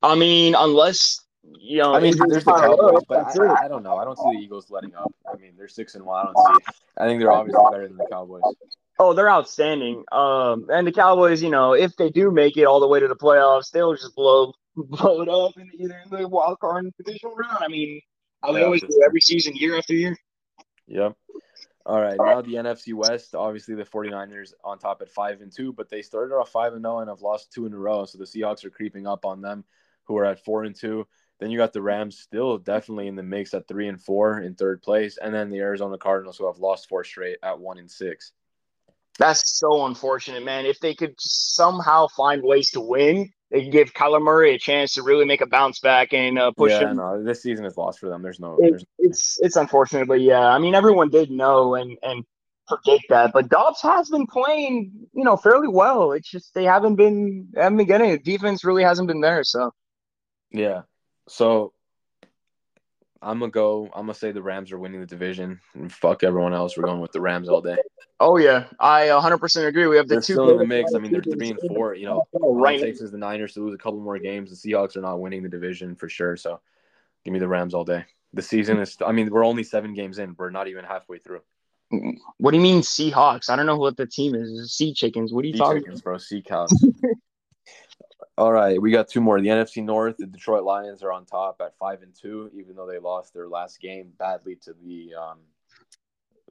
[0.03, 1.23] I mean, unless
[1.59, 3.37] you know, I mean, there's the Cowboys, but.
[3.41, 3.97] I, I don't know.
[3.97, 5.13] I don't see the Eagles letting up.
[5.33, 6.21] I mean, they're six and one.
[6.21, 6.65] I don't see.
[6.99, 8.43] I think they're obviously better than the Cowboys.
[9.05, 10.05] Oh, they're outstanding.
[10.13, 13.09] Um, and the Cowboys, you know, if they do make it all the way to
[13.09, 16.95] the playoffs, they'll just blow blow it up in either in the wild card and
[16.97, 17.59] divisional round.
[17.61, 18.01] I mean,
[18.45, 20.17] how they always do every season, year after year.
[20.87, 21.17] Yep.
[21.85, 22.17] All right.
[22.17, 26.01] Now the NFC West, obviously the 49ers on top at 5 and 2, but they
[26.01, 28.65] started off 5 and 0 and have lost two in a row, so the Seahawks
[28.65, 29.65] are creeping up on them
[30.05, 31.05] who are at 4 and 2.
[31.41, 34.55] Then you got the Rams still definitely in the mix at 3 and 4 in
[34.55, 37.91] third place, and then the Arizona Cardinals who have lost four straight at 1 and
[37.91, 38.33] 6.
[39.19, 40.67] That's so unfortunate, man.
[40.67, 44.59] If they could just somehow find ways to win, they could give Kyler Murray a
[44.59, 46.97] chance to really make a bounce back and uh, push yeah, him.
[46.97, 48.23] no, this season is lost for them.
[48.23, 51.99] There's no It- there's it's it's unfortunate, but yeah, I mean everyone did know and
[52.03, 52.25] and
[52.67, 53.33] predict that.
[53.35, 56.13] But Dobbs has been playing, you know, fairly well.
[56.13, 58.25] It's just they haven't been haven't been getting it.
[58.25, 59.45] Defense really hasn't been there.
[59.45, 59.73] So
[60.51, 60.83] Yeah.
[61.29, 61.75] So
[63.21, 63.85] I'm gonna go.
[63.95, 65.61] I'm gonna say the Rams are winning the division.
[65.75, 66.77] And fuck everyone else.
[66.77, 67.77] We're going with the Rams all day.
[68.23, 69.87] Oh yeah, I 100 percent agree.
[69.87, 70.95] We have the They're two still in the mix.
[70.95, 71.95] I mean, they're three and four.
[71.95, 72.81] You know, all right.
[72.81, 74.51] it takes is the Niners to lose a couple more games.
[74.51, 76.37] The Seahawks are not winning the division for sure.
[76.37, 76.61] So,
[77.25, 78.05] give me the Rams all day.
[78.33, 78.97] The season is.
[79.05, 80.35] I mean, we're only seven games in.
[80.39, 81.41] We're not even halfway through.
[82.39, 83.51] What do you mean Seahawks?
[83.51, 84.73] I don't know what the team is.
[84.73, 85.33] Sea chickens.
[85.33, 85.83] What are you Sea talking?
[85.83, 86.17] chickens, bro.
[86.19, 86.73] Sea cows.
[88.39, 89.39] All right, we got two more.
[89.41, 92.87] The NFC North, the Detroit Lions are on top at five and two, even though
[92.87, 95.39] they lost their last game badly to the um,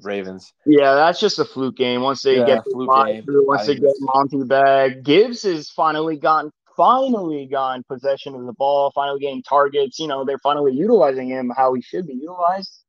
[0.02, 0.54] Ravens.
[0.66, 2.02] Yeah, that's just a fluke game.
[2.02, 3.24] Once they Yeah, get the fluke game.
[3.24, 8.46] through, once I they get Monty back, Gibbs has finally gotten finally gotten possession of
[8.46, 10.00] the ball, finally getting targets.
[10.00, 12.84] You know, they're finally utilizing him how he should be utilized.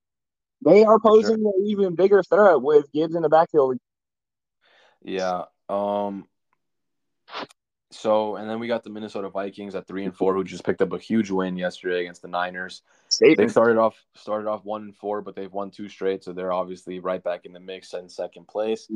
[0.64, 1.22] They are For sure.
[1.22, 3.76] posing an even bigger threat with Gibbs in the backfield.
[5.02, 5.44] Yeah.
[5.68, 6.26] Um.
[7.94, 10.80] So, and then we got the Minnesota Vikings at three and four, who just picked
[10.80, 12.82] up a huge win yesterday against the Niners.
[13.36, 16.52] They started off started off one and four, but they've won two straight, so they're
[16.52, 18.88] obviously right back in the mix in second place.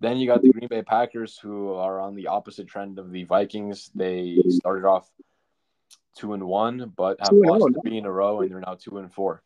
[0.00, 3.24] Then you got the Green Bay Packers, who are on the opposite trend of the
[3.24, 3.90] Vikings.
[3.94, 5.10] They started off
[6.16, 8.76] two and one, but have 2 lost oh, three in a row, and they're now
[8.80, 9.42] two and four.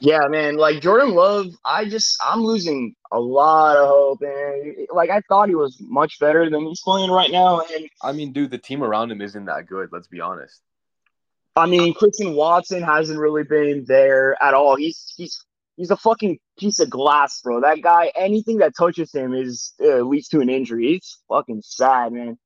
[0.00, 0.56] Yeah, man.
[0.56, 5.48] Like Jordan Love, I just I'm losing a lot of hope, and like I thought
[5.48, 7.60] he was much better than he's playing right now.
[7.60, 9.88] And I mean, dude, the team around him isn't that good.
[9.90, 10.60] Let's be honest.
[11.56, 14.76] I mean, Christian Watson hasn't really been there at all.
[14.76, 15.44] He's he's
[15.76, 17.60] he's a fucking piece of glass, bro.
[17.60, 20.94] That guy, anything that touches him is uh, leads to an injury.
[20.94, 22.38] It's fucking sad, man.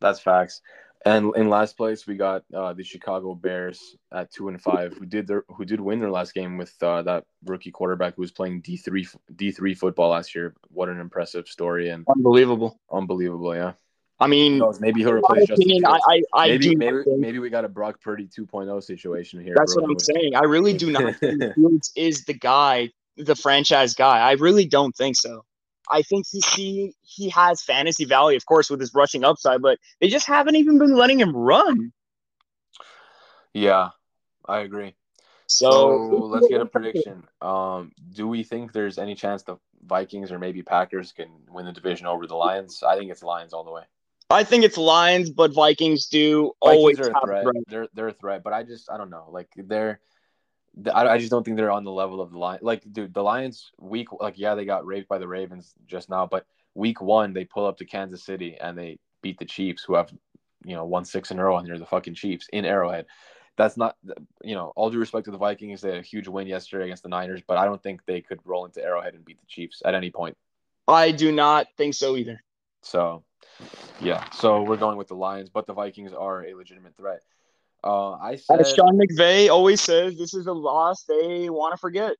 [0.00, 0.62] That's facts.
[1.06, 5.06] And in last place, we got uh, the Chicago Bears at two and five, who
[5.06, 8.32] did their who did win their last game with uh, that rookie quarterback who was
[8.32, 10.54] playing D three D three football last year.
[10.68, 12.78] What an impressive story and Unbelievable.
[12.92, 13.54] unbelievable.
[13.54, 13.72] Yeah,
[14.18, 15.54] I mean, maybe he'll replace Justin.
[15.70, 16.26] opinion, I Fields.
[16.34, 16.76] I, I maybe do.
[16.76, 19.54] maybe maybe we got a Brock Purdy 2.0 situation here.
[19.56, 20.34] that's what I'm with- saying.
[20.34, 24.18] I really do not think Fields is the guy, the franchise guy.
[24.18, 25.44] I really don't think so.
[25.88, 29.78] I think he he he has fantasy value, of course, with his rushing upside, but
[30.00, 31.92] they just haven't even been letting him run.
[33.52, 33.90] Yeah,
[34.46, 34.94] I agree.
[35.46, 37.24] So, So let's get a prediction.
[37.40, 41.72] Um, do we think there's any chance the Vikings or maybe Packers can win the
[41.72, 42.82] division over the Lions?
[42.82, 43.82] I think it's Lions all the way.
[44.30, 47.42] I think it's Lions, but Vikings do Vikings always are a threat.
[47.42, 47.64] threat.
[47.68, 49.28] They're they're a threat, but I just I don't know.
[49.30, 50.00] Like they're, th-
[50.94, 52.62] I, I just don't think they're on the level of the Lions.
[52.62, 56.26] Like dude, the Lions week like yeah they got raped by the Ravens just now,
[56.26, 59.94] but week one they pull up to Kansas City and they beat the Chiefs who
[59.94, 60.12] have
[60.64, 63.06] you know won six in a row and they're the fucking Chiefs in Arrowhead.
[63.56, 63.96] That's not
[64.42, 65.80] you know all due respect to the Vikings.
[65.80, 68.40] They had a huge win yesterday against the Niners, but I don't think they could
[68.44, 70.36] roll into Arrowhead and beat the Chiefs at any point.
[70.86, 72.42] I do not think so either.
[72.82, 73.22] So,
[74.00, 74.28] yeah.
[74.30, 77.22] So we're going with the Lions, but the Vikings are a legitimate threat.
[77.82, 81.78] Uh, I said, As Sean McVay always says, this is a loss they want to
[81.78, 82.14] forget,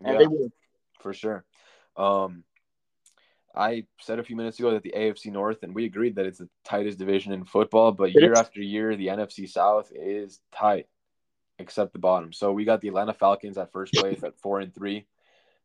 [0.00, 0.50] and yeah, they will.
[1.00, 1.44] for sure.
[1.96, 2.44] Um,
[3.54, 6.38] I said a few minutes ago that the AFC North, and we agreed that it's
[6.38, 10.86] the tightest division in football, but year after year, the NFC South is tight,
[11.58, 12.32] except the bottom.
[12.32, 15.06] So we got the Atlanta Falcons at first place at four and three.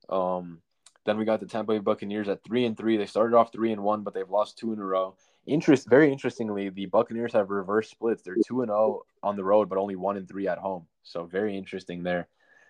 [0.07, 0.61] Um,
[1.06, 2.95] then we got the Tampa Bay Buccaneers at three and three.
[2.95, 5.15] They started off three and one, but they've lost two in a row.
[5.47, 8.22] Interest, very interestingly, the Buccaneers have reverse splits.
[8.22, 10.85] They're two and zero on the road, but only one and three at home.
[11.03, 12.27] So very interesting there.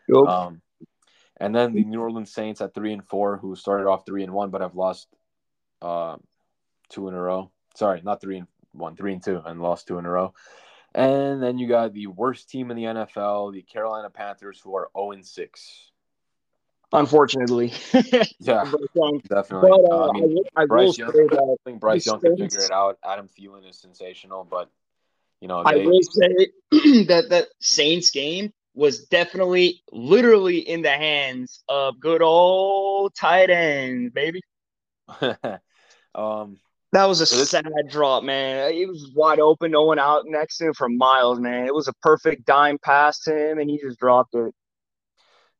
[0.07, 0.27] Yup.
[0.27, 0.61] Um,
[1.37, 4.31] and then the New Orleans Saints at three and four, who started off three and
[4.31, 5.07] one, but have lost
[5.81, 6.15] uh,
[6.89, 7.51] two in a row.
[7.75, 10.33] Sorry, not three and one, three and two, and lost two in a row.
[10.93, 14.89] And then you got the worst team in the NFL, the Carolina Panthers, who are
[14.95, 15.90] zero and six.
[16.93, 17.71] Unfortunately,
[18.39, 19.71] Yeah, but, um, definitely.
[19.71, 22.05] but, Uh, I I, mean, will, I will Bryce say Young, that I think Bryce
[22.05, 22.97] Young can figure it out.
[23.03, 24.69] Adam Thielen is sensational, but
[25.39, 26.47] you know I will say
[27.07, 34.13] that that Saints game was definitely, literally in the hands of good old tight end,
[34.13, 34.41] baby.
[36.15, 36.57] um
[36.93, 38.73] That was a So this- sad drop, man.
[38.73, 41.65] He was wide open, no one out next to him for miles, man.
[41.67, 44.53] It was a perfect dime pass to him, and he just dropped it.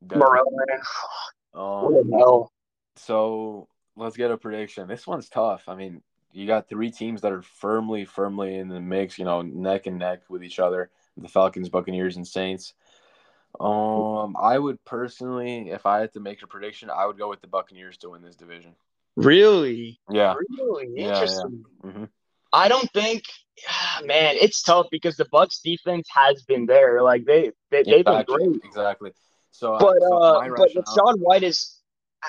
[0.02, 0.46] Morel,
[1.54, 2.46] um the?
[2.98, 4.88] So let's get a prediction.
[4.88, 5.64] This one's tough.
[5.68, 6.02] I mean,
[6.34, 9.18] you got three teams that are firmly, firmly in the mix.
[9.18, 12.74] You know, neck and neck with each other: the Falcons, Buccaneers, and Saints.
[13.60, 17.42] Um, I would personally, if I had to make a prediction, I would go with
[17.42, 18.76] the Buccaneers to win this division.
[19.16, 20.00] Really?
[20.10, 20.36] Yeah.
[20.58, 21.12] Really Yeah, yeah.
[21.12, 21.66] interesting.
[21.82, 22.04] hmm
[22.54, 23.24] I don't think,
[24.06, 27.02] man, it's tough because the Bucks defense has been there.
[27.02, 28.62] Like they, they they've been great.
[28.64, 29.12] Exactly.
[29.52, 31.78] So, But so uh, but Sean White is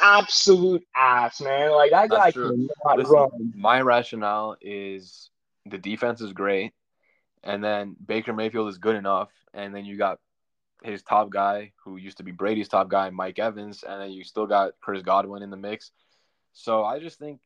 [0.00, 1.70] absolute ass, man.
[1.70, 2.68] Like that guy true.
[2.84, 3.52] cannot Listen, run.
[3.54, 5.30] my rationale is
[5.66, 6.72] the defense is great,
[7.42, 10.18] and then Baker Mayfield is good enough, and then you got
[10.82, 14.24] his top guy who used to be Brady's top guy, Mike Evans, and then you
[14.24, 15.92] still got Chris Godwin in the mix.
[16.52, 17.40] So I just think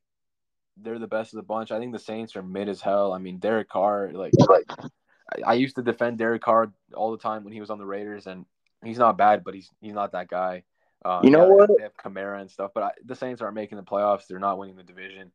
[0.79, 1.71] they're the best of the bunch.
[1.71, 3.13] I think the Saints are mid as hell.
[3.13, 7.45] I mean, Derek Carr, like I, I used to defend Derek Carr all the time
[7.45, 8.47] when he was on the Raiders, and
[8.85, 10.63] he's not bad, but he's he's not that guy.
[11.05, 11.71] Um, You know yeah, what?
[11.77, 14.27] They have Kamara and stuff, but I, the Saints aren't making the playoffs.
[14.29, 15.31] They're not winning the division.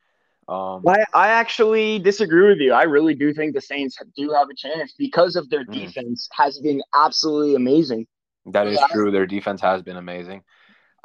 [0.47, 2.73] Um, I, I actually disagree with you.
[2.73, 5.73] I really do think the Saints do have a chance because of their Mm.
[5.73, 8.07] defense has been absolutely amazing.
[8.47, 8.87] that is Yeah.
[8.87, 9.11] true.
[9.11, 10.43] Their defense has been amazing.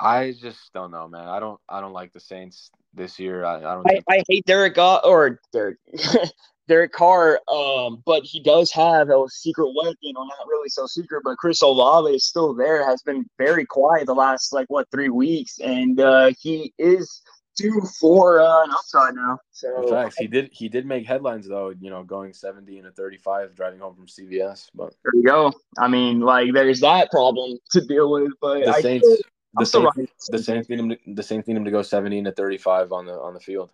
[0.01, 1.29] I just don't know, man.
[1.29, 1.61] I don't.
[1.69, 3.45] I don't like the Saints this year.
[3.45, 3.91] I, I don't.
[3.91, 5.79] I, I hate Derek Go- or Derek
[6.69, 11.23] Derek Carr, um, but he does have a secret weapon, or not really so secret,
[11.25, 15.09] but Chris Olave is still there, has been very quiet the last like what three
[15.09, 17.23] weeks, and uh, he is
[17.57, 19.39] due for uh, an upside now.
[19.53, 20.51] So in fact, he did.
[20.53, 21.73] He did make headlines though.
[21.81, 24.71] You know, going seventy and a thirty-five, driving home from CVS.
[24.75, 25.53] But there you go.
[25.79, 29.23] I mean, like there's that problem to deal with, but the I Saints,
[29.55, 30.89] the Saints, riding the Saints need him.
[30.91, 33.41] To, the Saints need him to go seventy and a thirty-five on the on the
[33.41, 33.71] field,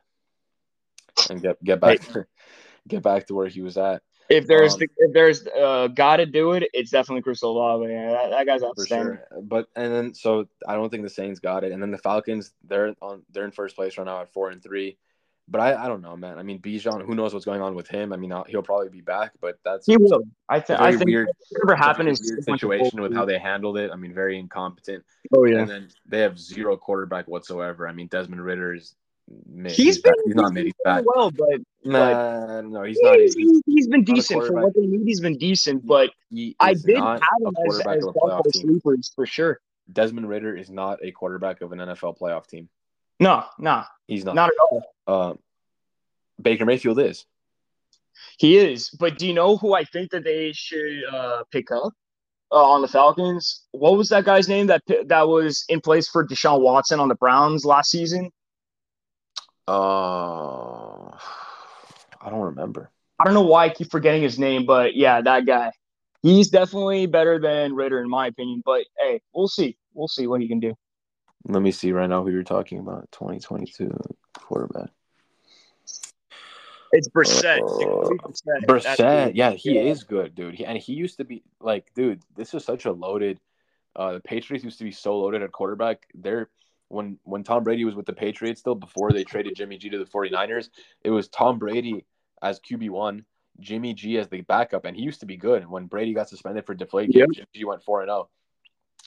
[1.31, 2.01] and get get back
[2.89, 4.03] get back to where he was at.
[4.29, 7.87] If there's Um, the, if there's uh got to do it, it's definitely Chris Olave.
[7.87, 8.09] Man.
[8.13, 9.19] That, that guy's for outstanding.
[9.31, 9.43] sure.
[9.43, 12.53] But and then so I don't think the Saints got it, and then the Falcons
[12.67, 14.97] they're on they're in first place right now at four and three.
[15.49, 16.39] But I, I don't know, man.
[16.39, 18.13] I mean, Bijan, who knows what's going on with him?
[18.13, 20.23] I mean, I'll- he'll probably be back, but that's He will.
[20.49, 20.79] I a think.
[20.79, 23.91] very I think weird, whatever happened very is weird situation with how they handled it.
[23.93, 25.05] I mean, very incompetent.
[25.35, 25.59] Oh yeah.
[25.59, 27.89] And then they have zero quarterback whatsoever.
[27.89, 28.95] I mean, Desmond Ridder is
[29.47, 29.73] mid.
[29.73, 30.67] He's been he's not mid.
[30.67, 31.05] He's bad.
[31.07, 33.19] well, but Nah, no, he's not.
[33.19, 35.05] he's, He's, he's, he's been decent for what they need.
[35.05, 36.11] He's been decent, but
[36.61, 39.61] I did have a him as, as of a playoff of sleepers for sure.
[39.93, 42.69] Desmond Ridder is not a quarterback of an NFL playoff team.
[43.19, 44.35] No, no, He's not.
[44.35, 44.83] not at all.
[45.07, 45.35] Uh,
[46.41, 47.27] Baker Mayfield is.
[48.39, 48.91] He is.
[48.91, 51.93] But do you know who I think that they should uh, pick up
[52.51, 53.65] uh, on the Falcons?
[53.73, 57.15] What was that guy's name that that was in place for Deshaun Watson on the
[57.17, 58.31] Browns last season?
[59.73, 61.17] Uh,
[62.21, 62.91] I don't remember.
[63.19, 65.73] I don't know why I keep forgetting his name, but yeah, that guy.
[66.21, 68.63] He's definitely better than Ridder in my opinion.
[68.67, 69.79] But hey, we'll see.
[69.95, 70.75] We'll see what he can do.
[71.49, 73.11] Let me see right now who you're talking about.
[73.13, 73.91] 2022
[74.35, 74.91] quarterback.
[76.93, 77.61] It's Brissett.
[77.61, 78.67] Uh, Brissett.
[78.67, 79.81] Brissett, yeah, he yeah.
[79.81, 80.55] is good, dude.
[80.55, 83.41] He, and he used to be like, dude, this is such a loaded.
[83.97, 86.03] Uh, the Patriots used to be so loaded at quarterback.
[86.15, 86.51] They're
[86.93, 89.99] when when Tom Brady was with the Patriots still before they traded Jimmy G to
[89.99, 90.69] the 49ers,
[91.03, 92.05] it was Tom Brady
[92.43, 93.25] as QB one,
[93.61, 95.69] Jimmy G as the backup, and he used to be good.
[95.69, 97.31] When Brady got suspended for deflate Yep.
[97.35, 98.29] Jimmy G went four and zero.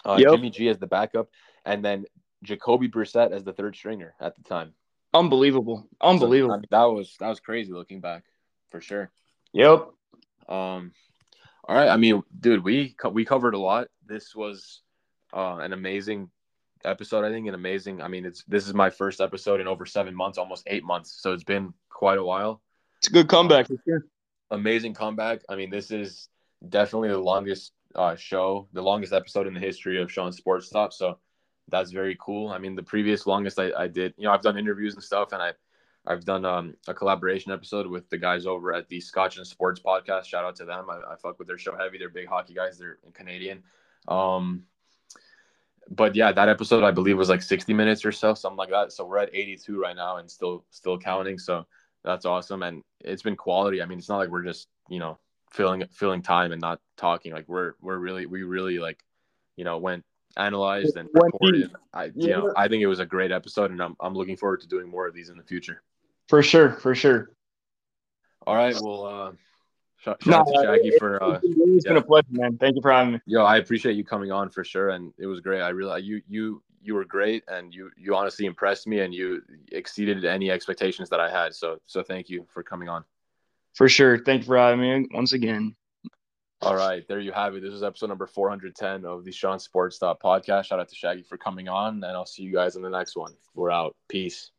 [0.03, 0.31] Uh, Yep.
[0.31, 1.29] Jimmy G as the backup,
[1.63, 2.05] and then
[2.43, 4.73] Jacoby Brissett as the third stringer at the time.
[5.13, 5.87] Unbelievable.
[6.01, 6.53] So, Unbelievable.
[6.55, 8.23] I mean, that was that was crazy looking back,
[8.71, 9.11] for sure.
[9.53, 9.89] Yep.
[10.49, 10.91] Um,
[11.67, 11.87] all right.
[11.89, 13.87] I mean, dude, we co- we covered a lot.
[14.05, 14.81] This was
[15.33, 16.29] uh, an amazing
[16.85, 17.25] episode.
[17.25, 18.01] I think an amazing.
[18.01, 21.17] I mean, it's this is my first episode in over seven months, almost eight months.
[21.21, 22.61] So it's been quite a while.
[22.99, 24.05] It's a good comeback sure.
[24.51, 25.41] Amazing comeback.
[25.49, 26.29] I mean, this is
[26.67, 30.93] definitely the longest uh, show, the longest episode in the history of Sean Sports Stop.
[30.93, 31.19] So
[31.69, 32.49] that's very cool.
[32.49, 35.31] I mean, the previous longest I, I did, you know, I've done interviews and stuff,
[35.31, 35.53] and I
[36.07, 39.81] I've done um, a collaboration episode with the guys over at the Scotch and Sports
[39.83, 40.25] podcast.
[40.25, 40.85] Shout out to them.
[40.89, 41.97] I, I fuck with their show heavy.
[41.97, 42.77] They're big hockey guys.
[42.77, 43.63] They're Canadian.
[44.07, 44.63] Um,
[45.89, 48.91] but yeah, that episode I believe was like 60 minutes or so, something like that.
[48.91, 51.37] So we're at 82 right now and still still counting.
[51.37, 51.65] So
[52.03, 53.81] that's awesome, and it's been quality.
[53.81, 55.17] I mean, it's not like we're just you know
[55.51, 57.33] filling filling time and not talking.
[57.33, 58.99] Like we're we're really we really like
[59.55, 60.03] you know went
[60.37, 61.71] analyzed and recorded.
[61.93, 62.37] I you Yeah.
[62.37, 64.87] know I think it was a great episode, and I'm I'm looking forward to doing
[64.89, 65.81] more of these in the future.
[66.29, 66.71] For sure.
[66.73, 67.29] For sure.
[68.47, 69.31] All right, well, uh,
[70.06, 71.99] shout, shout No, out to Shaggy it- for uh, it's been yeah.
[71.99, 72.57] a pleasure, man.
[72.57, 73.19] Thank you for having me.
[73.26, 73.44] yo.
[73.44, 75.61] I appreciate you coming on for sure, and it was great.
[75.61, 79.41] I really you you you were great, and you you honestly impressed me, and you
[79.72, 81.53] exceeded any expectations that I had.
[81.56, 83.03] So so thank you for coming on.
[83.73, 84.19] For sure.
[84.23, 85.76] Thank you for having me once again.
[86.61, 87.61] All right, there you have it.
[87.61, 90.65] This is episode number 410 of the Sean Sports podcast.
[90.65, 93.18] Shout out to Shaggy for coming on, and I'll see you guys in the next
[93.18, 93.34] one.
[93.53, 93.94] We're out.
[94.07, 94.52] Peace.